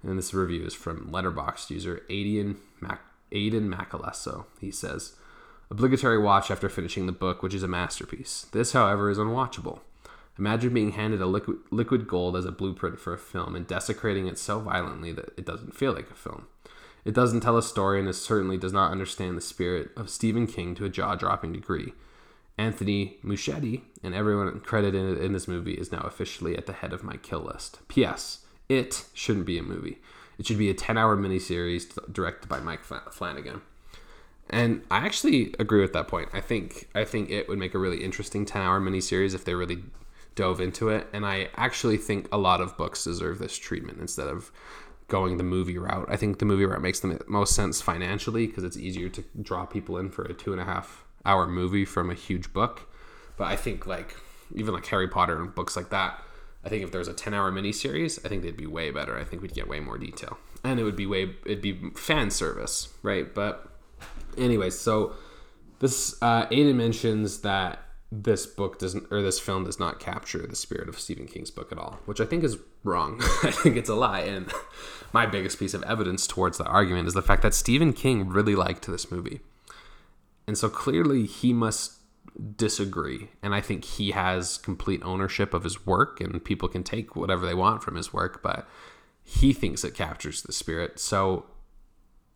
And 0.02 0.18
this 0.18 0.32
review 0.34 0.64
is 0.64 0.74
from 0.74 1.10
Letterboxd 1.10 1.70
user 1.70 2.02
Aiden 2.08 2.56
Mac- 2.80 3.00
Aiden 3.32 3.74
Macalesso. 3.74 4.44
He 4.60 4.70
says, 4.70 5.16
Obligatory 5.70 6.18
watch 6.18 6.50
after 6.50 6.68
finishing 6.68 7.06
the 7.06 7.12
book, 7.12 7.42
which 7.42 7.54
is 7.54 7.62
a 7.62 7.68
masterpiece. 7.68 8.46
This, 8.52 8.72
however, 8.72 9.10
is 9.10 9.18
unwatchable. 9.18 9.80
Imagine 10.38 10.74
being 10.74 10.92
handed 10.92 11.20
a 11.20 11.26
liquid, 11.26 11.58
liquid 11.70 12.08
gold 12.08 12.36
as 12.36 12.44
a 12.44 12.52
blueprint 12.52 12.98
for 12.98 13.14
a 13.14 13.18
film 13.18 13.54
and 13.54 13.66
desecrating 13.66 14.26
it 14.26 14.38
so 14.38 14.58
violently 14.60 15.12
that 15.12 15.32
it 15.36 15.46
doesn't 15.46 15.76
feel 15.76 15.92
like 15.92 16.10
a 16.10 16.14
film. 16.14 16.46
It 17.04 17.14
doesn't 17.14 17.40
tell 17.40 17.56
a 17.56 17.62
story 17.62 18.00
and 18.00 18.08
it 18.08 18.14
certainly 18.14 18.56
does 18.56 18.72
not 18.72 18.90
understand 18.90 19.36
the 19.36 19.42
spirit 19.42 19.90
of 19.96 20.10
Stephen 20.10 20.46
King 20.46 20.74
to 20.74 20.84
a 20.84 20.88
jaw 20.88 21.14
dropping 21.14 21.52
degree. 21.52 21.92
Anthony 22.56 23.18
Muschietti 23.24 23.82
and 24.02 24.14
everyone 24.14 24.60
credited 24.60 25.18
in 25.18 25.32
this 25.32 25.48
movie 25.48 25.74
is 25.74 25.92
now 25.92 26.00
officially 26.00 26.56
at 26.56 26.66
the 26.66 26.72
head 26.72 26.92
of 26.92 27.04
my 27.04 27.16
kill 27.16 27.40
list. 27.40 27.80
P.S. 27.88 28.40
It 28.68 29.06
shouldn't 29.12 29.46
be 29.46 29.58
a 29.58 29.62
movie. 29.62 29.98
It 30.38 30.46
should 30.46 30.58
be 30.58 30.70
a 30.70 30.74
10 30.74 30.96
hour 30.96 31.16
miniseries 31.16 32.12
directed 32.12 32.48
by 32.48 32.60
Mike 32.60 32.84
Flanagan. 32.84 33.60
And 34.54 34.82
I 34.88 34.98
actually 34.98 35.52
agree 35.58 35.80
with 35.80 35.92
that 35.94 36.06
point. 36.06 36.28
I 36.32 36.40
think 36.40 36.88
I 36.94 37.04
think 37.04 37.28
it 37.28 37.48
would 37.48 37.58
make 37.58 37.74
a 37.74 37.78
really 37.78 38.04
interesting 38.04 38.46
10 38.46 38.62
hour 38.62 38.80
miniseries 38.80 39.34
if 39.34 39.44
they 39.44 39.54
really 39.54 39.82
dove 40.36 40.60
into 40.60 40.90
it. 40.90 41.08
And 41.12 41.26
I 41.26 41.48
actually 41.56 41.96
think 41.96 42.28
a 42.30 42.38
lot 42.38 42.60
of 42.60 42.76
books 42.76 43.02
deserve 43.02 43.40
this 43.40 43.58
treatment 43.58 43.98
instead 44.00 44.28
of 44.28 44.52
going 45.08 45.38
the 45.38 45.44
movie 45.44 45.76
route. 45.76 46.06
I 46.08 46.16
think 46.16 46.38
the 46.38 46.44
movie 46.44 46.64
route 46.64 46.80
makes 46.80 47.00
the 47.00 47.20
most 47.26 47.56
sense 47.56 47.80
financially 47.80 48.46
because 48.46 48.62
it's 48.62 48.76
easier 48.76 49.08
to 49.08 49.24
draw 49.42 49.66
people 49.66 49.98
in 49.98 50.08
for 50.08 50.22
a 50.22 50.32
two 50.32 50.52
and 50.52 50.60
a 50.60 50.64
half 50.64 51.04
hour 51.26 51.48
movie 51.48 51.84
from 51.84 52.08
a 52.08 52.14
huge 52.14 52.52
book. 52.52 52.88
But 53.36 53.48
I 53.48 53.56
think 53.56 53.88
like 53.88 54.14
even 54.54 54.72
like 54.72 54.86
Harry 54.86 55.08
Potter 55.08 55.40
and 55.42 55.52
books 55.52 55.74
like 55.74 55.90
that, 55.90 56.22
I 56.64 56.68
think 56.68 56.84
if 56.84 56.92
there 56.92 57.00
was 57.00 57.08
a 57.08 57.12
10 57.12 57.34
hour 57.34 57.50
miniseries, 57.50 58.24
I 58.24 58.28
think 58.28 58.42
they'd 58.42 58.56
be 58.56 58.66
way 58.66 58.92
better. 58.92 59.18
I 59.18 59.24
think 59.24 59.42
we'd 59.42 59.52
get 59.52 59.68
way 59.68 59.80
more 59.80 59.98
detail. 59.98 60.38
And 60.62 60.80
it 60.80 60.84
would 60.84 60.96
be 60.96 61.06
way, 61.06 61.34
it'd 61.44 61.60
be 61.60 61.90
fan 61.96 62.30
service, 62.30 62.94
right? 63.02 63.34
But, 63.34 63.68
anyways, 64.38 64.78
so 64.78 65.14
this, 65.80 66.16
uh, 66.22 66.46
Aiden 66.46 66.76
mentions 66.76 67.40
that 67.40 67.80
this 68.12 68.46
book 68.46 68.78
doesn't, 68.78 69.10
or 69.10 69.22
this 69.22 69.40
film 69.40 69.64
does 69.64 69.80
not 69.80 69.98
capture 69.98 70.46
the 70.46 70.56
spirit 70.56 70.88
of 70.88 70.98
Stephen 70.98 71.26
King's 71.26 71.50
book 71.50 71.72
at 71.72 71.78
all, 71.78 71.98
which 72.06 72.20
I 72.20 72.24
think 72.24 72.44
is 72.44 72.58
wrong. 72.84 73.20
I 73.42 73.50
think 73.50 73.76
it's 73.76 73.88
a 73.88 73.94
lie. 73.94 74.20
And 74.20 74.52
my 75.12 75.26
biggest 75.26 75.58
piece 75.58 75.74
of 75.74 75.82
evidence 75.82 76.26
towards 76.26 76.58
that 76.58 76.68
argument 76.68 77.08
is 77.08 77.14
the 77.14 77.22
fact 77.22 77.42
that 77.42 77.54
Stephen 77.54 77.92
King 77.92 78.28
really 78.28 78.54
liked 78.54 78.86
this 78.86 79.10
movie. 79.10 79.40
And 80.46 80.56
so 80.56 80.68
clearly 80.68 81.26
he 81.26 81.52
must 81.52 81.94
disagree. 82.56 83.30
And 83.42 83.54
I 83.54 83.60
think 83.60 83.84
he 83.84 84.12
has 84.12 84.58
complete 84.58 85.02
ownership 85.02 85.54
of 85.54 85.64
his 85.64 85.86
work, 85.86 86.20
and 86.20 86.44
people 86.44 86.68
can 86.68 86.84
take 86.84 87.16
whatever 87.16 87.46
they 87.46 87.54
want 87.54 87.82
from 87.82 87.96
his 87.96 88.12
work, 88.12 88.42
but 88.42 88.68
he 89.22 89.52
thinks 89.52 89.84
it 89.84 89.94
captures 89.94 90.42
the 90.42 90.52
spirit. 90.52 91.00
So 91.00 91.46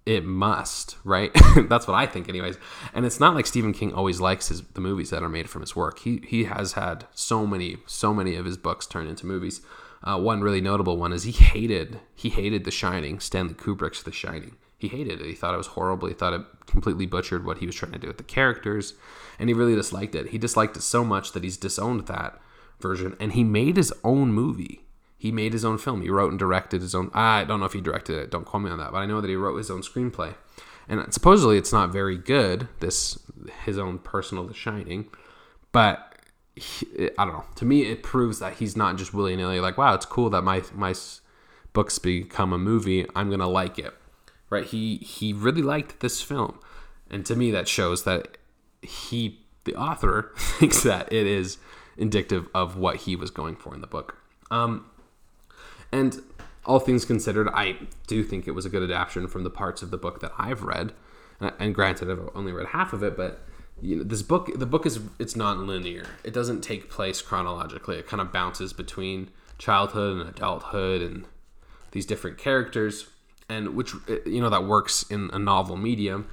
it 0.09 0.25
must, 0.25 0.97
right? 1.05 1.31
That's 1.69 1.87
what 1.87 1.95
I 1.95 2.07
think, 2.07 2.31
anyways. 2.31 2.57
And 2.95 3.05
it's 3.05 3.21
not 3.21 3.35
like 3.35 3.47
Stephen 3.47 3.75
King 3.75 3.93
always 3.93 4.21
likes 4.21 4.49
his 4.49 4.63
the 4.63 4.81
movies 4.81 5.11
that 5.11 5.23
are 5.23 5.29
made 5.29 5.51
from 5.51 5.61
his 5.61 5.77
work. 5.77 5.99
He 5.99 6.23
he 6.27 6.45
has 6.45 6.73
had 6.73 7.05
so 7.13 7.47
many 7.47 7.77
so 7.87 8.15
many 8.15 8.35
of 8.35 8.47
his 8.47 8.57
books 8.57 8.87
turned 8.87 9.11
into 9.11 9.27
movies. 9.27 9.61
Uh, 10.03 10.19
one 10.19 10.41
really 10.41 10.63
notable 10.63 10.97
one 10.97 11.13
is 11.13 11.25
he 11.25 11.33
hated 11.33 12.01
he 12.15 12.31
hated 12.31 12.65
The 12.65 12.71
Shining, 12.71 13.21
Stanley 13.21 13.53
Kubrick's 13.53 14.03
The 14.03 14.11
Shining. 14.11 14.57
He 14.79 14.89
hated 14.89 15.21
it. 15.21 15.27
He 15.27 15.35
thought 15.35 15.55
it 15.55 15.59
was 15.59 15.69
horrible. 15.69 16.09
He 16.09 16.15
thought 16.15 16.33
it 16.33 16.47
completely 16.67 17.05
butchered 17.05 17.45
what 17.45 17.59
he 17.59 17.67
was 17.67 17.75
trying 17.75 17.93
to 17.93 17.99
do 17.99 18.07
with 18.07 18.17
the 18.17 18.23
characters 18.23 18.95
and 19.39 19.51
he 19.51 19.55
really 19.55 19.75
disliked 19.75 20.15
it. 20.15 20.29
He 20.29 20.39
disliked 20.39 20.77
it 20.77 20.83
so 20.83 21.05
much 21.05 21.33
that 21.33 21.45
he's 21.45 21.57
disowned 21.57 22.07
that 22.07 22.41
version, 22.81 23.17
and 23.21 23.33
he 23.33 23.45
made 23.45 23.77
his 23.77 23.93
own 24.03 24.33
movie. 24.33 24.85
He 25.19 25.33
made 25.33 25.53
his 25.53 25.65
own 25.65 25.79
film. 25.79 26.01
He 26.01 26.11
wrote 26.11 26.31
and 26.31 26.39
directed 26.39 26.81
his 26.81 26.95
own. 26.95 27.11
I 27.13 27.43
don't 27.45 27.59
know 27.59 27.67
if 27.67 27.73
he 27.73 27.81
directed 27.81 28.17
it. 28.17 28.31
Don't 28.31 28.45
quote 28.45 28.63
me 28.63 28.71
on 28.71 28.79
that, 28.79 28.93
but 28.93 28.99
I 28.99 29.07
know 29.07 29.21
that 29.21 29.29
he 29.29 29.35
wrote 29.35 29.57
his 29.57 29.71
own 29.71 29.83
screenplay, 29.83 30.35
and 30.89 31.13
supposedly 31.13 31.59
it's 31.59 31.73
not 31.73 31.91
very 31.91 32.17
good. 32.17 32.69
This 32.79 33.19
his 33.65 33.79
own 33.79 33.99
personal 33.99 34.45
The 34.47 34.55
Shining, 34.55 35.09
but 35.73 36.15
he, 36.55 37.11
I 37.19 37.25
don't 37.25 37.35
know. 37.35 37.45
To 37.57 37.65
me, 37.65 37.83
it 37.83 38.05
proves 38.05 38.39
that 38.39 38.55
he's 38.55 38.77
not 38.77 38.97
just 38.97 39.13
willy 39.13 39.35
nilly 39.35 39.59
like, 39.59 39.77
wow, 39.77 39.95
it's 39.95 40.07
cool 40.07 40.31
that 40.31 40.43
my 40.43 40.63
my 40.73 40.95
books 41.73 41.99
become 41.99 42.53
a 42.53 42.59
movie. 42.59 43.05
I'm 43.17 43.29
gonna 43.29 43.49
like 43.49 43.77
it, 43.77 43.95
right? 44.51 44.65
He 44.65 44.99
he 44.99 45.33
really 45.33 45.63
liked 45.63 45.99
this 45.99 46.23
film, 46.23 46.61
and 47.11 47.27
to 47.27 47.35
me, 47.35 47.51
that 47.51 47.67
shows 47.67 48.05
that 48.05 48.39
he, 48.83 49.41
the 49.65 49.75
author, 49.75 50.33
thinks 50.37 50.83
that 50.85 51.13
it 51.13 51.27
is 51.27 51.59
indicative 51.97 52.49
of 52.55 52.77
what 52.77 52.97
he 52.97 53.17
was 53.17 53.31
going 53.31 53.57
for 53.57 53.75
in 53.75 53.81
the 53.81 53.87
book. 53.89 54.17
Um, 54.51 54.88
and 55.93 56.21
all 56.65 56.79
things 56.79 57.05
considered, 57.05 57.49
I 57.49 57.79
do 58.07 58.23
think 58.23 58.47
it 58.47 58.53
was 58.53 58.67
a 58.67 58.69
good 58.69 58.83
adaptation 58.83 59.29
from 59.29 59.45
the 59.45 59.51
parts 59.51 59.83
of 59.83 59.91
the 59.91 59.97
book 59.97 60.21
that 60.21 60.33
I've 60.39 60.63
read. 60.63 60.93
And 61.41 61.75
granted, 61.75 62.11
I've 62.11 62.29
only 62.35 62.53
read 62.53 62.69
half 62.69 62.93
of 62.93 63.03
it, 63.03 63.17
but 63.17 63.41
you 63.81 63.97
know, 63.97 64.03
this 64.03 64.23
book, 64.23 64.51
the 64.59 64.67
book 64.67 64.85
is 64.87 65.01
it's 65.19 65.37
non-linear. 65.37 66.05
It 66.25 66.35
doesn't 66.35 66.63
take 66.63 66.91
place 66.91 67.23
chronologically. 67.23 67.97
It 67.97 68.09
kind 68.09 68.21
of 68.21 68.33
bounces 68.33 68.73
between 68.73 69.31
childhood 69.57 70.21
and 70.21 70.29
adulthood 70.29 71.01
and 71.01 71.25
these 71.93 72.05
different 72.05 72.39
characters, 72.39 73.09
and 73.49 73.77
which 73.77 73.95
eh, 74.09 74.19
you 74.27 74.41
know 74.41 74.51
that 74.51 74.65
works 74.65 75.05
in 75.05 75.31
a 75.33 75.39
novel 75.39 75.77
medium 75.77 76.29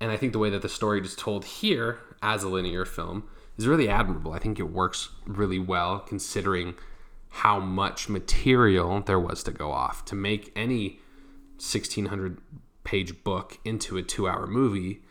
and 0.00 0.10
I 0.10 0.16
think 0.16 0.32
the 0.32 0.38
way 0.38 0.50
that 0.50 0.62
the 0.62 0.68
story 0.68 1.00
is 1.00 1.14
told 1.14 1.44
here 1.44 1.98
as 2.22 2.42
a 2.42 2.48
linear 2.48 2.84
film 2.84 3.24
is 3.58 3.66
really 3.66 3.88
admirable. 3.88 4.32
I 4.32 4.38
think 4.38 4.58
it 4.58 4.72
works 4.72 5.10
really 5.26 5.58
well 5.58 6.00
considering 6.00 6.74
how 7.30 7.60
much 7.60 8.08
material 8.08 9.00
there 9.00 9.20
was 9.20 9.42
to 9.44 9.50
go 9.50 9.70
off 9.70 10.04
to 10.06 10.14
make 10.14 10.52
any 10.56 11.00
1600 11.56 12.38
page 12.84 13.22
book 13.22 13.58
into 13.64 13.96
a 13.96 14.02
2-hour 14.02 14.46
movie. 14.46 15.02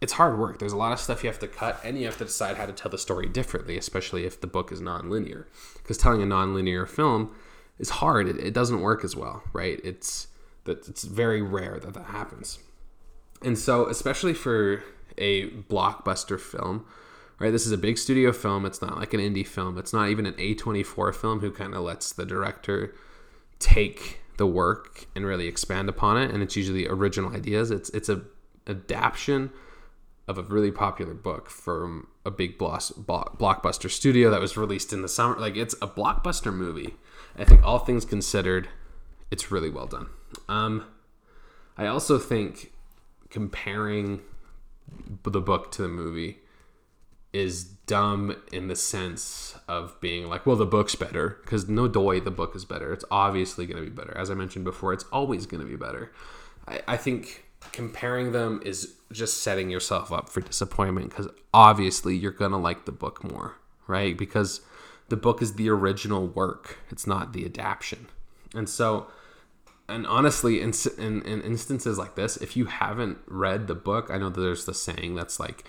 It's 0.00 0.14
hard 0.14 0.38
work. 0.38 0.58
There's 0.58 0.72
a 0.72 0.76
lot 0.76 0.92
of 0.92 1.00
stuff 1.00 1.22
you 1.22 1.30
have 1.30 1.38
to 1.38 1.48
cut 1.48 1.80
and 1.84 1.98
you 1.98 2.06
have 2.06 2.18
to 2.18 2.24
decide 2.24 2.56
how 2.56 2.66
to 2.66 2.72
tell 2.72 2.90
the 2.90 2.98
story 2.98 3.28
differently, 3.28 3.78
especially 3.78 4.24
if 4.24 4.40
the 4.40 4.46
book 4.46 4.72
is 4.72 4.80
non-linear. 4.80 5.46
Because 5.76 5.96
telling 5.96 6.22
a 6.22 6.26
non-linear 6.26 6.86
film 6.86 7.34
is 7.78 7.90
hard. 7.90 8.28
It, 8.28 8.38
it 8.38 8.52
doesn't 8.52 8.80
work 8.80 9.04
as 9.04 9.16
well, 9.16 9.42
right? 9.52 9.80
It's 9.84 10.28
that 10.64 10.88
it's 10.88 11.04
very 11.04 11.42
rare 11.42 11.78
that 11.78 11.94
that 11.94 12.06
happens. 12.06 12.58
And 13.42 13.58
so, 13.58 13.86
especially 13.86 14.34
for 14.34 14.82
a 15.18 15.50
blockbuster 15.50 16.40
film, 16.40 16.86
right? 17.38 17.50
This 17.50 17.66
is 17.66 17.72
a 17.72 17.78
big 17.78 17.98
studio 17.98 18.32
film. 18.32 18.64
It's 18.66 18.80
not 18.80 18.98
like 18.98 19.14
an 19.14 19.20
indie 19.20 19.46
film. 19.46 19.78
It's 19.78 19.92
not 19.92 20.08
even 20.08 20.26
an 20.26 20.34
A24 20.34 21.14
film 21.14 21.40
who 21.40 21.50
kind 21.50 21.74
of 21.74 21.82
lets 21.82 22.12
the 22.12 22.24
director 22.24 22.94
take 23.58 24.20
the 24.36 24.46
work 24.46 25.06
and 25.14 25.24
really 25.24 25.46
expand 25.46 25.88
upon 25.88 26.16
it. 26.16 26.30
And 26.30 26.42
it's 26.42 26.56
usually 26.56 26.86
original 26.86 27.34
ideas. 27.34 27.70
It's 27.70 27.90
it's 27.90 28.08
a 28.08 28.22
adaptation 28.66 29.50
of 30.26 30.38
a 30.38 30.42
really 30.42 30.70
popular 30.70 31.12
book 31.12 31.50
from 31.50 32.06
a 32.24 32.30
big 32.30 32.58
blockbuster 32.58 33.90
studio 33.90 34.30
that 34.30 34.40
was 34.40 34.56
released 34.56 34.92
in 34.92 35.02
the 35.02 35.08
summer. 35.08 35.38
Like 35.38 35.56
it's 35.56 35.74
a 35.82 35.86
blockbuster 35.86 36.52
movie. 36.52 36.94
I 37.36 37.44
think 37.44 37.62
all 37.62 37.80
things 37.80 38.04
considered, 38.04 38.68
it's 39.30 39.50
really 39.50 39.68
well 39.68 39.86
done. 39.86 40.06
Um, 40.48 40.86
I 41.76 41.86
also 41.86 42.18
think 42.18 42.72
comparing 43.28 44.22
the 45.24 45.40
book 45.40 45.72
to 45.72 45.82
the 45.82 45.88
movie 45.88 46.38
is 47.34 47.64
dumb 47.64 48.34
in 48.52 48.68
the 48.68 48.76
sense 48.76 49.58
of 49.68 50.00
being 50.00 50.28
like, 50.28 50.46
well, 50.46 50.56
the 50.56 50.64
book's 50.64 50.94
better 50.94 51.40
because 51.42 51.68
no 51.68 51.88
doy, 51.88 52.20
the 52.20 52.30
book 52.30 52.54
is 52.54 52.64
better. 52.64 52.92
It's 52.92 53.04
obviously 53.10 53.66
going 53.66 53.82
to 53.84 53.90
be 53.90 53.94
better. 53.94 54.16
As 54.16 54.30
I 54.30 54.34
mentioned 54.34 54.64
before, 54.64 54.92
it's 54.92 55.04
always 55.12 55.44
going 55.44 55.60
to 55.60 55.68
be 55.68 55.76
better. 55.76 56.12
I, 56.68 56.80
I 56.86 56.96
think 56.96 57.44
comparing 57.72 58.32
them 58.32 58.62
is 58.64 58.94
just 59.12 59.42
setting 59.42 59.68
yourself 59.68 60.12
up 60.12 60.28
for 60.28 60.40
disappointment 60.40 61.10
because 61.10 61.28
obviously 61.52 62.16
you're 62.16 62.30
going 62.30 62.52
to 62.52 62.56
like 62.56 62.84
the 62.84 62.92
book 62.92 63.24
more, 63.24 63.56
right? 63.88 64.16
Because 64.16 64.60
the 65.08 65.16
book 65.16 65.42
is 65.42 65.54
the 65.54 65.68
original 65.68 66.28
work, 66.28 66.78
it's 66.88 67.06
not 67.06 67.32
the 67.32 67.44
adaptation. 67.44 68.06
And 68.54 68.68
so, 68.68 69.08
and 69.88 70.06
honestly, 70.06 70.60
in, 70.60 70.72
in, 70.98 71.20
in 71.22 71.42
instances 71.42 71.98
like 71.98 72.14
this, 72.14 72.36
if 72.36 72.56
you 72.56 72.66
haven't 72.66 73.18
read 73.26 73.66
the 73.66 73.74
book, 73.74 74.08
I 74.10 74.18
know 74.18 74.30
that 74.30 74.40
there's 74.40 74.64
the 74.64 74.72
saying 74.72 75.16
that's 75.16 75.40
like, 75.40 75.64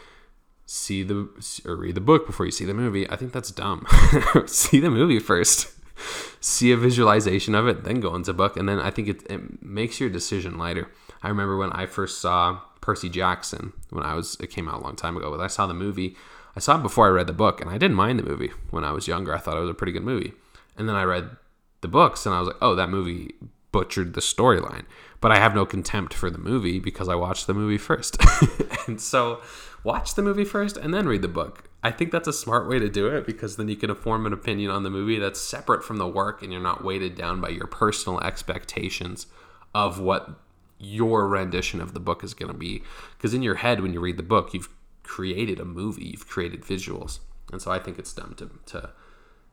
see 0.66 1.04
the 1.04 1.30
or 1.66 1.76
read 1.76 1.96
the 1.96 2.02
book 2.02 2.26
before 2.26 2.46
you 2.46 2.52
see 2.52 2.66
the 2.66 2.74
movie. 2.74 3.10
I 3.10 3.16
think 3.16 3.32
that's 3.34 3.52
dumb. 3.52 3.86
see 4.46 4.80
the 4.80 4.90
movie 4.90 5.20
first. 5.20 5.72
see 6.42 6.72
a 6.72 6.78
visualization 6.78 7.56
of 7.56 7.68
it, 7.68 7.84
then 7.84 8.00
go 8.00 8.16
into 8.16 8.34
book, 8.34 8.58
and 8.58 8.68
then 8.68 8.80
I 8.80 8.92
think 8.92 9.08
it, 9.08 9.24
it 9.30 9.64
makes 9.64 10.00
your 10.00 10.10
decision 10.10 10.58
lighter. 10.58 10.92
I 11.24 11.30
remember 11.30 11.58
when 11.58 11.72
I 11.72 11.86
first 11.86 12.20
saw 12.20 12.62
Percy 12.82 13.10
Jackson 13.10 13.74
when 13.90 14.04
I 14.04 14.14
was 14.14 14.38
it 14.40 14.48
came 14.48 14.68
out 14.68 14.82
a 14.82 14.84
long 14.84 14.96
time 14.96 15.18
ago, 15.18 15.32
but 15.32 15.40
I 15.40 15.48
saw 15.48 15.68
the 15.68 15.74
movie. 15.74 16.16
I 16.56 16.60
saw 16.60 16.78
it 16.78 16.84
before 16.84 17.08
I 17.08 17.10
read 17.10 17.28
the 17.28 17.34
book, 17.34 17.62
and 17.62 17.70
I 17.70 17.78
didn't 17.78 17.98
mind 17.98 18.20
the 18.20 18.24
movie 18.24 18.52
when 18.72 18.84
I 18.84 18.92
was 18.92 19.08
younger. 19.08 19.34
I 19.34 19.40
thought 19.40 19.58
it 19.58 19.62
was 19.62 19.70
a 19.70 19.76
pretty 19.76 19.92
good 19.92 20.04
movie, 20.04 20.34
and 20.78 20.88
then 20.88 20.96
I 20.96 21.04
read 21.04 21.30
the 21.82 21.88
books, 21.88 22.26
and 22.26 22.34
I 22.34 22.40
was 22.40 22.48
like, 22.48 22.58
oh, 22.62 22.76
that 22.76 22.90
movie 22.90 23.36
butchered 23.72 24.14
the 24.14 24.22
storyline. 24.22 24.86
But 25.20 25.32
I 25.32 25.40
have 25.40 25.56
no 25.56 25.66
contempt 25.66 26.14
for 26.14 26.30
the 26.30 26.38
movie 26.38 26.80
because 26.80 27.10
I 27.10 27.16
watched 27.16 27.48
the 27.48 27.54
movie 27.54 27.78
first. 27.78 28.18
and 28.88 29.02
so 29.02 29.42
watch 29.86 30.16
the 30.16 30.24
movie 30.24 30.44
first 30.44 30.76
and 30.76 30.94
then 30.94 31.08
read 31.08 31.22
the 31.22 31.28
book. 31.28 31.70
I 31.84 31.92
think 31.92 32.12
that's 32.12 32.28
a 32.28 32.34
smart 32.34 32.68
way 32.68 32.80
to 32.80 32.90
do 32.90 33.08
it 33.08 33.28
because 33.28 33.56
then 33.56 33.68
you 33.68 33.76
can 33.76 33.94
form 33.94 34.26
an 34.26 34.34
opinion 34.34 34.72
on 34.72 34.82
the 34.82 34.90
movie 34.90 35.20
that's 35.20 35.40
separate 35.40 35.84
from 35.84 35.98
the 35.98 36.08
work 36.08 36.42
and 36.42 36.52
you're 36.52 36.60
not 36.60 36.84
weighted 36.84 37.16
down 37.16 37.40
by 37.40 37.50
your 37.50 37.68
personal 37.68 38.20
expectations 38.22 39.28
of 39.76 40.00
what 40.00 40.32
your 40.80 41.28
rendition 41.28 41.80
of 41.80 41.94
the 41.94 42.00
book 42.00 42.24
is 42.24 42.34
going 42.34 42.52
to 42.52 42.58
be. 42.58 42.82
Because 43.16 43.36
in 43.36 43.44
your 43.44 43.56
head 43.56 43.82
when 43.82 43.94
you 43.94 44.00
read 44.00 44.18
the 44.18 44.24
book 44.24 44.56
you've 44.56 44.70
created 45.04 45.60
a 45.60 45.66
movie 45.66 46.06
you've 46.06 46.28
created 46.28 46.64
visuals. 46.64 47.20
And 47.52 47.62
so 47.62 47.72
i 47.72 47.78
think 47.78 48.00
it's 48.00 48.12
dumb 48.12 48.34
to, 48.38 48.50
to 48.72 48.90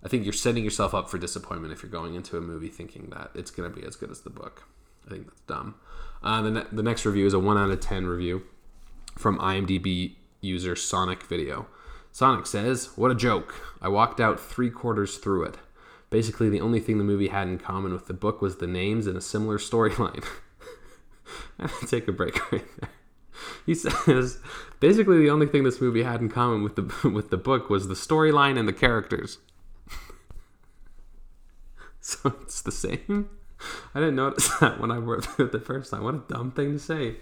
i 0.03 0.09
think 0.09 0.24
you're 0.24 0.33
setting 0.33 0.64
yourself 0.64 0.95
up 0.95 1.11
for 1.11 1.18
disappointment 1.18 1.74
if 1.74 1.83
you're 1.83 1.93
going 1.93 2.14
into 2.14 2.39
a 2.39 2.41
movie 2.41 2.68
thinking 2.68 3.11
that 3.11 3.30
it's 3.35 3.51
going 3.51 3.70
to 3.70 3.80
be 3.80 3.87
as 3.87 3.97
good 3.97 4.11
as 4.11 4.22
the 4.22 4.30
book. 4.30 4.64
I 5.07 5.11
think 5.11 5.26
that's 5.26 5.43
dumb. 5.43 5.74
Uh, 6.22 6.41
the, 6.41 6.51
ne- 6.51 6.66
the 6.72 6.83
next 6.83 7.05
review 7.05 7.26
is 7.26 7.35
a 7.35 7.39
1 7.39 7.59
out 7.59 7.70
of 7.70 7.80
10 7.80 8.07
review 8.07 8.45
from 9.18 9.37
imdb 9.39 10.14
user 10.43 10.76
sonic 10.76 11.22
video 11.22 11.66
sonic 12.11 12.47
says 12.47 12.90
what 12.97 13.11
a 13.11 13.14
joke 13.14 13.55
i 13.80 13.88
walked 13.88 14.20
out 14.20 14.38
three 14.38 14.70
quarters 14.70 15.16
through 15.16 15.45
it 15.45 15.57
basically 16.11 16.51
the 16.51 16.61
only 16.61 16.80
thing 16.80 16.99
the 16.99 17.05
movie 17.05 17.28
had 17.28 17.49
in 17.49 17.59
common 17.59 17.93
with 17.93 18.07
the 18.07 18.12
book 18.12 18.43
was 18.43 18.57
the 18.57 18.66
names 18.66 19.07
and 19.07 19.16
a 19.16 19.20
similar 19.20 19.57
storyline 19.57 20.24
take 21.86 22.09
a 22.09 22.12
break 22.12 22.53
right 22.53 22.64
there. 22.80 22.90
He 23.66 23.74
says 23.74 24.38
basically 24.80 25.18
the 25.18 25.30
only 25.30 25.47
thing 25.47 25.64
this 25.64 25.80
movie 25.80 26.03
had 26.03 26.20
in 26.20 26.28
common 26.28 26.62
with 26.62 26.76
the 26.76 27.09
with 27.12 27.30
the 27.30 27.36
book 27.36 27.70
was 27.70 27.88
the 27.88 27.95
storyline 27.95 28.59
and 28.59 28.68
the 28.68 28.72
characters. 28.72 29.38
so 32.01 32.34
it's 32.43 32.62
the 32.62 32.72
same. 32.72 33.30
I 33.95 34.01
didn't 34.01 34.16
notice 34.16 34.49
that 34.59 34.80
when 34.80 34.90
I 34.90 34.97
read 34.97 35.26
it 35.38 35.53
the 35.53 35.61
first 35.61 35.90
time. 35.90 36.03
What 36.03 36.14
a 36.14 36.22
dumb 36.28 36.51
thing 36.51 36.72
to 36.72 36.78
say. 36.78 37.16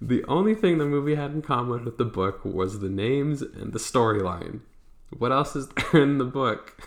The 0.00 0.24
only 0.24 0.54
thing 0.54 0.78
the 0.78 0.86
movie 0.86 1.14
had 1.14 1.32
in 1.32 1.42
common 1.42 1.84
with 1.84 1.98
the 1.98 2.04
book 2.04 2.44
was 2.44 2.80
the 2.80 2.88
names 2.88 3.42
and 3.42 3.72
the 3.72 3.78
storyline. 3.78 4.60
What 5.16 5.32
else 5.32 5.54
is 5.54 5.68
there 5.68 6.02
in 6.02 6.18
the 6.18 6.24
book? 6.24 6.80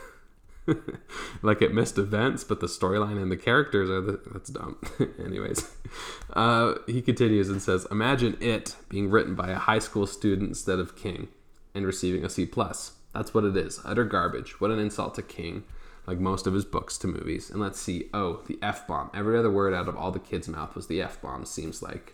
like 1.41 1.61
it 1.61 1.74
missed 1.74 1.97
events, 1.97 2.43
but 2.43 2.59
the 2.59 2.68
storyline 2.68 3.22
and 3.22 3.32
the 3.32 3.38
characters 3.38 3.89
are 3.89 4.01
the, 4.01 4.20
that's 4.32 4.49
dumb. 4.49 4.78
Anyways, 5.24 5.70
uh, 6.34 6.76
he 6.88 7.01
continues 7.01 7.49
and 7.49 7.61
says, 7.61 7.86
"Imagine 7.91 8.38
it 8.39 8.76
being 8.89 9.09
written 9.09 9.36
by 9.36 9.49
a 9.49 9.55
high 9.55 9.80
school 9.80 10.07
student 10.07 10.49
instead 10.49 10.80
of 10.80 10.95
King, 10.95 11.28
and 11.76 11.86
receiving 11.86 12.24
a 12.24 12.30
C 12.30 12.45
plus. 12.45 12.93
That's 13.14 13.34
what 13.34 13.43
it 13.43 13.55
is. 13.55 13.80
Utter 13.86 14.05
garbage. 14.05 14.59
What 14.59 14.72
an 14.72 14.80
insult 14.80 15.16
to 15.16 15.22
King." 15.22 15.64
Like 16.05 16.20
most 16.20 16.47
of 16.47 16.53
his 16.53 16.66
books 16.66 16.97
to 16.97 17.07
movies. 17.07 17.49
And 17.49 17.61
let's 17.61 17.80
see. 17.80 18.09
Oh, 18.14 18.41
the 18.45 18.59
F 18.61 18.86
bomb. 18.86 19.09
Every 19.14 19.39
other 19.39 19.49
word 19.49 19.74
out 19.74 19.88
of 19.88 19.95
all 19.95 20.11
the 20.11 20.20
kids' 20.20 20.49
mouth 20.49 20.76
was 20.76 20.88
the 20.88 21.01
F 21.01 21.22
bomb, 21.22 21.45
seems 21.45 21.82
like. 21.82 22.14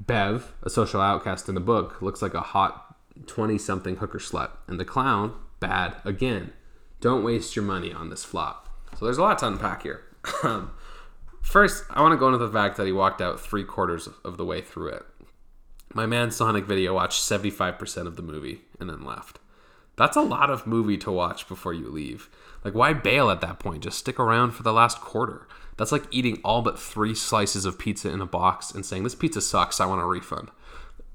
Bev, 0.00 0.52
a 0.62 0.70
social 0.70 1.00
outcast 1.00 1.48
in 1.48 1.54
the 1.54 1.60
book, 1.60 2.00
looks 2.00 2.22
like 2.22 2.34
a 2.34 2.40
hot 2.40 2.96
20 3.26 3.58
something 3.58 3.96
hooker 3.96 4.18
slut. 4.18 4.50
And 4.66 4.78
the 4.78 4.84
clown, 4.84 5.34
bad 5.60 5.96
again. 6.04 6.52
Don't 7.00 7.24
waste 7.24 7.56
your 7.56 7.64
money 7.64 7.92
on 7.92 8.10
this 8.10 8.24
flop. 8.24 8.68
So 8.98 9.04
there's 9.04 9.18
a 9.18 9.22
lot 9.22 9.38
to 9.38 9.46
unpack 9.46 9.82
here. 9.82 10.04
Um, 10.42 10.72
first, 11.42 11.84
I 11.90 12.02
want 12.02 12.12
to 12.12 12.18
go 12.18 12.26
into 12.26 12.38
the 12.38 12.52
fact 12.52 12.76
that 12.76 12.86
he 12.86 12.92
walked 12.92 13.20
out 13.20 13.40
three 13.40 13.64
quarters 13.64 14.08
of 14.24 14.36
the 14.36 14.44
way 14.44 14.60
through 14.60 14.88
it. 14.88 15.06
My 15.94 16.06
man 16.06 16.30
Sonic 16.30 16.66
Video 16.66 16.94
watched 16.94 17.22
75% 17.22 18.06
of 18.06 18.16
the 18.16 18.22
movie 18.22 18.60
and 18.78 18.90
then 18.90 19.04
left. 19.04 19.38
That's 19.96 20.16
a 20.16 20.22
lot 20.22 20.50
of 20.50 20.66
movie 20.66 20.98
to 20.98 21.10
watch 21.10 21.48
before 21.48 21.72
you 21.72 21.88
leave. 21.88 22.28
Like, 22.64 22.74
why 22.74 22.92
bail 22.92 23.30
at 23.30 23.40
that 23.40 23.58
point? 23.58 23.82
Just 23.82 23.98
stick 23.98 24.20
around 24.20 24.52
for 24.52 24.62
the 24.62 24.72
last 24.72 25.00
quarter. 25.00 25.48
That's 25.78 25.92
like 25.92 26.04
eating 26.10 26.40
all 26.44 26.60
but 26.60 26.78
three 26.78 27.14
slices 27.14 27.64
of 27.64 27.78
pizza 27.78 28.10
in 28.10 28.20
a 28.20 28.26
box 28.26 28.72
and 28.72 28.84
saying, 28.84 29.04
This 29.04 29.14
pizza 29.14 29.40
sucks, 29.40 29.80
I 29.80 29.86
want 29.86 30.02
a 30.02 30.06
refund. 30.06 30.50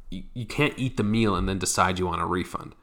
You, 0.09 0.23
you 0.33 0.45
can't 0.45 0.73
eat 0.77 0.97
the 0.97 1.03
meal 1.03 1.35
and 1.35 1.47
then 1.47 1.59
decide 1.59 1.99
you 1.99 2.07
want 2.07 2.21
a 2.21 2.25
refund, 2.25 2.73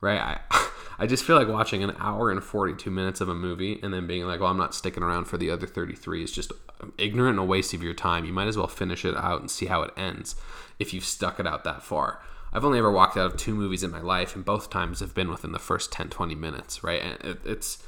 right? 0.00 0.40
I, 0.50 0.68
I 0.98 1.06
just 1.06 1.24
feel 1.24 1.36
like 1.36 1.46
watching 1.46 1.84
an 1.84 1.94
hour 1.98 2.30
and 2.30 2.42
42 2.42 2.90
minutes 2.90 3.20
of 3.20 3.28
a 3.28 3.34
movie 3.34 3.78
and 3.82 3.92
then 3.92 4.06
being 4.06 4.24
like, 4.24 4.40
well, 4.40 4.50
I'm 4.50 4.56
not 4.56 4.74
sticking 4.74 5.02
around 5.02 5.26
for 5.26 5.36
the 5.36 5.50
other 5.50 5.66
33 5.66 6.24
is 6.24 6.32
just 6.32 6.52
ignorant 6.96 7.38
and 7.38 7.38
a 7.38 7.44
waste 7.44 7.74
of 7.74 7.82
your 7.82 7.92
time. 7.92 8.24
You 8.24 8.32
might 8.32 8.48
as 8.48 8.56
well 8.56 8.66
finish 8.66 9.04
it 9.04 9.14
out 9.14 9.40
and 9.40 9.50
see 9.50 9.66
how 9.66 9.82
it 9.82 9.92
ends 9.96 10.36
if 10.78 10.94
you've 10.94 11.04
stuck 11.04 11.38
it 11.38 11.46
out 11.46 11.64
that 11.64 11.82
far. 11.82 12.22
I've 12.52 12.64
only 12.64 12.78
ever 12.78 12.90
walked 12.90 13.18
out 13.18 13.26
of 13.26 13.36
two 13.36 13.54
movies 13.54 13.82
in 13.82 13.90
my 13.90 14.00
life, 14.00 14.34
and 14.34 14.42
both 14.42 14.70
times 14.70 15.00
have 15.00 15.14
been 15.14 15.28
within 15.28 15.52
the 15.52 15.58
first 15.58 15.92
10, 15.92 16.08
20 16.08 16.34
minutes, 16.34 16.82
right? 16.82 17.02
And 17.02 17.12
it, 17.22 17.40
it's 17.44 17.82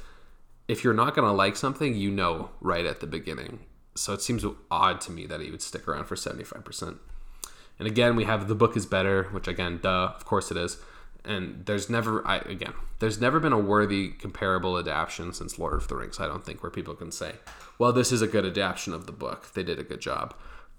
if 0.69 0.85
you're 0.85 0.93
not 0.93 1.13
going 1.13 1.27
to 1.27 1.33
like 1.33 1.57
something, 1.57 1.95
you 1.95 2.09
know 2.09 2.51
right 2.61 2.85
at 2.85 3.01
the 3.01 3.07
beginning. 3.07 3.59
So 3.95 4.13
it 4.13 4.21
seems 4.21 4.45
odd 4.71 5.01
to 5.01 5.11
me 5.11 5.25
that 5.25 5.41
he 5.41 5.51
would 5.51 5.61
stick 5.61 5.85
around 5.85 6.05
for 6.05 6.15
75%. 6.15 6.97
And 7.79 7.87
again, 7.87 8.15
we 8.15 8.23
have 8.23 8.47
the 8.47 8.55
book 8.55 8.77
is 8.77 8.85
better, 8.85 9.23
which 9.31 9.47
again, 9.47 9.79
duh, 9.83 10.13
of 10.15 10.23
course 10.23 10.51
it 10.51 10.57
is 10.57 10.77
and 11.25 11.65
there's 11.65 11.89
never 11.89 12.25
I 12.27 12.37
again 12.37 12.73
there's 12.99 13.19
never 13.19 13.39
been 13.39 13.53
a 13.53 13.59
worthy 13.59 14.09
comparable 14.09 14.77
adaptation 14.77 15.33
since 15.33 15.59
Lord 15.59 15.73
of 15.73 15.87
the 15.87 15.95
Rings 15.95 16.19
I 16.19 16.27
don't 16.27 16.45
think 16.45 16.63
where 16.63 16.71
people 16.71 16.95
can 16.95 17.11
say 17.11 17.35
well 17.77 17.91
this 17.91 18.11
is 18.11 18.21
a 18.21 18.27
good 18.27 18.45
adaptation 18.45 18.93
of 18.93 19.05
the 19.05 19.11
book 19.11 19.53
they 19.53 19.63
did 19.63 19.79
a 19.79 19.83
good 19.83 20.01
job 20.01 20.33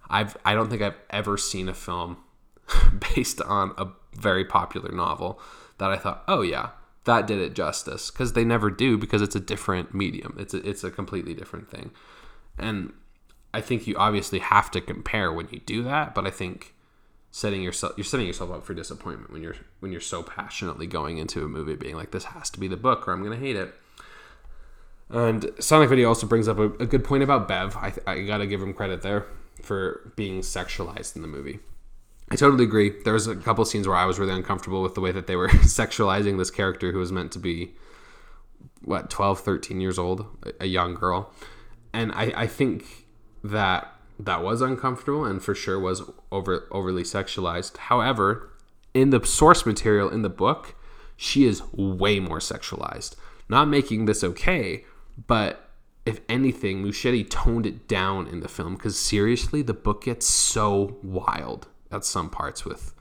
I've 0.08 0.36
I 0.44 0.54
don't 0.54 0.70
think 0.70 0.82
I've 0.82 0.98
ever 1.10 1.36
seen 1.36 1.68
a 1.68 1.74
film 1.74 2.18
based 3.14 3.40
on 3.42 3.74
a 3.76 3.88
very 4.14 4.44
popular 4.44 4.92
novel 4.92 5.40
that 5.78 5.90
I 5.90 5.96
thought 5.96 6.24
oh 6.26 6.42
yeah 6.42 6.70
that 7.10 7.26
did 7.26 7.38
it 7.40 7.54
justice 7.54 8.10
because 8.10 8.32
they 8.34 8.44
never 8.44 8.70
do 8.70 8.96
because 8.96 9.20
it's 9.20 9.34
a 9.34 9.40
different 9.40 9.92
medium 9.94 10.36
it's 10.38 10.54
a, 10.54 10.68
it's 10.68 10.84
a 10.84 10.90
completely 10.90 11.34
different 11.34 11.70
thing 11.70 11.90
and 12.58 12.92
I 13.52 13.60
think 13.60 13.86
you 13.86 13.96
obviously 13.96 14.38
have 14.38 14.70
to 14.70 14.80
compare 14.80 15.32
when 15.32 15.48
you 15.50 15.60
do 15.60 15.82
that 15.82 16.14
but 16.14 16.26
I 16.26 16.30
think 16.30 16.74
setting 17.30 17.62
yourself 17.62 17.92
you're 17.96 18.04
setting 18.04 18.26
yourself 18.26 18.50
up 18.50 18.64
for 18.64 18.74
disappointment 18.74 19.32
when 19.32 19.42
you're 19.42 19.56
when 19.80 19.92
you're 19.92 20.00
so 20.00 20.22
passionately 20.22 20.86
going 20.86 21.18
into 21.18 21.44
a 21.44 21.48
movie 21.48 21.76
being 21.76 21.96
like 21.96 22.10
this 22.10 22.24
has 22.24 22.50
to 22.50 22.60
be 22.60 22.68
the 22.68 22.76
book 22.76 23.06
or 23.06 23.12
I'm 23.12 23.22
gonna 23.22 23.36
hate 23.36 23.56
it. 23.56 23.74
And 25.08 25.50
Sonic 25.58 25.88
Video 25.88 26.08
also 26.08 26.26
brings 26.26 26.46
up 26.46 26.58
a, 26.58 26.66
a 26.74 26.86
good 26.86 27.02
point 27.02 27.24
about 27.24 27.48
Bev. 27.48 27.76
I, 27.76 27.92
I 28.06 28.20
gotta 28.22 28.46
give 28.46 28.62
him 28.62 28.72
credit 28.72 29.02
there 29.02 29.26
for 29.60 30.12
being 30.14 30.40
sexualized 30.40 31.16
in 31.16 31.22
the 31.22 31.28
movie. 31.28 31.58
I 32.30 32.36
totally 32.36 32.64
agree. 32.64 32.92
There 33.04 33.12
was 33.12 33.26
a 33.26 33.34
couple 33.34 33.64
scenes 33.64 33.88
where 33.88 33.96
I 33.96 34.04
was 34.04 34.18
really 34.18 34.32
uncomfortable 34.32 34.82
with 34.82 34.94
the 34.94 35.00
way 35.00 35.12
that 35.12 35.26
they 35.26 35.36
were 35.36 35.48
sexualizing 35.48 36.38
this 36.38 36.50
character 36.50 36.92
who 36.92 36.98
was 36.98 37.10
meant 37.10 37.32
to 37.32 37.38
be 37.38 37.72
what 38.82 39.10
12 39.10 39.40
13 39.40 39.80
years 39.80 39.98
old 39.98 40.24
a 40.58 40.66
young 40.66 40.94
girl 40.94 41.32
and 41.92 42.12
I, 42.12 42.32
I 42.36 42.46
think 42.46 43.06
that 43.42 43.92
that 44.18 44.42
was 44.42 44.60
uncomfortable 44.60 45.24
and 45.24 45.42
for 45.42 45.54
sure 45.54 45.78
was 45.78 46.02
over 46.30 46.66
overly 46.70 47.02
sexualized. 47.02 47.76
However, 47.76 48.50
in 48.94 49.10
the 49.10 49.24
source 49.24 49.64
material 49.64 50.08
in 50.08 50.22
the 50.22 50.28
book, 50.28 50.74
she 51.16 51.44
is 51.46 51.62
way 51.72 52.20
more 52.20 52.38
sexualized. 52.38 53.16
Not 53.48 53.68
making 53.68 54.04
this 54.04 54.22
okay, 54.22 54.84
but 55.26 55.70
if 56.06 56.20
anything, 56.28 56.82
Muschietti 56.82 57.28
toned 57.28 57.66
it 57.66 57.88
down 57.88 58.26
in 58.26 58.40
the 58.40 58.48
film 58.48 58.74
because 58.74 58.98
seriously, 58.98 59.62
the 59.62 59.74
book 59.74 60.04
gets 60.04 60.26
so 60.26 60.98
wild 61.02 61.68
at 61.90 62.04
some 62.04 62.30
parts 62.30 62.64
with 62.64 62.94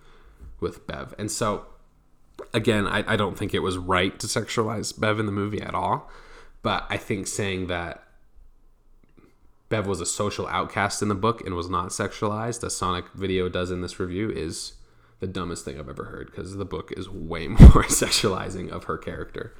with 0.60 0.86
Bev, 0.88 1.14
and 1.18 1.32
so 1.32 1.66
again, 2.54 2.88
I, 2.88 3.14
I 3.14 3.16
don't 3.16 3.38
think 3.38 3.54
it 3.54 3.60
was 3.60 3.78
right 3.78 4.18
to 4.20 4.28
sexualize 4.28 4.98
Bev 4.98 5.20
in 5.20 5.26
the 5.26 5.32
movie 5.32 5.62
at 5.62 5.76
all. 5.76 6.10
But 6.62 6.86
I 6.90 6.98
think 6.98 7.28
saying 7.28 7.68
that 7.68 8.04
Bev 9.70 9.88
was 9.88 10.02
a 10.02 10.06
social 10.06 10.48
outcast 10.48 11.02
in 11.02 11.08
the 11.08 11.16
book 11.16 11.42
and 11.46 11.56
was 11.56 11.70
not 11.70 11.90
sexualized, 11.90 12.64
as 12.64 12.76
Sonic 12.76 13.06
Video 13.14 13.50
does 13.50 13.72
in 13.72 13.82
this 13.82 14.00
review, 14.00 14.30
is 14.30 14.74
the 15.20 15.28
dumbest 15.28 15.66
thing 15.66 15.80
I've 15.80 15.90
ever 15.90 16.06
heard 16.06 16.28
because 16.28 16.56
the 16.56 16.66
book 16.66 16.92
is 16.96 17.10
way 17.10 17.48
more 17.48 17.84
sexualizing 17.84 18.70
of 18.70 18.86
her 18.86 18.98
character. 18.98 19.56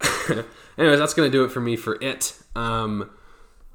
Anyways, 0.78 0.98
that's 0.98 1.14
going 1.14 1.30
to 1.30 1.36
do 1.36 1.44
it 1.44 1.50
for 1.50 1.60
me 1.60 1.76
for 1.76 2.02
it. 2.02 2.36
Um, 2.54 3.10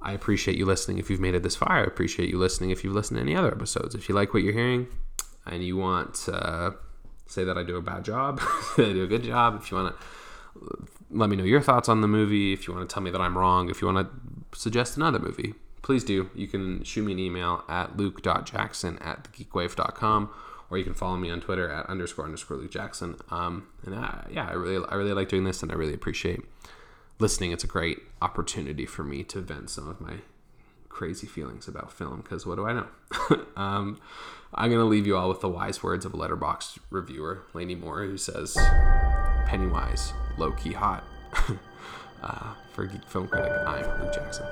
I 0.02 0.14
appreciate 0.14 0.58
you 0.58 0.66
listening 0.66 0.98
if 0.98 1.10
you've 1.10 1.20
made 1.20 1.36
it 1.36 1.44
this 1.44 1.56
far. 1.56 1.72
I 1.72 1.84
appreciate 1.84 2.30
you 2.30 2.38
listening 2.38 2.72
if 2.72 2.84
you've 2.84 2.94
listened 2.94 3.18
to 3.18 3.22
any 3.22 3.36
other 3.36 3.52
episodes. 3.52 3.94
If 3.94 4.10
you 4.10 4.16
like 4.16 4.34
what 4.34 4.44
you're 4.44 4.54
hearing 4.54 4.88
and 5.46 5.64
you 5.64 5.78
want 5.78 6.16
to 6.26 6.76
say 7.28 7.44
that 7.44 7.58
I 7.58 7.64
do 7.64 7.78
a 7.78 7.82
bad 7.82 8.04
job, 8.04 8.42
I 8.78 8.94
do 8.94 9.04
a 9.04 9.08
good 9.08 9.24
job, 9.24 9.60
if 9.62 9.72
you 9.72 9.78
want 9.78 9.96
to 9.96 10.06
let 11.12 11.30
me 11.30 11.36
know 11.36 11.44
your 11.44 11.62
thoughts 11.62 11.88
on 11.88 12.02
the 12.02 12.08
movie, 12.08 12.54
if 12.54 12.68
you 12.68 12.74
want 12.74 12.90
to 12.90 12.94
tell 12.94 13.04
me 13.04 13.12
that 13.12 13.22
I'm 13.22 13.38
wrong, 13.38 13.70
if 13.70 13.82
you 13.82 13.88
want 13.88 14.08
to 14.08 14.60
suggest 14.60 14.98
another 14.98 15.20
movie, 15.20 15.54
please 15.82 16.04
do. 16.04 16.30
You 16.36 16.48
can 16.48 16.84
shoot 16.84 17.04
me 17.04 17.12
an 17.12 17.20
email 17.20 17.64
at 17.70 17.98
luke.jackson 17.98 18.98
at 19.00 19.32
thegeekwave.com 19.32 20.30
or 20.70 20.78
you 20.78 20.84
can 20.84 20.94
follow 20.94 21.18
me 21.18 21.30
on 21.30 21.42
Twitter 21.42 21.70
at 21.70 21.86
underscore 21.88 22.26
underscore 22.26 22.58
Luke 22.58 22.72
Jackson. 22.72 23.18
Um, 23.30 23.68
and 23.86 23.94
I, 23.94 24.26
yeah, 24.32 24.48
I 24.48 24.54
really, 24.54 24.86
I 24.90 24.96
really 24.96 25.14
like 25.14 25.30
doing 25.30 25.44
this 25.44 25.62
and 25.62 25.72
I 25.72 25.76
really 25.76 25.94
appreciate 25.94 26.44
listening. 27.22 27.52
It's 27.52 27.64
a 27.64 27.68
great 27.68 28.00
opportunity 28.22 28.86
for 28.86 29.04
me 29.04 29.24
to 29.26 29.40
vent 29.40 29.70
some 29.70 29.88
of 29.88 30.02
my 30.02 30.16
crazy 30.90 31.28
feelings 31.28 31.68
about 31.68 31.92
film 31.92 32.22
because 32.22 32.46
what 32.46 32.56
do 32.56 32.66
I 32.66 32.74
know? 32.74 32.88
um, 33.56 34.00
I'm 34.54 34.70
going 34.70 34.82
to 34.82 34.86
leave 34.86 35.08
you 35.08 35.16
all 35.16 35.30
with 35.30 35.40
the 35.40 35.48
wise 35.48 35.82
words 35.82 36.04
of 36.04 36.14
a 36.14 36.18
Letterboxd 36.18 36.80
reviewer, 36.90 37.44
Lainey 37.54 37.76
Moore, 37.76 38.04
who 38.04 38.18
says, 38.18 38.58
Pennywise, 39.46 40.12
low 40.38 40.52
key 40.52 40.74
hot. 40.74 41.04
Uh, 42.24 42.54
for 42.74 42.86
Geek 42.86 43.04
Film 43.06 43.28
Critic, 43.28 43.52
I'm 43.66 43.82
Luke 44.00 44.14
Jackson. 44.14 44.46